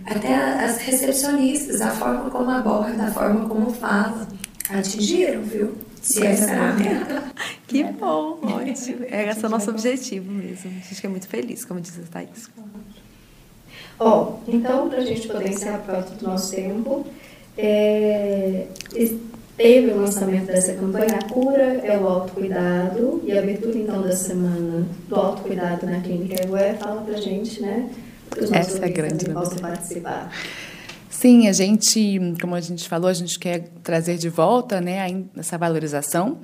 até 0.05 0.33
as 0.35 0.77
recepcionistas, 0.77 1.81
a 1.81 1.91
forma 1.91 2.29
como 2.29 2.49
aborda, 2.49 3.03
a 3.03 3.11
forma 3.11 3.47
como 3.47 3.71
fala, 3.71 4.27
atingiram, 4.69 5.41
viu? 5.41 5.75
Se 6.01 6.25
essa 6.25 6.51
era 6.51 6.69
a 6.69 6.73
meta. 6.73 7.23
Que 7.67 7.83
bom, 7.83 8.39
ótimo. 8.43 9.05
É 9.11 9.29
esse 9.29 9.43
é 9.43 9.47
o 9.47 9.51
nosso 9.51 9.69
objetivo 9.69 10.31
mesmo. 10.31 10.69
A 10.69 10.73
gente 10.73 10.95
fica 10.95 11.09
muito 11.09 11.27
feliz, 11.27 11.65
como 11.65 11.81
diz 11.81 11.99
a 11.99 12.03
Thaís. 12.09 12.49
Ó, 13.99 14.23
oh, 14.23 14.51
então, 14.51 14.87
para 14.89 14.99
a 14.99 15.05
gente 15.05 15.27
poder 15.27 15.49
encerrar 15.49 15.79
por 15.79 15.91
causa 15.91 16.15
do 16.15 16.25
nosso 16.25 16.55
tempo, 16.55 17.05
é, 17.57 18.67
teve 19.57 19.91
o 19.91 19.97
lançamento 19.97 20.45
dessa 20.45 20.73
campanha, 20.75 21.17
a 21.19 21.29
cura 21.29 21.81
é 21.83 21.97
o 21.97 22.07
autocuidado, 22.07 23.21
e 23.25 23.31
a 23.31 23.39
abertura 23.39 23.77
então 23.77 24.01
da 24.01 24.15
semana 24.15 24.87
do 25.09 25.15
autocuidado 25.15 25.85
na 25.87 25.99
Clínica 25.99 26.43
Egué, 26.43 26.75
fala 26.75 27.01
pra 27.01 27.17
gente, 27.17 27.61
né? 27.61 27.89
Essa 28.51 28.79
é 28.79 28.85
a 28.85 28.89
grande 28.89 29.25
possam 29.29 29.57
participar. 29.57 30.31
Sim, 31.09 31.47
a 31.47 31.53
gente, 31.53 32.19
como 32.39 32.53
a 32.53 32.61
gente 32.61 32.87
falou, 32.87 33.09
a 33.09 33.13
gente 33.13 33.39
quer 33.39 33.69
trazer 33.83 34.17
de 34.17 34.29
volta 34.29 34.79
né, 34.79 35.07
essa 35.35 35.57
valorização. 35.57 36.39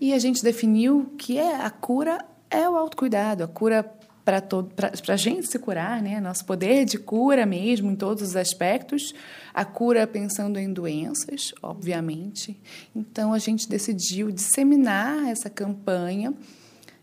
E 0.00 0.14
a 0.14 0.18
gente 0.18 0.42
definiu 0.42 1.12
que 1.18 1.38
é, 1.38 1.56
a 1.56 1.70
cura 1.70 2.24
é 2.48 2.68
o 2.68 2.76
autocuidado, 2.76 3.44
a 3.44 3.48
cura 3.48 3.84
para 4.24 5.14
a 5.14 5.16
gente 5.16 5.48
se 5.48 5.58
curar, 5.58 6.00
né? 6.00 6.20
Nosso 6.20 6.44
poder 6.44 6.84
de 6.84 6.98
cura 6.98 7.44
mesmo, 7.44 7.90
em 7.90 7.96
todos 7.96 8.22
os 8.22 8.36
aspectos. 8.36 9.12
A 9.52 9.64
cura 9.64 10.06
pensando 10.06 10.58
em 10.58 10.72
doenças, 10.72 11.52
obviamente. 11.62 12.60
Então, 12.94 13.32
a 13.32 13.38
gente 13.38 13.68
decidiu 13.68 14.30
disseminar 14.30 15.28
essa 15.28 15.50
campanha. 15.50 16.32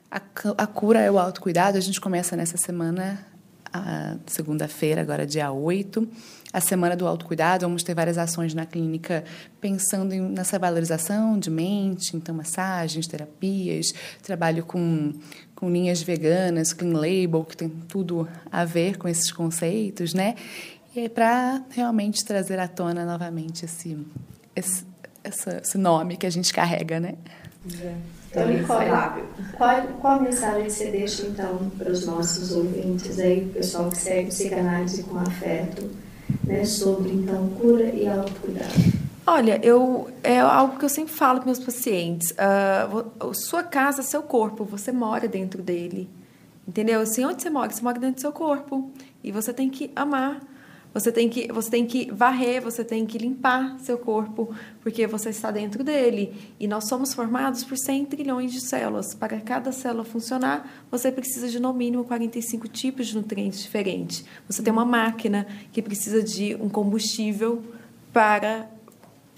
A, 0.09 0.21
a 0.57 0.67
cura 0.67 1.01
é 1.01 1.11
o 1.11 1.19
autocuidado. 1.19 1.77
A 1.77 1.81
gente 1.81 1.99
começa 1.99 2.35
nessa 2.35 2.57
semana 2.57 3.25
segunda-feira, 4.25 5.01
agora 5.01 5.25
dia 5.25 5.51
8, 5.51 6.07
a 6.51 6.61
Semana 6.61 6.95
do 6.95 7.07
Autocuidado. 7.07 7.65
Vamos 7.65 7.83
ter 7.83 7.93
várias 7.93 8.17
ações 8.17 8.53
na 8.53 8.65
clínica 8.65 9.23
pensando 9.61 10.13
em, 10.13 10.21
nessa 10.21 10.57
valorização 10.57 11.37
de 11.37 11.49
mente, 11.49 12.15
então 12.15 12.33
massagens, 12.35 13.07
terapias, 13.07 13.93
trabalho 14.23 14.65
com, 14.65 15.13
com 15.55 15.69
linhas 15.69 16.01
veganas, 16.01 16.73
clean 16.73 16.93
label, 16.93 17.43
que 17.43 17.57
tem 17.57 17.69
tudo 17.69 18.27
a 18.51 18.65
ver 18.65 18.97
com 18.97 19.07
esses 19.07 19.31
conceitos, 19.31 20.13
né? 20.13 20.35
E 20.95 21.01
é 21.01 21.09
para 21.09 21.63
realmente 21.69 22.25
trazer 22.25 22.59
à 22.59 22.67
tona 22.67 23.05
novamente 23.05 23.65
esse, 23.65 23.97
esse, 24.55 24.85
esse 25.23 25.77
nome 25.77 26.17
que 26.17 26.25
a 26.25 26.29
gente 26.29 26.51
carrega, 26.53 26.99
né? 26.99 27.15
Então, 28.37 28.47
Nicole, 28.47 29.23
qual, 29.57 29.81
qual 29.99 30.21
mensagem 30.21 30.69
você 30.69 30.91
deixa, 30.91 31.25
então, 31.25 31.71
para 31.77 31.91
os 31.91 32.05
nossos 32.05 32.51
ouvintes 32.51 33.19
aí, 33.19 33.45
o 33.45 33.49
pessoal 33.49 33.89
que 33.89 33.97
segue 33.97 34.29
psicanálise 34.29 35.03
com 35.03 35.17
afeto, 35.17 35.89
né, 36.43 36.63
sobre, 36.65 37.11
então, 37.13 37.49
cura 37.59 37.85
e 37.85 38.07
autocuidado? 38.07 38.97
Olha, 39.25 39.59
eu, 39.61 40.09
é 40.23 40.39
algo 40.39 40.77
que 40.77 40.85
eu 40.85 40.89
sempre 40.89 41.13
falo 41.13 41.39
com 41.39 41.45
meus 41.47 41.59
pacientes. 41.59 42.31
Uh, 42.31 43.33
sua 43.33 43.61
casa, 43.61 44.01
seu 44.01 44.21
corpo, 44.21 44.63
você 44.63 44.91
mora 44.91 45.27
dentro 45.27 45.61
dele. 45.61 46.09
Entendeu? 46.65 47.01
Assim, 47.01 47.25
onde 47.25 47.41
você 47.41 47.49
mora? 47.49 47.69
Você 47.69 47.81
mora 47.81 47.99
dentro 47.99 48.15
do 48.15 48.21
seu 48.21 48.31
corpo. 48.31 48.89
E 49.21 49.31
você 49.31 49.51
tem 49.51 49.69
que 49.69 49.91
amar 49.95 50.39
você 50.93 51.11
tem 51.11 51.29
que 51.29 51.51
você 51.51 51.69
tem 51.69 51.85
que 51.85 52.11
varrer, 52.11 52.61
você 52.61 52.83
tem 52.83 53.05
que 53.05 53.17
limpar 53.17 53.77
seu 53.79 53.97
corpo, 53.97 54.53
porque 54.81 55.05
você 55.05 55.29
está 55.29 55.51
dentro 55.51 55.83
dele. 55.83 56.53
E 56.59 56.67
nós 56.67 56.87
somos 56.87 57.13
formados 57.13 57.63
por 57.63 57.77
100 57.77 58.05
trilhões 58.05 58.51
de 58.51 58.61
células. 58.61 59.13
Para 59.13 59.39
cada 59.39 59.71
célula 59.71 60.03
funcionar, 60.03 60.85
você 60.89 61.11
precisa 61.11 61.47
de 61.49 61.59
no 61.59 61.73
mínimo 61.73 62.03
45 62.03 62.67
tipos 62.67 63.07
de 63.07 63.15
nutrientes 63.15 63.61
diferentes. 63.61 64.25
Você 64.49 64.63
tem 64.63 64.71
uma 64.73 64.85
máquina 64.85 65.45
que 65.71 65.81
precisa 65.81 66.23
de 66.23 66.55
um 66.55 66.69
combustível 66.69 67.63
para 68.11 68.67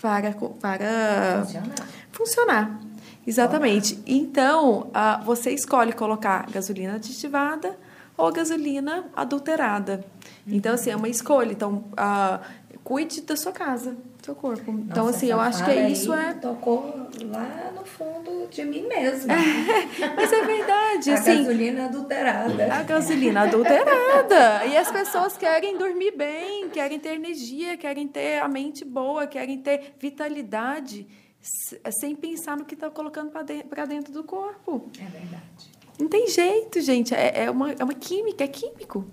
para 0.01 0.31
para 0.61 1.43
funcionar. 1.43 1.87
funcionar. 2.11 2.79
Exatamente. 3.27 3.99
Então, 4.07 4.87
uh, 4.87 5.23
você 5.25 5.51
escolhe 5.51 5.91
colocar 5.91 6.49
gasolina 6.49 6.95
aditivada 6.95 7.77
ou 8.19 8.31
gasolina 8.33 9.05
adulterada. 9.15 10.03
Então, 10.45 10.73
assim, 10.73 10.91
é 10.91 10.95
uma 10.95 11.07
escolha. 11.07 11.53
Então, 11.53 11.85
uh, 11.93 12.39
cuide 12.83 13.21
da 13.21 13.35
sua 13.37 13.53
casa, 13.53 13.91
do 13.91 14.25
seu 14.25 14.35
corpo. 14.35 14.71
Nossa, 14.71 14.83
então, 14.91 15.07
assim, 15.07 15.27
eu 15.27 15.39
acho 15.39 15.63
que 15.63 15.73
isso 15.87 16.13
é. 16.13 16.33
Tocou 16.33 17.07
lá 17.23 17.71
no 17.73 17.85
fundo 17.85 18.47
de 18.49 18.65
mim 18.65 18.85
mesma. 18.87 19.33
É, 19.33 20.15
mas 20.15 20.33
é 20.33 20.45
verdade. 20.45 21.11
a 21.11 21.13
assim, 21.13 21.37
gasolina 21.37 21.85
adulterada. 21.85 22.73
A 22.73 22.83
gasolina 22.83 23.41
adulterada. 23.41 24.65
e 24.65 24.75
as 24.75 24.91
pessoas 24.91 25.37
querem 25.37 25.77
dormir 25.77 26.11
bem, 26.11 26.69
querem 26.69 26.99
ter 26.99 27.13
energia, 27.13 27.77
querem 27.77 28.07
ter 28.07 28.39
a 28.39 28.47
mente 28.49 28.83
boa, 28.83 29.27
querem 29.27 29.59
ter 29.59 29.93
vitalidade, 29.97 31.07
sem 32.01 32.15
pensar 32.15 32.57
no 32.57 32.65
que 32.65 32.73
está 32.73 32.89
colocando 32.89 33.31
para 33.31 33.43
dentro, 33.43 33.87
dentro 33.87 34.13
do 34.13 34.23
corpo. 34.23 34.89
É 34.99 35.05
verdade. 35.05 35.78
Não 35.99 36.07
tem 36.07 36.27
jeito, 36.29 36.79
gente. 36.79 37.13
É, 37.13 37.43
é, 37.43 37.51
uma, 37.51 37.71
é 37.73 37.83
uma 37.83 37.93
química, 37.93 38.41
é 38.43 38.47
químico. 38.47 39.05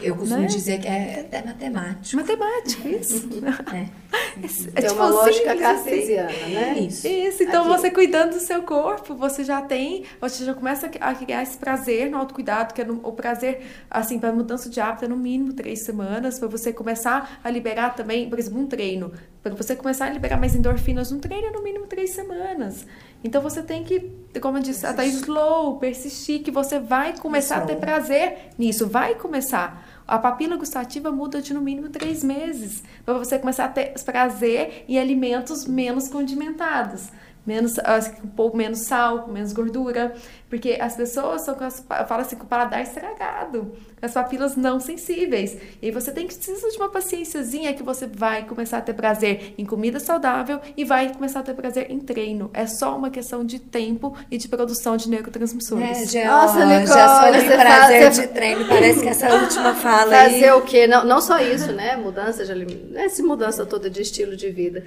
Eu 0.00 0.16
costumo 0.16 0.40
né? 0.40 0.46
dizer 0.46 0.80
que 0.80 0.88
é, 0.88 1.28
é 1.30 1.42
matemático. 1.42 2.16
Matemático, 2.16 2.88
isso. 2.88 3.28
é. 3.74 4.80
é, 4.80 4.86
é 4.86 4.92
uma 4.92 5.08
tipo 5.08 5.16
lógica 5.16 5.52
assim, 5.52 5.60
cartesiana, 5.60 6.32
né? 6.32 6.78
Isso. 6.78 7.06
Isso. 7.06 7.42
Então, 7.42 7.70
Aqui. 7.70 7.78
você 7.78 7.90
cuidando 7.90 8.30
do 8.30 8.40
seu 8.40 8.62
corpo, 8.62 9.14
você 9.14 9.44
já 9.44 9.60
tem, 9.60 10.04
você 10.18 10.46
já 10.46 10.54
começa 10.54 10.86
a 10.86 11.14
criar 11.14 11.42
esse 11.42 11.58
prazer 11.58 12.10
no 12.10 12.16
autocuidado, 12.16 12.72
que 12.72 12.80
é 12.80 12.84
no, 12.84 13.06
o 13.06 13.12
prazer, 13.12 13.60
assim, 13.90 14.18
para 14.18 14.32
mudança 14.32 14.70
de 14.70 14.80
hábito 14.80 15.04
é 15.04 15.08
no 15.08 15.18
mínimo 15.18 15.52
três 15.52 15.82
semanas, 15.82 16.38
para 16.38 16.48
você 16.48 16.72
começar 16.72 17.38
a 17.44 17.50
liberar 17.50 17.94
também, 17.94 18.30
por 18.30 18.38
exemplo, 18.38 18.60
um 18.60 18.66
treino. 18.66 19.12
Para 19.42 19.54
você 19.54 19.74
começar 19.74 20.04
a 20.04 20.10
liberar 20.10 20.36
mais 20.36 20.54
endorfinas 20.54 21.10
no 21.10 21.18
treino 21.18 21.46
é 21.46 21.50
no 21.50 21.62
mínimo 21.62 21.86
três 21.86 22.10
semanas. 22.10 22.84
Então 23.24 23.40
você 23.40 23.62
tem 23.62 23.82
que, 23.82 24.10
como 24.38 24.58
eu 24.58 24.62
disse, 24.62 24.84
até 24.84 25.06
slow, 25.06 25.78
persistir, 25.78 26.42
que 26.42 26.50
você 26.50 26.78
vai 26.78 27.16
começar 27.16 27.56
a 27.56 27.60
ter 27.62 27.76
prazer 27.76 28.50
nisso, 28.58 28.86
vai 28.86 29.14
começar. 29.14 29.86
A 30.06 30.18
papila 30.18 30.56
gustativa 30.56 31.10
muda 31.10 31.40
de 31.40 31.54
no 31.54 31.62
mínimo 31.62 31.88
três 31.88 32.22
meses, 32.22 32.82
para 33.02 33.14
você 33.14 33.38
começar 33.38 33.64
a 33.64 33.68
ter 33.68 33.94
prazer 34.04 34.84
em 34.86 34.98
alimentos 34.98 35.66
menos 35.66 36.08
condimentados 36.08 37.08
menos, 37.46 37.76
um 38.22 38.28
pouco 38.28 38.56
menos 38.56 38.80
sal, 38.80 39.28
menos 39.28 39.52
gordura, 39.52 40.14
porque 40.48 40.78
as 40.80 40.96
pessoas 40.96 41.42
são, 41.44 41.56
falam 41.56 42.20
assim, 42.20 42.36
com 42.36 42.44
o 42.44 42.46
paladar 42.46 42.82
estragado, 42.82 43.72
as 44.00 44.12
papilas 44.12 44.56
não 44.56 44.80
sensíveis. 44.80 45.56
E 45.80 45.86
aí 45.86 45.90
você 45.90 46.12
tem 46.12 46.26
que 46.26 46.34
precisar 46.34 46.68
de 46.68 46.76
uma 46.76 46.88
paciênciazinha 46.88 47.72
que 47.72 47.82
você 47.82 48.06
vai 48.06 48.44
começar 48.44 48.78
a 48.78 48.80
ter 48.80 48.94
prazer 48.94 49.54
em 49.56 49.64
comida 49.64 50.00
saudável 50.00 50.60
e 50.76 50.84
vai 50.84 51.12
começar 51.12 51.40
a 51.40 51.42
ter 51.42 51.54
prazer 51.54 51.90
em 51.90 52.00
treino. 52.00 52.50
É 52.52 52.66
só 52.66 52.96
uma 52.96 53.10
questão 53.10 53.44
de 53.44 53.58
tempo 53.58 54.16
e 54.30 54.36
de 54.36 54.48
produção 54.48 54.96
de 54.96 55.08
neurotransmissores. 55.08 56.14
É, 56.14 56.26
Nossa, 56.26 56.64
Nicole, 56.64 56.86
já 56.86 57.24
sobre 57.24 57.56
prazer 57.56 58.02
faz, 58.02 58.16
de 58.16 58.26
treino, 58.28 58.66
parece 58.66 59.00
que 59.00 59.08
essa 59.08 59.32
última 59.34 59.74
fala 59.74 60.10
Fazer 60.10 60.44
aí... 60.46 60.52
o 60.52 60.62
quê? 60.62 60.86
Não, 60.86 61.04
não 61.04 61.20
só 61.20 61.38
isso, 61.38 61.72
né? 61.72 61.96
Mudança 61.96 62.44
de 62.44 62.52
alimentação, 62.52 63.00
essa 63.00 63.22
mudança 63.22 63.66
toda 63.66 63.88
de 63.88 64.02
estilo 64.02 64.36
de 64.36 64.50
vida 64.50 64.84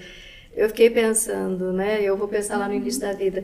eu 0.56 0.68
fiquei 0.68 0.90
pensando, 0.90 1.74
né? 1.74 2.02
Eu 2.02 2.16
vou 2.16 2.28
pensar 2.28 2.58
lá 2.58 2.68
no 2.68 2.76
início 2.76 3.02
da 3.02 3.12
vida. 3.12 3.44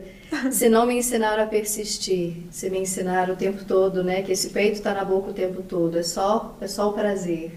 Se 0.52 0.68
não 0.68 0.86
me 0.86 0.96
ensinaram 0.96 1.42
a 1.42 1.46
persistir, 1.46 2.36
se 2.50 2.70
me 2.70 2.78
ensinaram 2.78 3.34
o 3.34 3.36
tempo 3.36 3.64
todo, 3.64 4.04
né? 4.04 4.22
Que 4.22 4.32
esse 4.32 4.50
peito 4.50 4.74
está 4.74 4.94
na 4.94 5.04
boca 5.04 5.30
o 5.30 5.34
tempo 5.34 5.60
todo, 5.62 5.98
é 5.98 6.02
só, 6.02 6.56
é 6.60 6.68
só 6.68 6.88
o 6.88 6.92
prazer. 6.92 7.52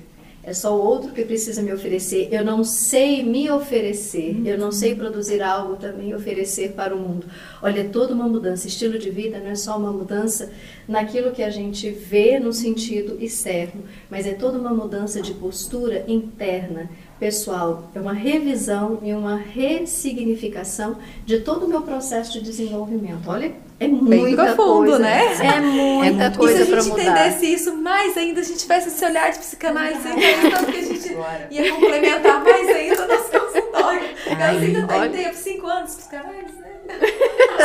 É 0.46 0.54
só 0.54 0.76
o 0.76 0.84
outro 0.86 1.14
que 1.14 1.24
precisa 1.24 1.62
me 1.62 1.72
oferecer. 1.72 2.28
Eu 2.30 2.44
não 2.44 2.66
sei 2.66 3.24
me 3.24 3.50
oferecer. 3.50 4.46
Eu 4.46 4.58
não 4.58 4.74
sei 4.74 4.94
produzir 4.94 5.42
algo 5.42 5.78
também 5.78 6.14
oferecer 6.14 6.74
para 6.74 6.94
o 6.94 7.00
mundo. 7.00 7.28
Olha, 7.62 7.80
é 7.80 7.84
toda 7.86 8.14
uma 8.14 8.28
mudança. 8.28 8.68
Estilo 8.68 9.00
de 9.00 9.10
vida 9.10 9.40
não 9.40 9.52
é 9.52 9.56
só 9.56 9.78
uma 9.78 9.94
mudança 9.94 10.52
naquilo 10.86 11.32
que 11.32 11.42
a 11.42 11.50
gente 11.50 11.90
vê 11.90 12.40
no 12.40 12.52
sentido 12.52 13.18
externo, 13.24 13.86
mas 14.10 14.28
é 14.28 14.34
toda 14.34 14.60
uma 14.60 14.74
mudança 14.74 15.22
de 15.22 15.34
postura 15.34 16.04
interna 16.10 16.90
pessoal, 17.20 17.90
é 17.94 18.00
uma 18.00 18.14
revisão 18.14 19.00
e 19.02 19.14
uma 19.14 19.38
ressignificação 19.38 20.98
de 21.26 21.40
todo 21.40 21.66
o 21.66 21.70
meu 21.70 21.82
processo 21.82 22.34
de 22.34 22.42
desenvolvimento. 22.42 23.30
Olha, 23.30 23.54
é 23.80 23.88
muita 23.88 24.10
Bem 24.10 24.36
profundo, 24.36 24.92
coisa, 24.92 25.00
né? 25.00 25.34
É 25.42 25.60
muita 25.62 26.24
é 26.24 26.30
coisa 26.32 26.66
para 26.66 26.76
mudar. 26.76 26.80
E 26.80 26.84
se 26.84 26.90
a 26.90 26.96
gente 26.96 27.02
entendesse 27.02 27.54
isso 27.54 27.76
mais 27.78 28.18
ainda, 28.18 28.42
a 28.42 28.44
gente 28.44 28.60
tivesse 28.60 28.88
esse 28.90 29.06
olhar 29.06 29.32
de 29.32 29.40
psicanálise, 29.40 30.00
então 30.08 30.66
que 30.66 30.78
a 30.78 30.84
gente 30.84 31.18
ia 31.52 31.74
complementar 31.74 32.44
mais 32.44 32.68
ainda 32.70 33.08
nosso 33.08 33.32
consultório. 33.40 34.02
Eu 34.26 34.38
ainda 34.38 34.88
tem 34.88 35.12
tempo, 35.24 35.36
cinco 35.36 35.68
anos 35.68 35.96
psicanálise, 35.96 36.60
né? 36.60 36.70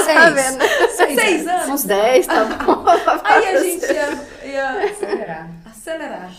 Seis. 0.05 0.07
Tá 0.07 0.31
vendo? 0.31 0.63
Seis, 0.97 1.21
Seis 1.21 1.47
anos. 1.47 1.69
Uns 1.69 1.85
dez, 1.85 2.27
tá 2.27 2.45
bom. 2.45 2.85
Aí 3.25 3.47
a 3.49 3.63
gente 3.63 3.85
ia, 3.85 4.19
ia 4.45 4.85
acelerar 4.85 5.59
acelerar. 5.89 6.33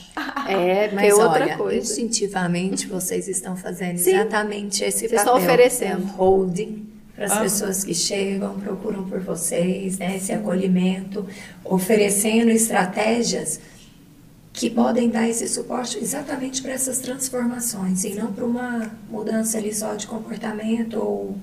É, 0.48 0.92
mas 0.94 1.10
é 1.10 1.14
outra 1.14 1.44
olha, 1.46 1.58
coisa. 1.58 1.78
instintivamente 1.78 2.88
vocês 2.88 3.28
estão 3.28 3.56
fazendo 3.56 3.98
Sim. 3.98 4.16
exatamente 4.16 4.84
esse 4.84 5.08
vocês 5.08 5.22
papel. 5.24 5.38
estão 5.38 5.38
oferecendo. 5.38 6.06
Holding 6.14 6.88
para 7.16 7.26
as 7.26 7.40
pessoas 7.40 7.84
que 7.84 7.94
chegam, 7.94 8.58
procuram 8.62 9.04
por 9.04 9.20
vocês, 9.20 9.98
né, 9.98 10.16
esse 10.16 10.32
acolhimento, 10.32 11.28
oferecendo 11.66 12.50
estratégias 12.50 13.60
que 14.54 14.70
podem 14.70 15.10
dar 15.10 15.28
esse 15.28 15.46
suporte 15.50 15.98
exatamente 15.98 16.62
para 16.62 16.72
essas 16.72 17.00
transformações 17.00 18.06
e 18.06 18.16
não 18.16 18.32
para 18.32 18.46
uma 18.46 18.90
mudança 19.10 19.58
ali 19.58 19.76
só 19.76 19.96
de 19.96 20.08
comportamento 20.08 20.94
ou, 20.94 21.38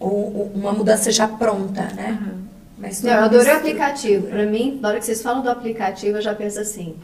ou 0.00 0.50
uma 0.52 0.72
mudança 0.72 1.12
já 1.12 1.28
pronta, 1.28 1.82
né? 1.94 2.18
Uhum. 2.20 2.44
Mas 2.76 3.00
não, 3.00 3.12
eu 3.12 3.24
adorei 3.24 3.54
o 3.54 3.56
aplicativo. 3.56 4.26
Para 4.26 4.46
mim, 4.46 4.80
na 4.82 4.88
hora 4.88 4.98
que 4.98 5.06
vocês 5.06 5.22
falam 5.22 5.42
do 5.42 5.48
aplicativo, 5.48 6.18
eu 6.18 6.22
já 6.22 6.34
penso 6.34 6.58
assim: 6.58 6.96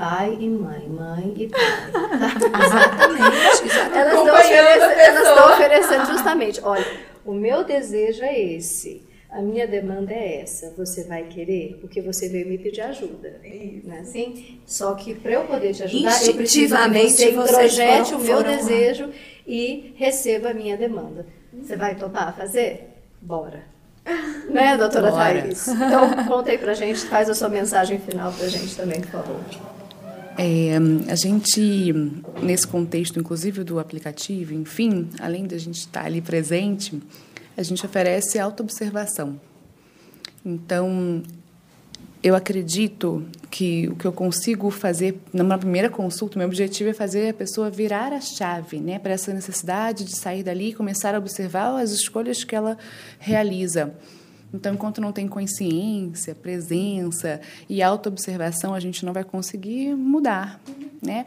pai 0.00 0.34
e 0.40 0.48
mãe, 0.48 0.88
mãe 0.88 1.34
e 1.36 1.46
pai. 1.46 1.60
exatamente, 2.64 3.66
exatamente. 3.66 3.98
Elas 3.98 4.14
estão, 4.14 4.34
oferecendo, 4.34 5.00
elas 5.00 5.28
estão 5.28 5.52
oferecendo 5.52 6.06
justamente, 6.06 6.60
olha, 6.64 6.86
o 7.22 7.34
meu 7.34 7.64
desejo 7.64 8.22
é 8.24 8.40
esse. 8.40 9.06
A 9.28 9.42
minha 9.42 9.64
demanda 9.68 10.12
é 10.12 10.40
essa. 10.40 10.74
Você 10.76 11.04
vai 11.04 11.24
querer? 11.24 11.78
Porque 11.80 12.00
você 12.00 12.28
veio 12.28 12.48
me 12.48 12.58
pedir 12.58 12.80
ajuda. 12.80 13.40
Não 13.84 13.94
é 13.94 14.00
assim? 14.00 14.60
Só 14.66 14.94
que 14.94 15.14
para 15.14 15.32
eu 15.32 15.44
poder 15.44 15.72
te 15.72 15.84
ajudar, 15.84 16.26
eu 16.26 16.34
preciso 16.34 16.74
que 16.74 17.30
você 17.30 17.32
projete 17.32 18.14
o 18.14 18.18
meu 18.18 18.42
desejo 18.42 19.06
lá. 19.06 19.12
e 19.46 19.94
receba 19.96 20.50
a 20.50 20.54
minha 20.54 20.76
demanda. 20.76 21.26
Você 21.52 21.76
vai 21.76 21.94
topar 21.94 22.34
fazer? 22.34 22.88
Bora. 23.20 23.62
né, 24.50 24.76
doutora 24.76 25.12
Bora. 25.12 25.42
Thaís? 25.42 25.68
Então, 25.68 26.24
conta 26.24 26.50
aí 26.50 26.58
pra 26.58 26.74
gente, 26.74 27.00
faz 27.06 27.30
a 27.30 27.34
sua 27.34 27.48
mensagem 27.48 28.00
final 28.00 28.32
pra 28.32 28.48
gente 28.48 28.74
também, 28.74 29.00
por 29.00 29.10
favor. 29.10 29.79
É, 30.42 30.72
a 31.12 31.14
gente, 31.16 31.92
nesse 32.42 32.66
contexto, 32.66 33.20
inclusive 33.20 33.62
do 33.62 33.78
aplicativo, 33.78 34.54
enfim, 34.54 35.10
além 35.20 35.46
de 35.46 35.54
a 35.54 35.58
gente 35.58 35.80
estar 35.80 36.06
ali 36.06 36.22
presente, 36.22 36.98
a 37.54 37.62
gente 37.62 37.84
oferece 37.84 38.38
autoobservação. 38.38 39.38
Então, 40.42 41.22
eu 42.22 42.34
acredito 42.34 43.22
que 43.50 43.86
o 43.88 43.96
que 43.96 44.06
eu 44.06 44.12
consigo 44.14 44.70
fazer 44.70 45.20
numa 45.30 45.58
primeira 45.58 45.90
consulta, 45.90 46.38
meu 46.38 46.48
objetivo 46.48 46.88
é 46.88 46.94
fazer 46.94 47.28
a 47.28 47.34
pessoa 47.34 47.68
virar 47.68 48.10
a 48.14 48.20
chave, 48.22 48.80
né, 48.80 48.98
para 48.98 49.12
essa 49.12 49.34
necessidade 49.34 50.04
de 50.04 50.16
sair 50.16 50.42
dali 50.42 50.70
e 50.70 50.74
começar 50.74 51.14
a 51.14 51.18
observar 51.18 51.78
as 51.78 51.90
escolhas 51.90 52.44
que 52.44 52.56
ela 52.56 52.78
realiza. 53.18 53.92
Então, 54.52 54.74
enquanto 54.74 55.00
não 55.00 55.12
tem 55.12 55.28
consciência, 55.28 56.34
presença 56.34 57.40
e 57.68 57.82
autoobservação, 57.82 58.74
a 58.74 58.80
gente 58.80 59.04
não 59.04 59.12
vai 59.12 59.22
conseguir 59.22 59.94
mudar, 59.94 60.60
né? 61.00 61.24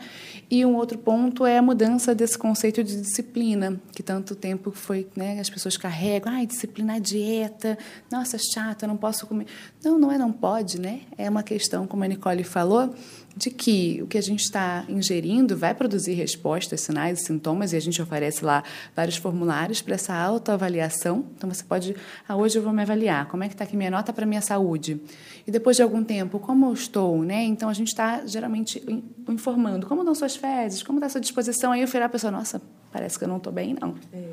E 0.51 0.65
um 0.65 0.75
outro 0.75 0.97
ponto 0.97 1.45
é 1.45 1.57
a 1.57 1.61
mudança 1.61 2.13
desse 2.13 2.37
conceito 2.37 2.83
de 2.83 3.01
disciplina, 3.01 3.79
que 3.93 4.03
tanto 4.03 4.35
tempo 4.35 4.71
foi, 4.71 5.07
né, 5.15 5.39
as 5.39 5.49
pessoas 5.49 5.77
carregam, 5.77 6.33
ai, 6.33 6.45
disciplina 6.45 6.95
a 6.95 6.99
dieta, 6.99 7.77
nossa, 8.11 8.37
chata, 8.37 8.85
não 8.85 8.97
posso 8.97 9.25
comer. 9.25 9.47
Não, 9.83 9.97
não 9.97 10.11
é 10.11 10.17
não 10.17 10.31
pode, 10.31 10.79
né? 10.79 11.01
É 11.17 11.29
uma 11.29 11.43
questão, 11.43 11.87
como 11.87 12.03
a 12.03 12.07
Nicole 12.07 12.43
falou, 12.43 12.93
de 13.35 13.49
que 13.49 13.99
o 14.01 14.07
que 14.07 14.17
a 14.17 14.21
gente 14.21 14.41
está 14.41 14.85
ingerindo 14.87 15.57
vai 15.57 15.73
produzir 15.73 16.13
respostas, 16.13 16.81
sinais 16.81 17.19
e 17.19 17.25
sintomas, 17.25 17.73
e 17.73 17.75
a 17.75 17.79
gente 17.79 18.01
oferece 18.01 18.45
lá 18.45 18.63
vários 18.95 19.17
formulários 19.17 19.81
para 19.81 19.95
essa 19.95 20.13
autoavaliação. 20.13 21.25
Então, 21.35 21.49
você 21.49 21.63
pode, 21.63 21.95
ah, 22.27 22.35
hoje 22.35 22.59
eu 22.59 22.63
vou 22.63 22.71
me 22.71 22.83
avaliar, 22.83 23.27
como 23.27 23.43
é 23.43 23.47
que 23.47 23.55
está 23.55 23.63
aqui 23.63 23.75
minha 23.75 23.89
nota 23.89 24.13
para 24.13 24.25
minha 24.25 24.41
saúde? 24.41 25.01
E 25.47 25.51
depois 25.51 25.75
de 25.75 25.83
algum 25.83 26.03
tempo, 26.03 26.39
como 26.39 26.67
eu 26.67 26.73
estou? 26.73 27.23
Né? 27.23 27.43
Então, 27.43 27.69
a 27.69 27.73
gente 27.73 27.87
está 27.87 28.25
geralmente 28.25 28.83
informando, 29.27 29.87
como 29.87 30.01
estão 30.01 30.13
suas 30.13 30.35
fezes, 30.35 30.83
como 30.83 30.99
está 30.99 31.07
a 31.07 31.09
sua 31.09 31.21
disposição? 31.21 31.71
Aí 31.71 31.81
eu 31.81 31.87
virar 31.87 32.05
a 32.05 32.09
pessoa, 32.09 32.29
nossa, 32.29 32.61
parece 32.91 33.17
que 33.17 33.25
eu 33.25 33.29
não 33.29 33.37
estou 33.37 33.51
bem, 33.51 33.75
não. 33.79 33.95
É. 34.13 34.23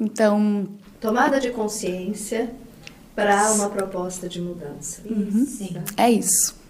Então... 0.00 0.66
Tomada 1.00 1.38
de 1.38 1.50
consciência 1.50 2.52
para 3.14 3.52
uma 3.52 3.68
proposta 3.70 4.28
de 4.28 4.40
mudança. 4.40 5.02
Uhum. 5.04 5.46
Sim. 5.46 5.76
É 5.96 6.10
isso. 6.10 6.63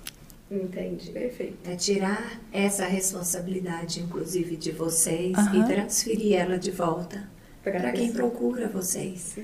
Entendi. 0.62 1.10
Perfeito. 1.10 1.68
É 1.68 1.74
tirar 1.74 2.40
essa 2.52 2.84
responsabilidade, 2.84 4.00
inclusive, 4.00 4.56
de 4.56 4.70
vocês 4.70 5.36
uhum. 5.36 5.62
e 5.62 5.66
transferir 5.66 6.36
ela 6.36 6.58
de 6.58 6.70
volta 6.70 7.28
para 7.62 7.92
quem 7.92 8.12
procura 8.12 8.68
vocês. 8.68 9.36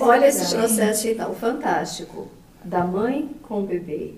Olha 0.00 0.26
esse 0.26 0.54
processo 0.54 1.08
então, 1.08 1.34
fantástico. 1.34 2.28
Da 2.64 2.84
mãe 2.84 3.30
com 3.42 3.62
o 3.62 3.66
bebê. 3.66 4.14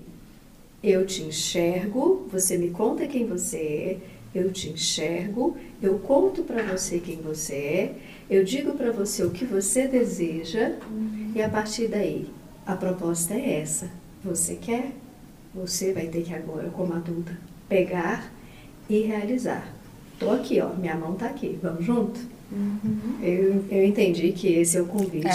Eu 0.81 1.05
te 1.05 1.23
enxergo, 1.23 2.27
você 2.31 2.57
me 2.57 2.71
conta 2.71 3.05
quem 3.05 3.27
você 3.27 3.57
é, 3.57 3.97
eu 4.33 4.51
te 4.51 4.69
enxergo, 4.69 5.57
eu 5.81 5.99
conto 5.99 6.43
para 6.43 6.63
você 6.63 6.99
quem 6.99 7.17
você 7.17 7.53
é, 7.53 7.95
eu 8.29 8.43
digo 8.43 8.73
para 8.73 8.91
você 8.91 9.23
o 9.23 9.31
que 9.31 9.43
você 9.43 9.87
deseja 9.87 10.77
uhum. 10.89 11.33
e 11.35 11.41
a 11.41 11.49
partir 11.49 11.87
daí 11.87 12.29
a 12.65 12.75
proposta 12.75 13.33
é 13.33 13.59
essa. 13.59 13.89
Você 14.23 14.55
quer? 14.55 14.93
Você 15.53 15.93
vai 15.93 16.07
ter 16.07 16.23
que 16.23 16.33
agora, 16.33 16.69
como 16.69 16.93
adulta, 16.93 17.35
pegar 17.67 18.31
e 18.89 19.01
realizar. 19.01 19.73
Tô 20.19 20.31
aqui, 20.31 20.59
ó, 20.59 20.69
minha 20.73 20.95
mão 20.95 21.15
tá 21.15 21.27
aqui. 21.27 21.57
Vamos 21.61 21.85
junto? 21.85 22.19
Uhum. 22.51 23.19
Eu, 23.21 23.65
eu 23.69 23.85
entendi 23.85 24.31
que 24.31 24.47
esse 24.47 24.77
é 24.77 24.81
o 24.81 24.85
convite 24.85 25.27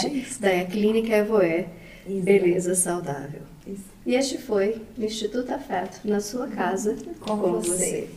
é 0.42 0.64
da 0.64 0.64
Clínica 0.64 1.14
Evoé 1.16 1.68
Beleza 2.06 2.74
Saudável. 2.74 3.42
Isso. 3.66 3.84
E 4.04 4.14
este 4.14 4.38
foi 4.38 4.82
o 4.98 5.02
Instituto 5.02 5.52
Afeto, 5.52 6.00
na 6.04 6.20
sua 6.20 6.48
casa, 6.48 6.96
com, 7.20 7.38
com 7.38 7.52
você. 7.52 7.68
você. 7.70 8.08